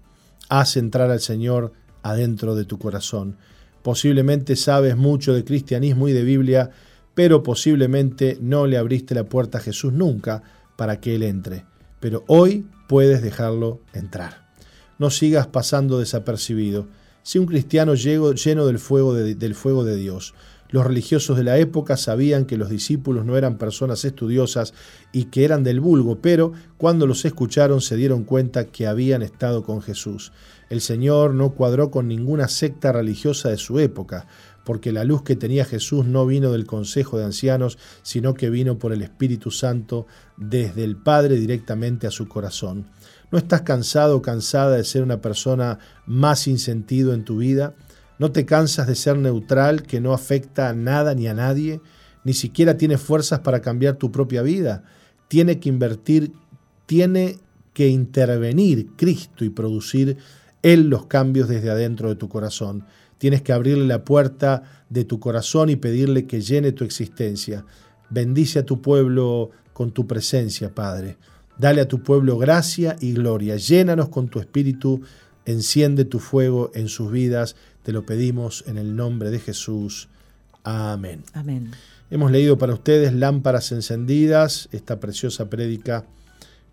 Haz 0.49 0.77
entrar 0.77 1.09
al 1.09 1.19
Señor 1.19 1.73
adentro 2.03 2.55
de 2.55 2.65
tu 2.65 2.77
corazón. 2.77 3.37
Posiblemente 3.81 4.55
sabes 4.55 4.95
mucho 4.95 5.33
de 5.33 5.43
cristianismo 5.43 6.07
y 6.07 6.13
de 6.13 6.23
Biblia, 6.23 6.69
pero 7.15 7.41
posiblemente 7.41 8.37
no 8.39 8.67
le 8.67 8.77
abriste 8.77 9.15
la 9.15 9.23
puerta 9.23 9.57
a 9.57 9.61
Jesús 9.61 9.93
nunca 9.93 10.43
para 10.75 10.99
que 10.99 11.15
Él 11.15 11.23
entre. 11.23 11.65
Pero 11.99 12.23
hoy 12.27 12.67
puedes 12.87 13.23
dejarlo 13.23 13.81
entrar 13.93 14.44
no 14.97 15.09
sigas 15.09 15.47
pasando 15.47 15.99
desapercibido. 15.99 16.87
Sé 17.23 17.39
un 17.39 17.45
cristiano 17.45 17.95
lleno 17.95 18.65
del 18.65 18.79
fuego 18.79 19.13
de, 19.13 19.35
del 19.35 19.55
fuego 19.55 19.83
de 19.83 19.95
Dios. 19.95 20.33
Los 20.69 20.85
religiosos 20.85 21.37
de 21.37 21.43
la 21.43 21.57
época 21.57 21.95
sabían 21.95 22.45
que 22.45 22.57
los 22.57 22.69
discípulos 22.69 23.25
no 23.25 23.37
eran 23.37 23.57
personas 23.57 24.03
estudiosas 24.03 24.73
y 25.11 25.25
que 25.25 25.45
eran 25.45 25.63
del 25.63 25.79
vulgo, 25.79 26.19
pero 26.21 26.53
cuando 26.77 27.07
los 27.07 27.23
escucharon 27.23 27.81
se 27.81 27.95
dieron 27.95 28.23
cuenta 28.23 28.65
que 28.65 28.87
habían 28.87 29.21
estado 29.21 29.63
con 29.63 29.81
Jesús. 29.81 30.31
El 30.69 30.81
Señor 30.81 31.33
no 31.33 31.51
cuadró 31.51 31.91
con 31.91 32.07
ninguna 32.07 32.47
secta 32.47 32.91
religiosa 32.91 33.49
de 33.49 33.57
su 33.57 33.79
época, 33.79 34.27
porque 34.65 34.91
la 34.91 35.03
luz 35.03 35.21
que 35.21 35.35
tenía 35.35 35.63
Jesús 35.63 36.05
no 36.05 36.25
vino 36.25 36.51
del 36.51 36.65
consejo 36.65 37.19
de 37.19 37.25
ancianos, 37.25 37.77
sino 38.01 38.33
que 38.33 38.49
vino 38.49 38.79
por 38.79 38.91
el 38.91 39.03
Espíritu 39.03 39.51
Santo 39.51 40.07
desde 40.35 40.83
el 40.83 40.97
Padre 40.97 41.35
directamente 41.35 42.07
a 42.07 42.11
su 42.11 42.27
corazón. 42.27 42.87
¿No 43.31 43.37
estás 43.37 43.61
cansado 43.61 44.17
o 44.17 44.21
cansada 44.21 44.77
de 44.77 44.83
ser 44.83 45.03
una 45.03 45.21
persona 45.21 45.79
más 46.05 46.41
sin 46.41 46.59
sentido 46.59 47.13
en 47.13 47.23
tu 47.23 47.37
vida? 47.37 47.73
¿No 48.19 48.31
te 48.31 48.45
cansas 48.45 48.87
de 48.87 48.95
ser 48.95 49.17
neutral 49.17 49.83
que 49.83 49.99
no 49.99 50.13
afecta 50.13 50.69
a 50.69 50.73
nada 50.73 51.15
ni 51.15 51.27
a 51.27 51.33
nadie? 51.33 51.81
¿Ni 52.23 52.33
siquiera 52.33 52.77
tienes 52.77 53.01
fuerzas 53.01 53.39
para 53.39 53.61
cambiar 53.61 53.95
tu 53.95 54.11
propia 54.11 54.41
vida? 54.41 54.83
tiene 55.27 55.59
que 55.59 55.69
invertir, 55.69 56.33
tiene 56.85 57.39
que 57.73 57.87
intervenir 57.89 58.87
Cristo 58.95 59.43
y 59.43 59.49
producir 59.49 60.17
Él 60.61 60.89
los 60.89 61.07
cambios 61.07 61.47
desde 61.47 61.69
adentro 61.69 62.09
de 62.09 62.15
tu 62.15 62.29
corazón. 62.29 62.85
Tienes 63.17 63.41
que 63.41 63.53
abrirle 63.53 63.85
la 63.85 64.03
puerta 64.03 64.63
de 64.89 65.05
tu 65.05 65.19
corazón 65.19 65.69
y 65.69 65.75
pedirle 65.75 66.27
que 66.27 66.41
llene 66.41 66.71
tu 66.71 66.83
existencia. 66.83 67.65
Bendice 68.09 68.59
a 68.59 68.65
tu 68.65 68.81
pueblo 68.81 69.51
con 69.73 69.91
tu 69.91 70.05
presencia, 70.05 70.73
Padre. 70.73 71.17
Dale 71.57 71.81
a 71.81 71.87
tu 71.87 72.03
pueblo 72.03 72.37
gracia 72.37 72.95
y 72.99 73.13
gloria. 73.13 73.55
Llénanos 73.55 74.09
con 74.09 74.27
tu 74.27 74.39
espíritu. 74.39 75.01
Enciende 75.45 76.05
tu 76.05 76.19
fuego 76.19 76.71
en 76.73 76.89
sus 76.89 77.11
vidas. 77.11 77.55
Te 77.83 77.91
lo 77.91 78.05
pedimos 78.05 78.63
en 78.67 78.77
el 78.77 78.95
nombre 78.95 79.29
de 79.29 79.39
Jesús. 79.39 80.09
Amén. 80.63 81.23
Amén. 81.33 81.71
Hemos 82.09 82.31
leído 82.31 82.57
para 82.57 82.73
ustedes 82.73 83.13
Lámparas 83.13 83.71
encendidas, 83.71 84.69
esta 84.71 84.99
preciosa 84.99 85.49
prédica 85.49 86.05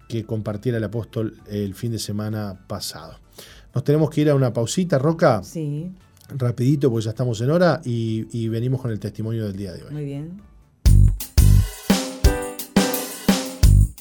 que 0.09 0.25
compartiera 0.25 0.79
el 0.79 0.85
apóstol 0.85 1.37
el 1.49 1.75
fin 1.75 1.93
de 1.93 1.99
semana 1.99 2.59
pasado. 2.67 3.19
Nos 3.75 3.85
tenemos 3.85 4.11
que 4.11 4.23
ir 4.23 4.31
a 4.31 4.35
una 4.35 4.53
pausita, 4.53 4.99
Roca. 4.99 5.43
Sí. 5.43 5.91
Rapidito, 6.37 6.91
porque 6.91 7.05
ya 7.05 7.11
estamos 7.11 7.41
en 7.41 7.51
hora 7.51 7.81
y, 7.85 8.27
y 8.31 8.49
venimos 8.49 8.81
con 8.81 8.91
el 8.91 8.99
testimonio 8.99 9.45
del 9.47 9.57
día 9.57 9.73
de 9.73 9.83
hoy. 9.85 9.93
Muy 9.93 10.05
bien. 10.05 10.52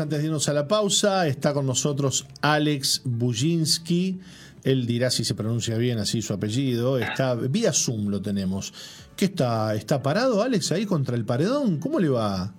Antes 0.00 0.18
de 0.18 0.26
irnos 0.26 0.48
a 0.48 0.52
la 0.52 0.66
pausa, 0.66 1.26
está 1.26 1.52
con 1.52 1.66
nosotros 1.66 2.26
Alex 2.42 3.02
Bujinski. 3.04 4.18
Él 4.64 4.86
dirá 4.86 5.10
si 5.10 5.24
se 5.24 5.34
pronuncia 5.34 5.76
bien 5.76 5.98
así 5.98 6.22
su 6.22 6.32
apellido. 6.32 6.98
Está 6.98 7.34
vía 7.34 7.72
Zoom 7.72 8.08
lo 8.08 8.20
tenemos. 8.20 8.72
¿Qué 9.16 9.26
está? 9.26 9.74
¿Está 9.74 10.02
parado 10.02 10.42
Alex 10.42 10.72
ahí 10.72 10.86
contra 10.86 11.16
el 11.16 11.24
paredón? 11.24 11.78
¿Cómo 11.78 11.98
le 11.98 12.08
va? 12.08 12.52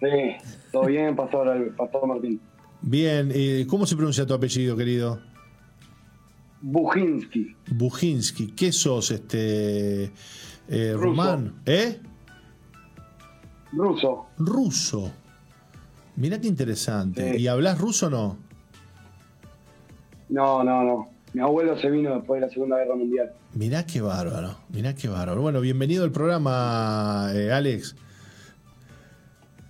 Sí, 0.00 0.36
todo 0.70 0.86
bien, 0.86 1.16
pastor, 1.16 1.74
pastor 1.76 2.06
Martín. 2.06 2.40
Bien, 2.80 3.30
eh, 3.34 3.66
¿cómo 3.68 3.86
se 3.86 3.96
pronuncia 3.96 4.24
tu 4.24 4.34
apellido, 4.34 4.76
querido? 4.76 5.20
Bujinski. 6.60 7.56
Bujinski, 7.72 8.48
¿qué 8.52 8.72
sos, 8.72 9.10
este 9.10 10.04
eh? 10.04 10.94
¿Eh? 11.66 12.00
Ruso. 13.72 14.26
Ruso. 14.38 15.12
Mirá 16.18 16.40
qué 16.40 16.48
interesante. 16.48 17.38
¿Y 17.38 17.46
hablas 17.46 17.78
ruso 17.78 18.08
o 18.08 18.10
no? 18.10 18.38
No, 20.28 20.64
no, 20.64 20.82
no. 20.82 21.08
Mi 21.32 21.40
abuelo 21.40 21.78
se 21.78 21.88
vino 21.90 22.12
después 22.16 22.40
de 22.40 22.48
la 22.48 22.52
Segunda 22.52 22.76
Guerra 22.76 22.96
Mundial. 22.96 23.32
Mirá 23.54 23.86
qué 23.86 24.00
bárbaro, 24.00 24.56
mirá 24.68 24.96
qué 24.96 25.06
bárbaro. 25.06 25.40
Bueno, 25.40 25.60
bienvenido 25.60 26.02
al 26.02 26.10
programa, 26.10 27.30
eh, 27.34 27.52
Alex. 27.52 27.94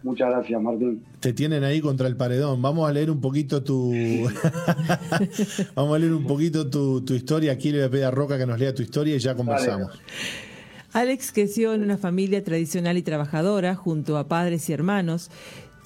Muchas 0.03 0.31
gracias, 0.31 0.63
Martín. 0.63 1.05
Te 1.21 1.35
tienen 1.35 1.65
ahí 1.65 1.83
contra 1.83 2.09
el 2.09 2.17
paredón. 2.17 2.63
Vamos 2.63 2.89
a 2.89 2.93
leer 2.95 3.11
un 3.11 3.21
poquito 3.21 3.63
tu. 3.63 3.93
Vamos 5.75 5.97
a 5.97 5.99
leer 5.99 6.15
un 6.15 6.27
poquito 6.27 6.71
tu, 6.71 7.05
historia. 7.13 7.53
Aquí 7.53 7.73
le 7.73 7.79
voy 7.79 7.87
a 7.89 7.91
pedir 7.91 8.05
a 8.07 8.11
Roca 8.11 8.39
que 8.39 8.47
nos 8.47 8.59
lea 8.59 8.75
tu 8.75 8.81
historia 8.83 9.15
y 9.15 9.19
ya 9.19 9.35
conversamos. 9.35 10.01
Alex 10.95 11.33
creció 11.33 11.75
en 11.75 11.83
una 11.83 11.99
familia 11.99 12.43
tradicional 12.43 12.97
y 12.97 13.03
trabajadora, 13.03 13.75
junto 13.75 14.17
a 14.17 14.29
padres 14.29 14.71
y 14.71 14.73
hermanos. 14.73 15.31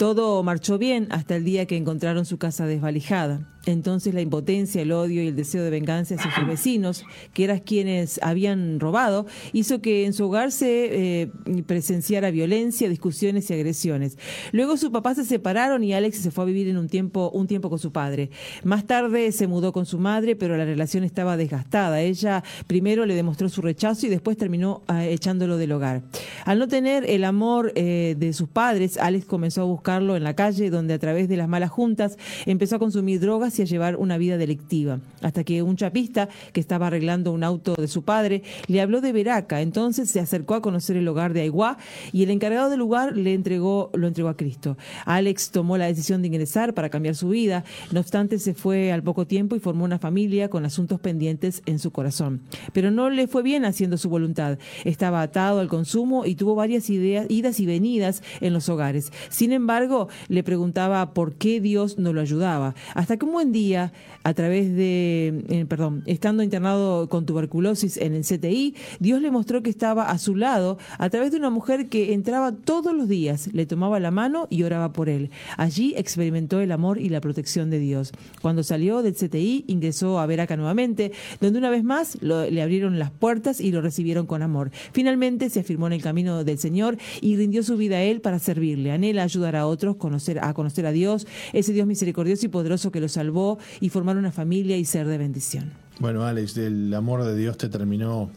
Todo 0.03 0.43
marchó 0.43 0.79
bien 0.79 1.07
hasta 1.13 1.37
el 1.37 1.45
día 1.45 1.67
que 1.67 1.77
encontraron 1.77 2.25
su 2.25 2.37
casa 2.37 2.67
desvalijada. 2.67 3.52
Entonces 3.67 4.13
la 4.13 4.21
impotencia, 4.21 4.83
el 4.83 4.93
odio 4.93 5.23
y 5.23 5.29
el 5.29 5.37
deseo 5.37 5.63
de 5.63 5.71
venganza 5.71 6.17
hacia 6.17 6.35
sus 6.35 6.47
vecinos, 6.47 7.05
que 7.33 7.45
eran 7.45 7.61
quienes 7.61 8.19
habían 8.23 8.81
robado, 8.81 9.27
hizo 9.53 9.81
que 9.81 10.05
en 10.05 10.13
su 10.13 10.25
hogar 10.25 10.51
se 10.51 11.23
eh, 11.23 11.31
presenciara 11.67 12.31
violencia, 12.31 12.89
discusiones 12.89 13.49
y 13.51 13.55
agresiones. 13.55 14.19
Luego 14.51 14.77
sus 14.77 14.91
papás 14.91 15.17
se 15.17 15.25
separaron 15.25 15.85
y 15.85 15.95
Alex 15.95 16.19
se 16.19 16.31
fue 16.31 16.45
a 16.45 16.47
vivir 16.47 16.69
en 16.69 16.77
un 16.77 16.89
tiempo, 16.89 17.31
un 17.33 17.47
tiempo 17.47 17.71
con 17.71 17.79
su 17.79 17.93
padre. 17.93 18.31
Más 18.65 18.85
tarde 18.85 19.31
se 19.31 19.47
mudó 19.47 19.73
con 19.73 19.87
su 19.87 19.99
madre, 19.99 20.35
pero 20.35 20.57
la 20.57 20.65
relación 20.65 21.05
estaba 21.05 21.37
desgastada. 21.37 22.01
Ella 22.01 22.43
primero 22.67 23.07
le 23.07 23.15
demostró 23.15 23.49
su 23.49 23.63
rechazo 23.63 24.07
y 24.07 24.11
después 24.11 24.37
terminó 24.37 24.83
ah, 24.89 25.05
echándolo 25.07 25.57
del 25.57 25.73
hogar. 25.73 26.03
Al 26.45 26.59
no 26.59 26.67
tener 26.67 27.09
el 27.09 27.23
amor 27.23 27.73
eh, 27.77 28.17
de 28.19 28.33
sus 28.33 28.49
padres, 28.49 28.99
Alex 28.99 29.25
comenzó 29.27 29.63
a 29.63 29.65
buscarlo 29.65 30.17
en 30.17 30.25
la 30.25 30.35
calle, 30.35 30.71
donde 30.71 30.95
a 30.95 30.99
través 30.99 31.29
de 31.29 31.37
las 31.37 31.49
malas 31.49 31.71
juntas 31.71 32.19
empezó 32.47 32.77
a 32.77 32.79
consumir 32.81 33.21
drogas 33.21 33.52
a 33.61 33.65
llevar 33.67 33.97
una 33.97 34.17
vida 34.17 34.39
delictiva, 34.39 35.01
hasta 35.21 35.45
que 35.45 35.63
un 35.63 35.77
chapista 35.77 36.31
que 36.55 36.61
estaba 36.61 36.87
arreglando 36.87 37.33
un 37.33 37.45
auto 37.45 37.75
de 37.75 37.89
su 37.89 38.03
padre 38.03 38.43
le 38.69 38.81
habló 38.81 39.03
de 39.03 39.13
Veraca, 39.13 39.61
entonces 39.61 40.11
se 40.11 40.21
acercó 40.21 40.55
a 40.55 40.63
conocer 40.63 40.97
el 40.97 41.07
hogar 41.07 41.35
de 41.35 41.43
Aiguá 41.43 41.77
y 42.13 42.23
el 42.23 42.31
encargado 42.31 42.71
del 42.71 42.79
lugar 42.79 43.15
le 43.17 43.35
entregó, 43.35 43.91
lo 43.93 44.07
entregó 44.07 44.31
a 44.31 44.37
Cristo. 44.37 44.79
Alex 45.05 45.51
tomó 45.51 45.77
la 45.77 45.87
decisión 45.87 46.23
de 46.23 46.29
ingresar 46.29 46.73
para 46.73 46.89
cambiar 46.89 47.15
su 47.15 47.29
vida, 47.29 47.65
no 47.91 48.01
obstante 48.01 48.39
se 48.39 48.55
fue 48.55 48.93
al 48.93 49.03
poco 49.03 49.27
tiempo 49.27 49.55
y 49.55 49.61
formó 49.61 49.85
una 49.85 49.99
familia 49.99 50.49
con 50.49 50.65
asuntos 50.65 51.01
pendientes 51.01 51.63
en 51.67 51.79
su 51.79 51.91
corazón. 51.91 52.41
Pero 52.73 52.91
no 52.91 53.11
le 53.11 53.27
fue 53.27 53.43
bien 53.43 53.65
haciendo 53.65 53.99
su 53.99 54.09
voluntad, 54.09 54.59
estaba 54.85 55.21
atado 55.21 55.61
al 55.61 55.69
consumo 55.69 56.25
y 56.25 56.37
tuvo 56.37 56.55
varias 56.55 56.89
ideas, 56.89 57.27
idas 57.29 57.61
y 57.61 57.67
venidas 57.67 58.23
en 58.41 58.53
los 58.53 58.69
hogares. 58.69 59.13
Sin 59.29 59.53
embargo, 59.53 60.09
le 60.29 60.43
preguntaba 60.43 61.13
por 61.13 61.35
qué 61.35 61.61
Dios 61.61 61.99
no 61.99 62.13
lo 62.13 62.21
ayudaba, 62.21 62.75
hasta 62.95 63.17
que 63.17 63.25
un 63.25 63.33
día, 63.51 63.93
a 64.24 64.34
través 64.34 64.72
de, 64.74 65.43
eh, 65.49 65.66
perdón, 65.66 66.05
estando 66.07 66.45
internado 66.45 67.09
con 67.09 67.26
tuberculosis 67.26 67.97
en 67.97 68.14
el 68.14 68.22
CTI, 68.22 68.76
Dios 69.01 69.20
le 69.20 69.30
mostró 69.30 69.62
que 69.62 69.70
estaba 69.70 70.11
a 70.11 70.18
su 70.18 70.36
lado 70.36 70.78
a 70.99 71.11
través 71.11 71.32
de 71.32 71.38
una 71.38 71.51
mujer 71.51 71.88
que 71.88 72.12
entraba 72.12 72.53
todos 72.53 72.95
los 72.95 73.09
días, 73.09 73.49
le 73.53 73.66
tomaba 73.66 73.99
la 73.99 74.11
mano 74.11 74.47
y 74.51 74.62
oraba 74.62 74.93
por 74.93 75.09
él. 75.09 75.30
Allí 75.57 75.95
experimentó 75.97 76.61
el 76.61 76.70
amor 76.70 77.01
y 77.01 77.09
la 77.09 77.20
protección 77.20 77.70
de 77.70 77.80
Dios. 77.80 78.12
Cuando 78.40 78.62
salió 78.62 79.03
del 79.03 79.14
CTI, 79.14 79.64
ingresó 79.66 80.20
a 80.20 80.26
Veraca 80.26 80.57
nuevamente, 80.57 81.12
donde 81.40 81.59
una 81.59 81.70
vez 81.70 81.82
más 81.82 82.18
le 82.20 82.62
abrieron 82.62 82.99
las 82.99 83.11
puertas 83.11 83.61
y 83.61 83.72
lo 83.72 83.80
recibieron 83.80 84.26
con 84.26 84.43
amor. 84.43 84.70
Finalmente 84.93 85.51
se 85.51 85.61
afirmó 85.61 85.86
en 85.86 85.95
el 85.95 86.03
camino 86.03 86.45
del 86.45 86.59
Señor 86.59 86.99
y 87.20 87.36
rindió 87.36 87.62
su 87.62 87.76
vida 87.76 87.97
a 87.97 88.03
Él 88.03 88.20
para 88.20 88.38
servirle. 88.38 88.93
Anhela 88.93 89.22
ayudar 89.22 89.57
a 89.57 89.66
otros 89.66 89.97
conocer, 89.97 90.38
a 90.43 90.53
conocer 90.55 90.86
a 90.86 90.93
Dios, 90.93 91.26
ese 91.53 91.72
Dios 91.72 91.86
misericordioso 91.86 92.47
y 92.47 92.49
poderoso 92.49 92.93
que 92.93 93.01
lo 93.01 93.09
salvó 93.09 93.32
y 93.80 93.89
formar 93.89 94.16
una 94.16 94.33
familia 94.33 94.76
y 94.76 94.85
ser 94.85 95.07
de 95.07 95.18
bendición. 95.18 95.72
Bueno, 95.99 96.24
Alex, 96.24 96.57
el 96.57 96.93
amor 96.95 97.24
de 97.24 97.37
Dios 97.37 97.57
te 97.59 97.68
terminó 97.68 98.30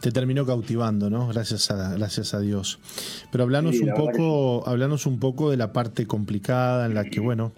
te 0.00 0.12
terminó 0.12 0.46
cautivando, 0.46 1.10
¿no? 1.10 1.28
Gracias 1.28 1.70
a, 1.70 1.92
gracias 1.94 2.32
a 2.32 2.40
Dios. 2.40 2.78
Pero 3.30 3.44
hablanos 3.44 3.76
un 3.80 3.92
poco, 3.94 4.66
hablanos 4.66 5.06
un 5.06 5.18
poco 5.18 5.50
de 5.50 5.58
la 5.58 5.72
parte 5.72 6.06
complicada 6.06 6.86
en 6.86 6.94
la 6.94 7.04
que, 7.04 7.20
bueno, 7.20 7.52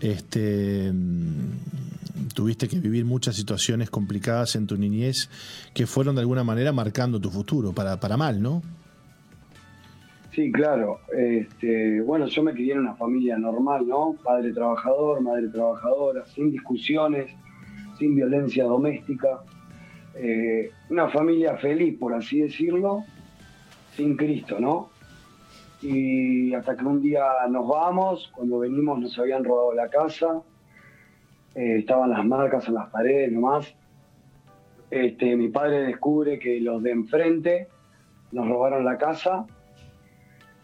este, 0.00 0.92
mm, 0.92 2.30
tuviste 2.34 2.68
que 2.68 2.78
vivir 2.78 3.06
muchas 3.06 3.36
situaciones 3.36 3.88
complicadas 3.88 4.56
en 4.56 4.66
tu 4.66 4.76
niñez 4.76 5.30
que 5.72 5.86
fueron 5.86 6.14
de 6.16 6.20
alguna 6.20 6.44
manera 6.44 6.72
marcando 6.72 7.18
tu 7.18 7.30
futuro, 7.30 7.72
para, 7.72 7.98
para 7.98 8.16
mal, 8.16 8.42
¿no? 8.42 8.62
Sí, 10.32 10.52
claro. 10.52 11.00
Este, 11.12 12.00
bueno, 12.02 12.26
yo 12.26 12.42
me 12.42 12.52
crié 12.52 12.74
en 12.74 12.80
una 12.80 12.94
familia 12.94 13.36
normal, 13.36 13.86
¿no? 13.86 14.14
Padre 14.22 14.52
trabajador, 14.52 15.20
madre 15.20 15.48
trabajadora, 15.48 16.24
sin 16.24 16.52
discusiones, 16.52 17.30
sin 17.98 18.14
violencia 18.14 18.64
doméstica. 18.64 19.40
Eh, 20.14 20.70
una 20.88 21.08
familia 21.08 21.56
feliz, 21.56 21.98
por 21.98 22.14
así 22.14 22.42
decirlo, 22.42 23.04
sin 23.96 24.16
Cristo, 24.16 24.60
¿no? 24.60 24.90
Y 25.82 26.54
hasta 26.54 26.76
que 26.76 26.84
un 26.84 27.00
día 27.02 27.24
nos 27.48 27.66
vamos, 27.66 28.30
cuando 28.34 28.60
venimos 28.60 29.00
nos 29.00 29.18
habían 29.18 29.42
robado 29.42 29.72
la 29.72 29.88
casa, 29.88 30.42
eh, 31.56 31.78
estaban 31.78 32.10
las 32.10 32.24
marcas 32.24 32.68
en 32.68 32.74
las 32.74 32.88
paredes 32.90 33.32
nomás. 33.32 33.74
Este, 34.90 35.34
mi 35.36 35.48
padre 35.48 35.82
descubre 35.82 36.38
que 36.38 36.60
los 36.60 36.82
de 36.82 36.90
enfrente 36.92 37.68
nos 38.30 38.48
robaron 38.48 38.84
la 38.84 38.96
casa. 38.96 39.46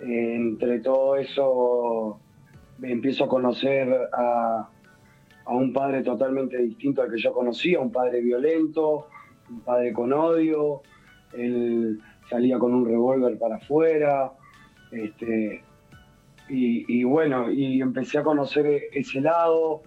Entre 0.00 0.80
todo 0.80 1.16
eso 1.16 2.20
empiezo 2.82 3.24
a 3.24 3.28
conocer 3.28 3.88
a, 4.12 4.68
a 5.46 5.54
un 5.54 5.72
padre 5.72 6.02
totalmente 6.02 6.58
distinto 6.58 7.02
al 7.02 7.10
que 7.10 7.18
yo 7.18 7.32
conocía, 7.32 7.80
un 7.80 7.92
padre 7.92 8.20
violento, 8.20 9.06
un 9.48 9.60
padre 9.60 9.92
con 9.92 10.12
odio, 10.12 10.82
él 11.32 12.00
salía 12.28 12.58
con 12.58 12.74
un 12.74 12.84
revólver 12.84 13.38
para 13.38 13.56
afuera, 13.56 14.32
este, 14.90 15.62
y, 16.48 17.02
bueno, 17.04 17.50
y 17.50 17.80
empecé 17.80 18.18
a 18.18 18.22
conocer 18.22 18.82
ese 18.92 19.20
lado, 19.20 19.82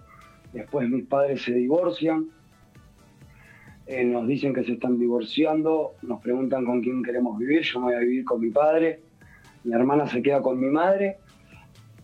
después 0.52 0.88
mis 0.88 1.06
padres 1.06 1.42
se 1.42 1.54
divorcian, 1.54 2.26
eh, 3.86 4.04
nos 4.04 4.26
dicen 4.26 4.52
que 4.52 4.62
se 4.64 4.72
están 4.72 4.98
divorciando, 4.98 5.94
nos 6.02 6.20
preguntan 6.20 6.64
con 6.64 6.80
quién 6.80 7.02
queremos 7.02 7.38
vivir, 7.38 7.62
yo 7.62 7.80
me 7.80 7.86
voy 7.86 7.94
a 7.94 7.98
vivir 8.00 8.24
con 8.24 8.40
mi 8.40 8.50
padre, 8.50 9.00
mi 9.64 9.72
hermana 9.72 10.06
se 10.06 10.22
queda 10.22 10.40
con 10.40 10.58
mi 10.58 10.68
madre, 10.68 11.18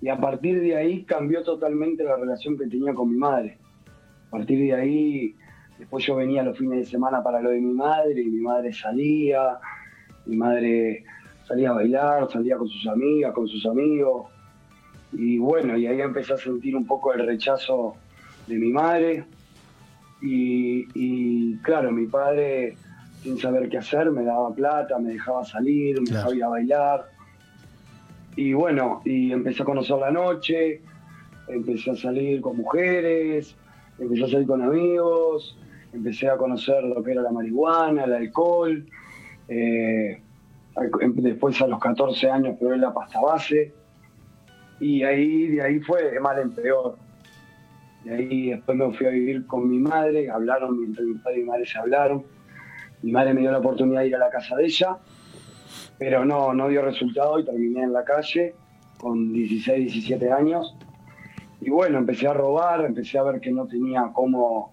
y 0.00 0.08
a 0.08 0.18
partir 0.18 0.60
de 0.60 0.76
ahí 0.76 1.04
cambió 1.04 1.42
totalmente 1.42 2.04
la 2.04 2.16
relación 2.16 2.56
que 2.58 2.66
tenía 2.66 2.94
con 2.94 3.10
mi 3.10 3.16
madre. 3.16 3.58
A 4.28 4.30
partir 4.30 4.58
de 4.58 4.74
ahí, 4.74 5.34
después 5.78 6.04
yo 6.04 6.16
venía 6.16 6.42
los 6.42 6.58
fines 6.58 6.78
de 6.80 6.84
semana 6.84 7.22
para 7.22 7.40
lo 7.40 7.50
de 7.50 7.60
mi 7.60 7.72
madre 7.72 8.20
y 8.20 8.26
mi 8.26 8.40
madre 8.40 8.72
salía, 8.72 9.58
mi 10.26 10.36
madre 10.36 11.04
salía 11.46 11.70
a 11.70 11.74
bailar, 11.74 12.30
salía 12.30 12.56
con 12.58 12.68
sus 12.68 12.86
amigas, 12.88 13.32
con 13.32 13.48
sus 13.48 13.64
amigos. 13.66 14.26
Y 15.12 15.38
bueno, 15.38 15.76
y 15.78 15.86
ahí 15.86 16.00
empecé 16.00 16.34
a 16.34 16.36
sentir 16.36 16.76
un 16.76 16.86
poco 16.86 17.14
el 17.14 17.24
rechazo 17.24 17.94
de 18.46 18.56
mi 18.56 18.70
madre. 18.70 19.24
Y, 20.20 21.56
claro, 21.58 21.92
mi 21.92 22.06
padre, 22.06 22.76
sin 23.22 23.38
saber 23.38 23.68
qué 23.68 23.78
hacer, 23.78 24.10
me 24.10 24.24
daba 24.24 24.52
plata, 24.54 24.98
me 24.98 25.12
dejaba 25.12 25.44
salir, 25.44 26.00
me 26.00 26.10
dejaba 26.10 26.34
ir 26.34 26.44
a 26.44 26.48
bailar. 26.48 27.15
Y 28.36 28.52
bueno, 28.52 29.00
y 29.04 29.32
empecé 29.32 29.62
a 29.62 29.64
conocer 29.64 29.96
la 29.96 30.10
noche, 30.10 30.82
empecé 31.48 31.92
a 31.92 31.96
salir 31.96 32.42
con 32.42 32.58
mujeres, 32.58 33.56
empecé 33.98 34.24
a 34.24 34.28
salir 34.28 34.46
con 34.46 34.60
amigos, 34.60 35.58
empecé 35.94 36.28
a 36.28 36.36
conocer 36.36 36.84
lo 36.84 37.02
que 37.02 37.12
era 37.12 37.22
la 37.22 37.32
marihuana, 37.32 38.04
el 38.04 38.12
alcohol. 38.12 38.86
Eh, 39.48 40.20
después 41.14 41.60
a 41.62 41.66
los 41.66 41.80
14 41.80 42.30
años 42.30 42.56
probé 42.60 42.76
la 42.76 42.92
pasta 42.92 43.22
base. 43.22 43.72
Y 44.80 45.02
ahí, 45.02 45.48
de 45.48 45.62
ahí 45.62 45.80
fue 45.80 46.10
de 46.10 46.20
mal 46.20 46.38
en 46.38 46.50
peor. 46.50 46.98
De 48.04 48.14
ahí 48.14 48.50
después 48.50 48.76
me 48.76 48.92
fui 48.92 49.06
a 49.06 49.10
vivir 49.10 49.46
con 49.46 49.66
mi 49.68 49.78
madre, 49.78 50.28
hablaron, 50.28 50.84
entre 50.84 51.04
mi 51.04 51.14
padre 51.14 51.38
y 51.38 51.40
mi 51.40 51.48
madre 51.48 51.64
se 51.64 51.78
hablaron. 51.78 52.22
Mi 53.00 53.12
madre 53.12 53.32
me 53.32 53.40
dio 53.40 53.50
la 53.50 53.58
oportunidad 53.58 54.02
de 54.02 54.08
ir 54.08 54.16
a 54.16 54.18
la 54.18 54.28
casa 54.28 54.56
de 54.56 54.66
ella 54.66 54.98
pero 55.98 56.24
no, 56.24 56.52
no 56.52 56.68
dio 56.68 56.82
resultado 56.82 57.38
y 57.38 57.44
terminé 57.44 57.82
en 57.82 57.92
la 57.92 58.04
calle 58.04 58.54
con 58.98 59.32
16, 59.32 59.92
17 59.92 60.32
años. 60.32 60.76
Y 61.60 61.70
bueno, 61.70 61.98
empecé 61.98 62.28
a 62.28 62.32
robar, 62.32 62.84
empecé 62.84 63.18
a 63.18 63.22
ver 63.22 63.40
que 63.40 63.50
no 63.50 63.66
tenía 63.66 64.10
cómo, 64.12 64.72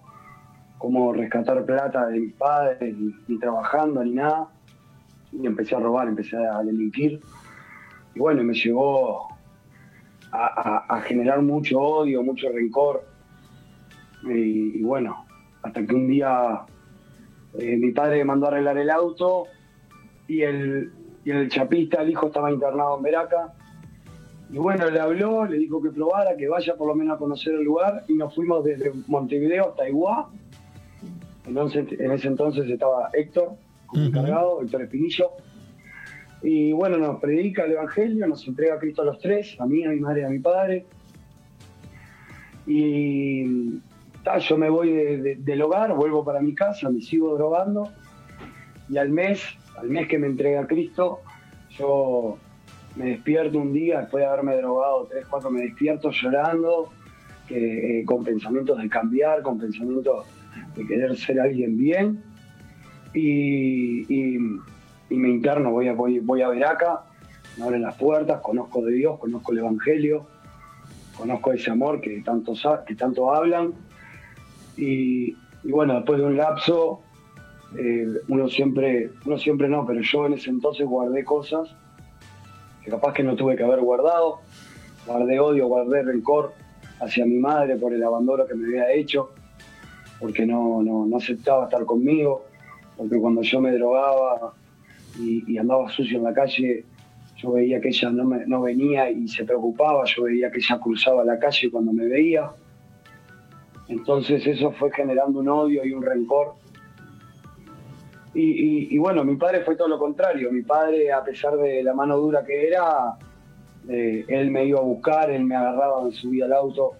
cómo 0.78 1.12
rescatar 1.12 1.64
plata 1.64 2.06
de 2.06 2.20
mis 2.20 2.34
padres, 2.34 2.94
ni, 3.26 3.38
trabajando, 3.38 4.04
ni 4.04 4.12
nada. 4.12 4.48
Y 5.32 5.46
empecé 5.46 5.74
a 5.74 5.80
robar, 5.80 6.08
empecé 6.08 6.36
a 6.36 6.62
delinquir. 6.62 7.20
Y 8.14 8.18
bueno, 8.18 8.44
me 8.44 8.54
llevó 8.54 9.28
a, 10.30 11.00
generar 11.04 11.42
mucho 11.42 11.80
odio, 11.80 12.22
mucho 12.22 12.48
rencor. 12.50 13.04
Y, 14.22 14.82
bueno, 14.82 15.26
hasta 15.62 15.84
que 15.84 15.94
un 15.94 16.06
día 16.06 16.60
eh, 17.58 17.76
mi 17.76 17.92
padre 17.92 18.24
mandó 18.24 18.46
a 18.46 18.48
arreglar 18.50 18.78
el 18.78 18.90
auto 18.90 19.46
y 20.28 20.42
el, 20.42 20.92
y 21.24 21.30
el 21.30 21.48
chapista, 21.48 22.02
el 22.02 22.10
hijo 22.10 22.26
estaba 22.26 22.50
internado 22.50 22.96
en 22.96 23.02
Veraca. 23.02 23.54
Y 24.50 24.58
bueno, 24.58 24.88
le 24.90 25.00
habló, 25.00 25.44
le 25.46 25.58
dijo 25.58 25.82
que 25.82 25.90
probara, 25.90 26.36
que 26.36 26.48
vaya 26.48 26.76
por 26.76 26.88
lo 26.88 26.94
menos 26.94 27.16
a 27.16 27.18
conocer 27.18 27.54
el 27.54 27.64
lugar 27.64 28.04
y 28.08 28.14
nos 28.14 28.34
fuimos 28.34 28.64
desde 28.64 28.92
Montevideo 29.06 29.70
hasta 29.70 29.88
Iguá. 29.88 30.30
Entonces, 31.46 31.86
en 31.98 32.12
ese 32.12 32.28
entonces 32.28 32.68
estaba 32.68 33.10
Héctor, 33.12 33.52
como 33.86 34.04
encargado, 34.04 34.62
Héctor 34.62 34.82
Espinillo. 34.82 35.30
Y 36.42 36.72
bueno, 36.72 36.98
nos 36.98 37.20
predica 37.20 37.64
el 37.64 37.72
Evangelio, 37.72 38.26
nos 38.26 38.46
entrega 38.46 38.74
a 38.74 38.78
Cristo 38.78 39.02
a 39.02 39.06
los 39.06 39.18
tres, 39.18 39.56
a 39.58 39.66
mí, 39.66 39.84
a 39.84 39.90
mi 39.90 40.00
madre 40.00 40.22
y 40.22 40.24
a 40.24 40.28
mi 40.28 40.38
padre. 40.38 40.86
Y 42.66 43.80
yo 44.40 44.56
me 44.56 44.70
voy 44.70 44.90
del 45.38 45.62
hogar, 45.62 45.94
vuelvo 45.94 46.24
para 46.24 46.40
mi 46.40 46.54
casa, 46.54 46.90
me 46.90 47.00
sigo 47.00 47.34
drogando. 47.34 47.90
Y 48.88 48.98
al 48.98 49.10
mes 49.10 49.40
al 49.76 49.88
mes 49.88 50.08
que 50.08 50.18
me 50.18 50.26
entrega 50.26 50.62
a 50.62 50.66
Cristo, 50.66 51.20
yo 51.70 52.38
me 52.96 53.06
despierto 53.06 53.58
un 53.58 53.72
día, 53.72 54.00
después 54.00 54.22
de 54.22 54.28
haberme 54.28 54.56
drogado 54.56 55.06
tres, 55.10 55.26
cuatro, 55.28 55.50
me 55.50 55.62
despierto 55.62 56.10
llorando, 56.10 56.90
eh, 57.50 58.04
con 58.06 58.24
pensamientos 58.24 58.78
de 58.78 58.88
cambiar, 58.88 59.42
con 59.42 59.58
pensamientos 59.58 60.26
de 60.76 60.86
querer 60.86 61.16
ser 61.16 61.40
alguien 61.40 61.76
bien. 61.76 62.22
Y, 63.12 64.38
me 65.10 65.28
interno, 65.28 65.70
voy 65.70 65.86
a, 65.86 65.92
voy, 65.92 66.18
voy 66.18 66.42
a 66.42 66.48
ver 66.48 66.64
acá, 66.64 67.04
me 67.56 67.64
abren 67.64 67.82
las 67.82 67.94
puertas, 67.96 68.40
conozco 68.40 68.84
de 68.84 68.94
Dios, 68.94 69.18
conozco 69.20 69.52
el 69.52 69.58
Evangelio, 69.58 70.26
conozco 71.16 71.52
ese 71.52 71.70
amor 71.70 72.00
que 72.00 72.20
tanto, 72.22 72.54
que 72.84 72.96
tanto 72.96 73.32
hablan. 73.32 73.74
y 74.76 75.36
bueno, 75.62 75.94
después 75.94 76.18
de 76.18 76.26
un 76.26 76.36
lapso 76.36 77.03
eh, 77.76 78.06
uno 78.28 78.48
siempre, 78.48 79.10
uno 79.24 79.38
siempre 79.38 79.68
no, 79.68 79.84
pero 79.86 80.00
yo 80.00 80.26
en 80.26 80.34
ese 80.34 80.50
entonces 80.50 80.86
guardé 80.86 81.24
cosas 81.24 81.74
que 82.84 82.90
capaz 82.90 83.14
que 83.14 83.22
no 83.22 83.34
tuve 83.34 83.56
que 83.56 83.64
haber 83.64 83.80
guardado. 83.80 84.40
Guardé 85.06 85.40
odio, 85.40 85.66
guardé 85.66 86.02
rencor 86.02 86.52
hacia 87.00 87.24
mi 87.24 87.38
madre 87.38 87.76
por 87.76 87.92
el 87.92 88.02
abandono 88.02 88.46
que 88.46 88.54
me 88.54 88.66
había 88.66 88.92
hecho, 88.92 89.30
porque 90.20 90.46
no, 90.46 90.82
no, 90.82 91.16
aceptaba 91.16 91.64
estar 91.64 91.84
conmigo, 91.84 92.44
porque 92.96 93.18
cuando 93.18 93.42
yo 93.42 93.60
me 93.60 93.72
drogaba 93.72 94.54
y, 95.18 95.58
andaba 95.58 95.90
sucio 95.90 96.18
en 96.18 96.24
la 96.24 96.32
calle, 96.32 96.84
yo 97.36 97.52
veía 97.52 97.80
que 97.80 97.88
ella 97.88 98.10
no, 98.10 98.24
no 98.46 98.62
venía 98.62 99.10
y 99.10 99.28
se 99.28 99.44
preocupaba, 99.44 100.04
yo 100.04 100.24
veía 100.24 100.50
que 100.50 100.58
ella 100.58 100.78
cruzaba 100.78 101.24
la 101.24 101.38
calle 101.38 101.70
cuando 101.70 101.92
me 101.92 102.06
veía. 102.06 102.50
Entonces 103.88 104.46
eso 104.46 104.72
fue 104.72 104.90
generando 104.92 105.40
un 105.40 105.48
odio 105.48 105.84
y 105.84 105.92
un 105.92 106.02
rencor 106.02 106.54
y, 108.34 108.98
bueno, 108.98 109.24
mi 109.24 109.36
padre 109.36 109.60
fue 109.60 109.76
todo 109.76 109.88
lo 109.88 109.98
contrario. 109.98 110.50
Mi 110.50 110.62
padre, 110.62 111.12
a 111.12 111.22
pesar 111.22 111.56
de 111.56 111.82
la 111.84 111.94
mano 111.94 112.16
dura 112.16 112.44
que 112.44 112.66
era, 112.66 113.16
eh, 113.88 114.24
él 114.28 114.50
me 114.50 114.64
iba 114.64 114.80
a 114.80 114.82
buscar, 114.82 115.30
él 115.30 115.44
me 115.44 115.54
agarraba, 115.54 116.04
me 116.04 116.12
subía 116.12 116.46
al 116.46 116.52
auto, 116.52 116.92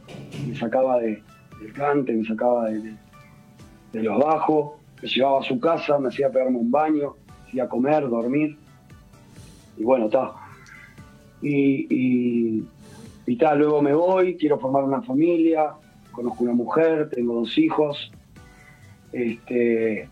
me 0.47 0.55
sacaba 0.55 1.01
de, 1.01 1.23
del 1.61 1.73
cante, 1.73 2.13
me 2.13 2.25
sacaba 2.25 2.71
de, 2.71 2.95
los 3.95 4.19
bajos, 4.19 4.73
me 5.03 5.09
llevaba 5.09 5.41
a 5.41 5.43
su 5.43 5.59
casa, 5.59 5.99
me 5.99 6.09
hacía 6.09 6.31
pegarme 6.31 6.59
un 6.59 6.71
baño, 6.71 7.17
me 7.27 7.49
hacía 7.49 7.69
comer, 7.69 8.09
dormir. 8.09 8.57
Y 9.77 9.83
bueno, 9.83 10.07
está. 10.07 10.33
Y, 11.43 12.65
y, 13.27 13.37
tal, 13.37 13.59
luego 13.59 13.83
me 13.83 13.93
voy, 13.93 14.37
quiero 14.37 14.59
formar 14.61 14.85
una 14.85 15.03
familia, 15.03 15.73
conozco 16.13 16.45
una 16.45 16.53
mujer, 16.53 17.11
tengo 17.11 17.35
dos 17.41 17.59
hijos. 17.59 18.13
Este, 19.13 20.09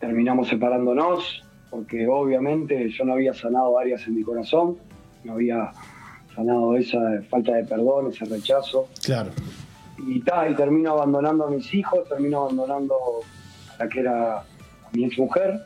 terminamos 0.00 0.48
separándonos 0.48 1.44
porque 1.70 2.08
obviamente 2.08 2.90
yo 2.90 3.04
no 3.04 3.12
había 3.12 3.32
sanado 3.32 3.78
áreas 3.78 4.04
en 4.06 4.16
mi 4.16 4.22
corazón, 4.24 4.76
no 5.22 5.34
había 5.34 5.70
sanado 6.34 6.76
esa 6.76 6.98
falta 7.28 7.54
de 7.54 7.64
perdón, 7.64 8.08
ese 8.08 8.24
rechazo. 8.24 8.88
Claro. 9.04 9.30
Y 9.98 10.20
tal, 10.20 10.52
y 10.52 10.56
termino 10.56 10.92
abandonando 10.92 11.46
a 11.46 11.50
mis 11.50 11.72
hijos, 11.72 12.08
termino 12.08 12.42
abandonando 12.42 12.96
a 13.74 13.84
la 13.84 13.88
que 13.88 14.00
era 14.00 14.42
mi 14.92 15.04
ex 15.04 15.18
mujer. 15.18 15.60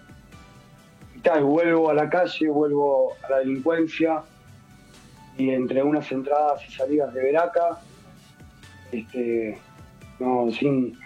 Y 1.17 1.21
tal, 1.21 1.45
vuelvo 1.45 1.89
a 1.89 1.95
la 1.95 2.11
calle, 2.11 2.49
vuelvo 2.49 3.13
a 3.23 3.31
la 3.31 3.39
delincuencia. 3.39 4.23
Y 5.39 5.51
entre 5.51 5.83
unas 5.83 6.11
entradas 6.13 6.61
y 6.69 6.73
salidas 6.73 7.15
de 7.15 7.23
Veraca, 7.23 7.81
este, 8.93 9.59
no, 10.19 10.51
sin, 10.51 10.99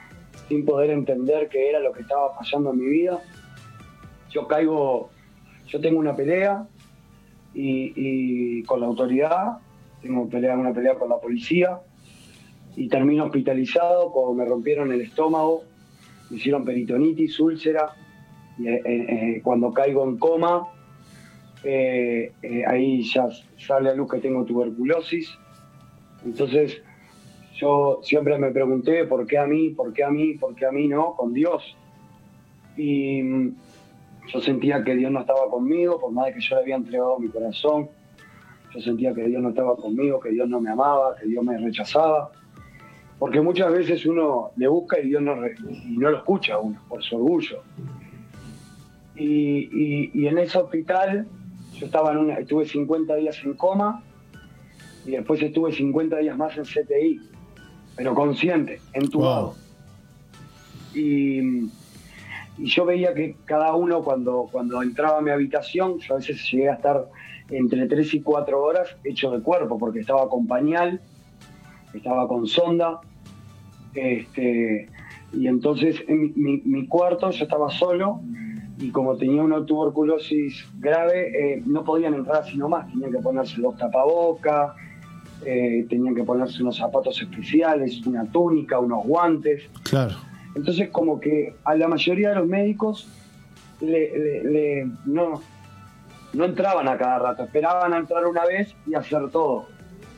sin 0.49 0.65
poder 0.65 0.91
entender 0.91 1.49
qué 1.49 1.71
era 1.71 1.81
lo 1.81 1.93
que 1.93 2.03
estaba 2.03 2.35
pasando 2.37 2.73
en 2.73 2.79
mi 2.79 2.87
vida. 2.87 3.21
Yo 4.31 4.47
caigo, 4.47 5.11
yo 5.67 5.81
tengo 5.81 5.99
una 5.99 6.17
pelea 6.17 6.67
y, 7.55 8.63
con 8.65 8.81
la 8.81 8.87
autoridad, 8.87 9.59
tengo 10.03 10.29
pelea, 10.29 10.57
una 10.57 10.73
pelea 10.73 10.95
con 10.95 11.09
la 11.09 11.19
policía 11.19 11.81
y 12.77 12.89
termino 12.89 13.25
hospitalizado 13.25 14.13
porque 14.13 14.39
me 14.39 14.45
rompieron 14.45 14.93
el 14.93 15.01
estómago, 15.01 15.65
me 16.31 16.37
hicieron 16.37 16.65
peritonitis, 16.65 17.39
úlcera, 17.41 17.95
y 18.59 18.69
eh, 18.69 18.83
eh, 18.85 19.41
cuando 19.43 19.73
caigo 19.73 20.05
en 20.05 20.19
coma, 20.19 20.69
eh, 21.65 22.33
ahí 22.67 23.03
ya 23.03 23.29
sale 23.57 23.91
a 23.91 23.95
luz 23.95 24.11
que 24.11 24.19
tengo 24.19 24.45
tuberculosis. 24.45 25.37
Entonces, 26.25 26.83
yo 27.59 27.99
siempre 28.03 28.39
me 28.39 28.53
pregunté 28.53 29.05
por 29.05 29.27
qué 29.27 29.37
a 29.37 29.47
mí, 29.47 29.71
por 29.71 29.93
qué 29.93 30.05
a 30.05 30.11
mí, 30.11 30.35
por 30.35 30.55
qué 30.55 30.67
a 30.67 30.71
mí 30.71 30.87
no, 30.87 31.15
con 31.17 31.35
Dios. 31.35 31.77
Y 32.77 33.21
mm, 33.23 33.57
yo 34.33 34.41
sentía 34.41 34.85
que 34.85 34.95
Dios 34.95 35.11
no 35.11 35.21
estaba 35.21 35.51
conmigo, 35.51 36.01
por 36.01 36.13
más 36.13 36.27
de 36.27 36.35
que 36.35 36.41
yo 36.41 36.55
le 36.55 36.63
había 36.63 36.77
entregado 36.77 37.19
mi 37.19 37.29
corazón. 37.29 37.89
Yo 38.73 38.81
sentía 38.81 39.13
que 39.13 39.25
Dios 39.25 39.43
no 39.43 39.49
estaba 39.49 39.75
conmigo, 39.77 40.21
que 40.21 40.31
Dios 40.31 40.49
no 40.49 40.61
me 40.61 40.71
amaba, 40.71 41.17
que 41.17 41.27
Dios 41.27 41.45
me 41.45 41.59
rechazaba. 41.59 42.31
Porque 43.19 43.41
muchas 43.41 43.73
veces 43.73 44.07
uno 44.07 44.53
le 44.57 44.69
busca 44.69 45.01
y 45.01 45.09
Dios 45.09 45.21
no, 45.21 45.35
y 45.45 45.97
no 45.97 46.11
lo 46.11 46.19
escucha 46.19 46.55
a 46.55 46.59
uno, 46.61 46.81
por 46.89 47.03
su 47.03 47.17
orgullo. 47.17 47.63
Y, 49.17 50.27
en 50.29 50.39
ese 50.39 50.59
hospital 50.59 51.27
yo 51.75 51.87
estaba 51.87 52.13
en 52.13 52.19
una, 52.19 52.35
estuve 52.35 52.67
50 52.67 53.17
días 53.17 53.41
en 53.45 53.55
coma 53.55 54.05
y 55.05 55.13
después 55.13 55.43
estuve 55.43 55.73
50 55.73 56.19
días 56.19 56.37
más 56.37 56.57
en 56.57 56.65
CTI, 56.65 57.21
pero 57.99 58.15
consciente, 58.15 58.81
entubado. 58.93 59.57
Y, 60.95 61.41
y 62.57 62.67
yo 62.67 62.87
veía 62.87 63.13
que 63.13 63.35
cada 63.45 63.75
uno 63.75 64.03
cuando, 64.03 64.49
cuando 64.51 64.81
entraba 64.83 65.19
a 65.19 65.21
mi 65.21 65.33
habitación, 65.33 65.99
yo 65.99 66.15
a 66.15 66.19
veces 66.19 66.49
llegué 66.51 66.71
a 66.71 66.75
estar 66.75 67.07
entre 67.51 67.89
3 67.89 68.15
y 68.15 68.21
4 68.21 68.63
horas 68.63 68.97
hecho 69.03 69.33
de 69.33 69.43
cuerpo, 69.43 69.79
porque 69.79 69.99
estaba 69.99 70.29
con 70.29 70.47
pañal, 70.47 71.01
estaba 71.93 72.29
con 72.29 72.47
sonda, 72.47 73.01
este, 73.95 74.89
y 75.33 75.49
entonces 75.49 75.97
en 76.07 76.33
mi, 76.37 76.87
cuarto 76.87 77.31
yo 77.31 77.45
estaba 77.45 77.69
solo 77.69 78.21
y 78.79 78.91
como 78.91 79.17
tenía 79.17 79.43
una 79.43 79.67
tuberculosis 79.67 80.65
grave, 80.79 81.55
eh, 81.57 81.63
no 81.67 81.83
podían 81.83 82.15
entrar 82.15 82.43
así 82.43 82.57
nomás, 82.57 82.89
tenían 82.93 83.11
que 83.11 83.19
ponerse 83.19 83.61
dos 83.61 83.77
tapabocas, 83.77 84.73
eh, 85.45 85.87
tenían 85.89 86.15
que 86.15 86.25
ponerse 86.25 86.63
unos 86.63 86.77
zapatos 86.77 87.21
especiales, 87.21 88.07
una 88.07 88.25
túnica, 88.27 88.79
unos 88.79 89.05
guantes. 89.05 89.65
Claro. 89.85 90.17
Entonces 90.55 90.91
como 90.91 91.21
que 91.21 91.55
a 91.65 91.75
la 91.75 91.89
mayoría 91.89 92.31
de 92.31 92.35
los 92.37 92.47
médicos 92.47 93.09
le, 93.81 94.91
no, 95.07 95.41
no 96.33 96.45
entraban 96.45 96.89
a 96.89 96.97
cada 96.97 97.19
rato, 97.19 97.45
esperaban 97.45 97.93
a 97.93 97.99
entrar 97.99 98.27
una 98.27 98.45
vez 98.45 98.75
y 98.87 98.95
hacer 98.95 99.31
todo. 99.31 99.67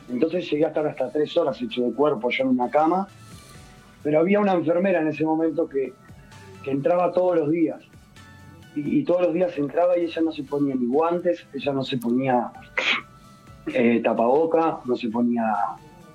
Entonces 0.09 0.49
llegué 0.49 0.65
a 0.65 0.69
estar 0.69 0.85
hasta 0.87 1.09
tres 1.09 1.35
horas 1.37 1.61
hecho 1.61 1.83
de 1.83 1.93
cuerpo 1.93 2.29
yo 2.29 2.43
en 2.43 2.49
una 2.49 2.69
cama 2.69 3.07
pero 4.03 4.19
había 4.19 4.39
una 4.39 4.53
enfermera 4.53 5.01
en 5.01 5.07
ese 5.07 5.23
momento 5.23 5.67
que, 5.67 5.93
entraba 6.65 7.11
todos 7.11 7.39
los 7.39 7.49
días. 7.49 7.81
Y, 8.75 9.03
todos 9.03 9.23
los 9.23 9.33
días 9.33 9.57
entraba 9.57 9.97
y 9.97 10.05
ella 10.05 10.21
no 10.21 10.31
se 10.31 10.43
ponía 10.43 10.75
ni 10.75 10.85
guantes, 10.85 11.45
ella 11.53 11.73
no 11.73 11.83
se 11.83 11.97
ponía 11.97 12.51
eh, 13.67 14.01
tapaboca, 14.03 14.79
no 14.85 14.95
se 14.95 15.09
ponía 15.09 15.53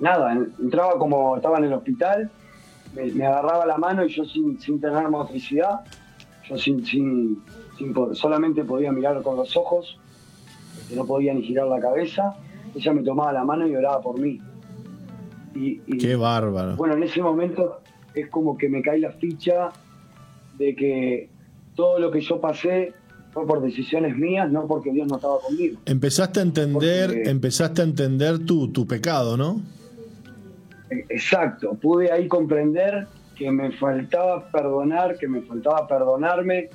nada. 0.00 0.32
Entraba 0.32 0.98
como 0.98 1.36
estaba 1.36 1.58
en 1.58 1.64
el 1.64 1.72
hospital, 1.72 2.30
me, 2.94 3.26
agarraba 3.26 3.66
la 3.66 3.76
mano 3.76 4.04
y 4.04 4.08
yo 4.08 4.24
sin, 4.24 4.58
tener 4.80 5.08
motricidad, 5.08 5.80
yo 6.48 6.56
sin, 6.56 6.84
sin, 6.84 7.42
solamente 8.12 8.64
podía 8.64 8.92
mirar 8.92 9.22
con 9.22 9.36
los 9.36 9.56
ojos, 9.56 9.98
no 10.94 11.04
podía 11.04 11.34
ni 11.34 11.42
girar 11.42 11.66
la 11.66 11.80
cabeza. 11.80 12.36
Ella 12.74 12.92
me 12.92 13.02
tomaba 13.02 13.32
la 13.32 13.44
mano 13.44 13.66
y 13.66 13.74
oraba 13.74 14.00
por 14.00 14.20
mí. 14.20 14.40
Qué 15.98 16.16
bárbaro. 16.16 16.76
Bueno, 16.76 16.94
en 16.94 17.02
ese 17.02 17.22
momento 17.22 17.80
es 18.14 18.28
como 18.28 18.58
que 18.58 18.68
me 18.68 18.82
cae 18.82 18.98
la 18.98 19.12
ficha 19.12 19.70
de 20.58 20.74
que 20.74 21.30
todo 21.74 21.98
lo 21.98 22.10
que 22.10 22.20
yo 22.20 22.40
pasé 22.40 22.94
fue 23.36 23.46
por 23.46 23.60
decisiones 23.60 24.16
mías, 24.16 24.50
no 24.50 24.66
porque 24.66 24.90
Dios 24.90 25.06
no 25.08 25.16
estaba 25.16 25.38
conmigo. 25.40 25.78
Empezaste 25.84 26.40
a 26.40 26.42
entender, 26.42 27.28
empezaste 27.28 27.82
a 27.82 27.84
entender 27.84 28.38
tu, 28.38 28.72
tu 28.72 28.86
pecado, 28.86 29.36
¿no? 29.36 29.60
E, 30.88 31.04
exacto, 31.10 31.74
pude 31.74 32.10
ahí 32.10 32.28
comprender 32.28 33.06
que 33.36 33.50
me 33.50 33.72
faltaba 33.72 34.50
perdonar, 34.50 35.18
que 35.18 35.28
me 35.28 35.42
faltaba 35.42 35.86
perdonarme, 35.86 36.70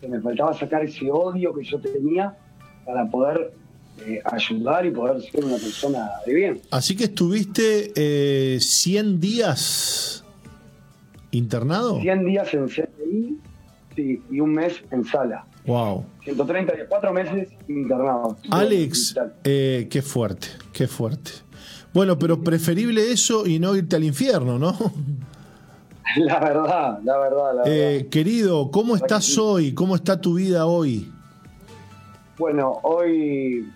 que 0.00 0.08
me 0.08 0.20
faltaba 0.20 0.52
sacar 0.54 0.82
ese 0.82 1.08
odio 1.08 1.54
que 1.54 1.62
yo 1.62 1.78
tenía 1.78 2.36
para 2.84 3.08
poder 3.08 3.52
eh, 4.04 4.20
ayudar 4.24 4.84
y 4.84 4.90
poder 4.90 5.22
ser 5.22 5.44
una 5.44 5.56
persona 5.56 6.10
de 6.26 6.34
bien. 6.34 6.60
Así 6.72 6.96
que 6.96 7.04
estuviste 7.04 7.92
eh, 7.94 8.58
100 8.58 9.20
días 9.20 10.24
internado. 11.30 12.00
100 12.00 12.24
días 12.24 12.52
en 12.54 12.68
sí, 12.68 14.20
y 14.28 14.40
un 14.40 14.52
mes 14.52 14.82
en 14.90 15.04
sala. 15.04 15.46
Wow. 15.66 16.04
134 16.24 17.12
meses 17.12 17.48
internado. 17.68 18.36
Alex, 18.50 19.14
eh, 19.44 19.86
qué 19.90 20.02
fuerte, 20.02 20.48
qué 20.72 20.86
fuerte. 20.86 21.30
Bueno, 21.92 22.18
pero 22.18 22.42
preferible 22.42 23.12
eso 23.12 23.46
y 23.46 23.58
no 23.58 23.76
irte 23.76 23.96
al 23.96 24.04
infierno, 24.04 24.58
¿no? 24.58 24.76
La 26.16 26.40
verdad, 26.40 26.98
la 27.04 27.18
verdad, 27.18 27.54
la 27.54 27.62
eh, 27.64 27.94
verdad. 27.94 28.10
Querido, 28.10 28.70
¿cómo 28.70 28.96
estás 28.96 29.38
hoy? 29.38 29.72
¿Cómo 29.72 29.94
está 29.94 30.20
tu 30.20 30.34
vida 30.34 30.66
hoy? 30.66 31.10
Bueno, 32.36 32.80
hoy 32.82 33.66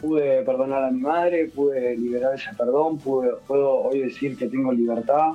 pude 0.00 0.42
perdonar 0.42 0.84
a 0.84 0.90
mi 0.90 1.00
madre, 1.00 1.50
pude 1.52 1.96
liberar 1.96 2.34
ese 2.34 2.50
perdón, 2.56 2.98
puedo 2.98 3.40
hoy 3.48 4.00
decir 4.00 4.36
que 4.36 4.46
tengo 4.46 4.72
libertad, 4.72 5.32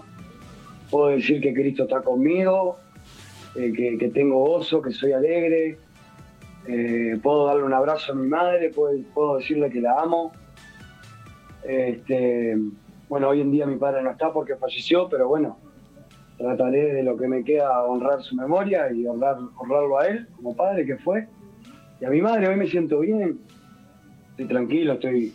puedo 0.90 1.08
decir 1.08 1.42
que 1.42 1.54
Cristo 1.54 1.84
está 1.84 2.02
conmigo, 2.02 2.78
eh, 3.56 3.98
que, 3.98 4.10
tengo 4.10 4.40
gozo, 4.40 4.82
que 4.82 4.92
soy 4.92 5.14
alegre, 5.14 5.78
eh, 6.68 7.20
puedo 7.22 7.48
darle 7.48 7.64
un 7.64 7.74
abrazo 7.74 8.12
a 8.12 8.16
mi 8.16 8.28
madre, 8.28 8.72
puedo, 8.72 9.38
decirle 9.38 9.70
que 9.70 9.82
la 9.82 10.00
amo. 10.00 10.32
Este, 11.64 12.58
bueno, 13.10 13.30
hoy 13.30 13.42
en 13.42 13.52
día 13.52 13.66
mi 13.66 13.78
padre 13.78 14.04
no 14.04 14.12
está 14.12 14.32
porque 14.32 14.56
falleció, 14.56 15.08
pero 15.10 15.28
bueno, 15.28 15.58
trataré 16.38 16.94
de 16.94 17.04
lo 17.04 17.18
que 17.18 17.28
me 17.28 17.44
queda 17.44 17.84
honrar 17.84 18.22
su 18.22 18.36
memoria 18.36 18.92
y 18.92 19.06
honrar, 19.06 19.38
honrarlo 19.58 20.00
a 20.00 20.08
él 20.08 20.28
como 20.36 20.56
padre 20.56 20.86
que 20.86 20.98
fue. 20.98 21.28
Y 22.02 22.06
a 22.06 22.10
mi 22.10 22.22
madre 22.22 22.48
hoy 22.48 22.56
me 22.56 22.68
siento 22.68 23.00
bien, 23.00 23.40
estoy 24.32 24.48
tranquilo, 24.48 24.94
estoy 24.94 25.34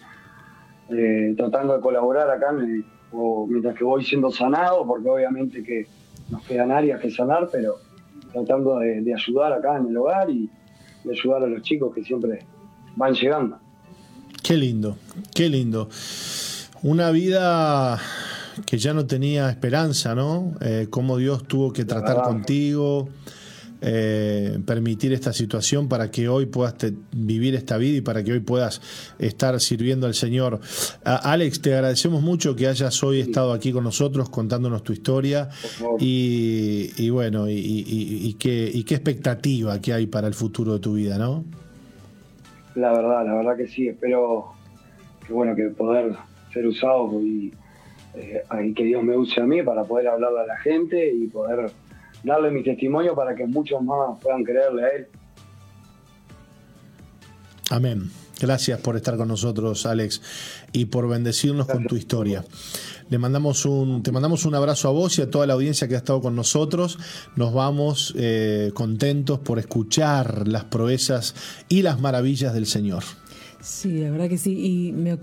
eh, 0.90 1.34
tratando 1.36 1.76
de 1.76 1.80
colaborar 1.80 2.30
acá 2.30 2.52
mientras 2.52 3.74
que 3.76 3.84
voy 3.84 4.04
siendo 4.04 4.30
sanado, 4.30 4.86
porque 4.86 5.08
obviamente 5.08 5.62
que 5.62 5.86
nos 6.30 6.44
quedan 6.46 6.70
áreas 6.70 7.00
que 7.00 7.10
sanar, 7.10 7.48
pero 7.50 7.76
tratando 8.32 8.78
de, 8.78 9.12
ayudar 9.12 9.52
acá 9.52 9.76
en 9.76 9.86
el 9.86 9.96
hogar 9.96 10.30
y 10.30 10.50
de 11.04 11.12
ayudar 11.12 11.42
a 11.44 11.46
los 11.46 11.62
chicos 11.62 11.94
que 11.94 12.04
siempre 12.04 12.44
van 12.96 13.14
llegando. 13.14 13.58
Qué 14.42 14.56
lindo, 14.56 14.96
qué 15.34 15.48
lindo. 15.48 15.88
Una 16.82 17.10
vida 17.10 18.00
que 18.66 18.78
ya 18.78 18.94
no 18.94 19.06
tenía 19.06 19.50
esperanza, 19.50 20.14
¿no? 20.14 20.54
Eh, 20.60 20.86
cómo 20.90 21.18
Dios 21.18 21.44
tuvo 21.46 21.72
que 21.72 21.84
tratar 21.84 22.22
contigo, 22.22 23.08
eh, 23.82 24.58
permitir 24.66 25.12
esta 25.12 25.32
situación 25.32 25.88
para 25.88 26.10
que 26.10 26.28
hoy 26.28 26.46
puedas 26.46 26.74
vivir 27.12 27.54
esta 27.54 27.76
vida 27.78 27.98
y 27.98 28.00
para 28.00 28.22
que 28.22 28.32
hoy 28.32 28.40
puedas 28.40 28.80
estar 29.18 29.58
sirviendo 29.60 30.06
al 30.06 30.14
Señor. 30.14 30.60
Alex, 31.04 31.62
te 31.62 31.74
agradecemos 31.74 32.22
mucho 32.22 32.54
que 32.54 32.66
hayas 32.66 33.02
hoy 33.02 33.20
estado 33.20 33.52
aquí 33.52 33.72
con 33.72 33.84
nosotros 33.84 34.28
contándonos 34.28 34.82
tu 34.82 34.92
historia 34.92 35.48
y, 35.98 37.10
bueno, 37.10 37.46
y, 37.48 38.36
qué, 38.38 38.70
y 38.72 38.84
qué 38.84 38.94
expectativa 38.94 39.80
que 39.80 39.92
hay 39.92 40.06
para 40.06 40.26
el 40.26 40.34
futuro 40.34 40.74
de 40.74 40.80
tu 40.80 40.94
vida, 40.94 41.18
¿no? 41.18 41.44
La 42.74 42.92
verdad, 42.92 43.26
la 43.26 43.34
verdad 43.34 43.56
que 43.56 43.66
sí, 43.66 43.88
espero 43.88 44.52
que 45.26 45.32
bueno 45.32 45.56
que 45.56 45.70
poder 45.70 46.14
ser 46.52 46.66
usado 46.66 47.20
y, 47.20 47.52
eh, 48.14 48.42
y 48.64 48.74
que 48.74 48.84
Dios 48.84 49.02
me 49.02 49.16
use 49.16 49.40
a 49.40 49.44
mí 49.44 49.62
para 49.62 49.84
poder 49.84 50.08
hablarle 50.08 50.40
a 50.40 50.46
la 50.46 50.56
gente 50.58 51.12
y 51.12 51.26
poder 51.26 51.70
darle 52.22 52.50
mi 52.50 52.62
testimonio 52.62 53.14
para 53.14 53.34
que 53.34 53.46
muchos 53.46 53.82
más 53.82 54.18
puedan 54.20 54.44
creerle 54.44 54.84
a 54.84 54.88
Él. 54.88 55.06
Amén. 57.70 58.10
Gracias 58.40 58.80
por 58.80 58.96
estar 58.96 59.16
con 59.16 59.28
nosotros, 59.28 59.84
Alex, 59.84 60.22
y 60.72 60.86
por 60.86 61.08
bendecirnos 61.08 61.66
con 61.66 61.84
tu 61.84 61.96
historia. 61.96 62.42
Le 63.10 63.18
mandamos 63.18 63.66
un, 63.66 64.02
te 64.02 64.12
mandamos 64.12 64.46
un 64.46 64.54
abrazo 64.54 64.88
a 64.88 64.92
vos 64.92 65.18
y 65.18 65.22
a 65.22 65.30
toda 65.30 65.46
la 65.46 65.52
audiencia 65.52 65.86
que 65.86 65.94
ha 65.94 65.98
estado 65.98 66.22
con 66.22 66.34
nosotros. 66.34 66.98
Nos 67.36 67.52
vamos 67.52 68.14
eh, 68.16 68.70
contentos 68.72 69.40
por 69.40 69.58
escuchar 69.58 70.48
las 70.48 70.64
proezas 70.64 71.34
y 71.68 71.82
las 71.82 72.00
maravillas 72.00 72.54
del 72.54 72.66
Señor. 72.66 73.02
Sí, 73.60 73.98
la 73.98 74.10
verdad 74.10 74.28
que 74.28 74.38
sí. 74.38 74.88
Y 74.88 74.92
me 74.92 75.18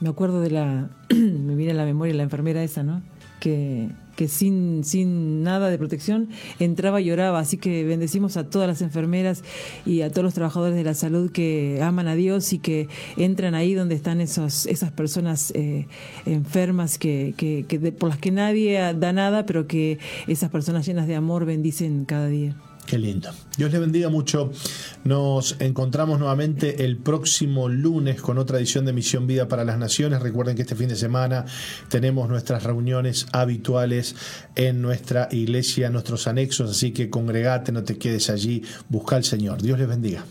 me 0.00 0.08
acuerdo 0.08 0.40
de 0.40 0.50
la, 0.50 0.90
me 1.14 1.54
viene 1.54 1.72
a 1.72 1.76
la 1.76 1.84
memoria 1.84 2.14
la 2.14 2.24
enfermera 2.24 2.62
esa, 2.62 2.82
¿no? 2.82 3.02
Que, 3.40 3.88
que 4.16 4.28
sin, 4.28 4.84
sin 4.84 5.42
nada 5.42 5.70
de 5.70 5.78
protección 5.78 6.28
entraba 6.58 7.00
y 7.00 7.06
lloraba. 7.06 7.38
Así 7.38 7.56
que 7.58 7.84
bendecimos 7.84 8.36
a 8.36 8.48
todas 8.48 8.68
las 8.68 8.82
enfermeras 8.82 9.42
y 9.84 10.02
a 10.02 10.10
todos 10.10 10.24
los 10.24 10.34
trabajadores 10.34 10.76
de 10.76 10.84
la 10.84 10.94
salud 10.94 11.30
que 11.30 11.80
aman 11.82 12.08
a 12.08 12.14
Dios 12.14 12.52
y 12.52 12.58
que 12.58 12.88
entran 13.16 13.54
ahí 13.54 13.74
donde 13.74 13.94
están 13.94 14.20
esos, 14.20 14.66
esas 14.66 14.92
personas 14.92 15.52
eh, 15.54 15.86
enfermas 16.26 16.98
que, 16.98 17.34
que, 17.36 17.64
que 17.68 17.92
por 17.92 18.10
las 18.10 18.18
que 18.18 18.30
nadie 18.30 18.78
da 18.94 19.12
nada, 19.12 19.46
pero 19.46 19.66
que 19.66 19.98
esas 20.26 20.50
personas 20.50 20.86
llenas 20.86 21.06
de 21.06 21.14
amor 21.16 21.44
bendicen 21.44 22.04
cada 22.04 22.28
día. 22.28 22.56
Qué 22.86 22.98
lindo. 22.98 23.30
Dios 23.56 23.72
le 23.72 23.78
bendiga 23.78 24.10
mucho. 24.10 24.50
Nos 25.04 25.56
encontramos 25.58 26.18
nuevamente 26.18 26.84
el 26.84 26.98
próximo 26.98 27.68
lunes 27.68 28.20
con 28.20 28.36
otra 28.36 28.58
edición 28.58 28.84
de 28.84 28.92
Misión 28.92 29.26
Vida 29.26 29.48
para 29.48 29.64
las 29.64 29.78
Naciones. 29.78 30.20
Recuerden 30.20 30.54
que 30.54 30.62
este 30.62 30.76
fin 30.76 30.88
de 30.88 30.96
semana 30.96 31.46
tenemos 31.88 32.28
nuestras 32.28 32.62
reuniones 32.62 33.26
habituales 33.32 34.16
en 34.54 34.82
nuestra 34.82 35.28
iglesia, 35.30 35.88
nuestros 35.88 36.26
anexos, 36.26 36.70
así 36.70 36.92
que 36.92 37.08
congregate, 37.08 37.72
no 37.72 37.84
te 37.84 37.96
quedes 37.96 38.28
allí, 38.28 38.62
busca 38.88 39.16
al 39.16 39.24
Señor. 39.24 39.62
Dios 39.62 39.78
les 39.78 39.88
bendiga. 39.88 40.24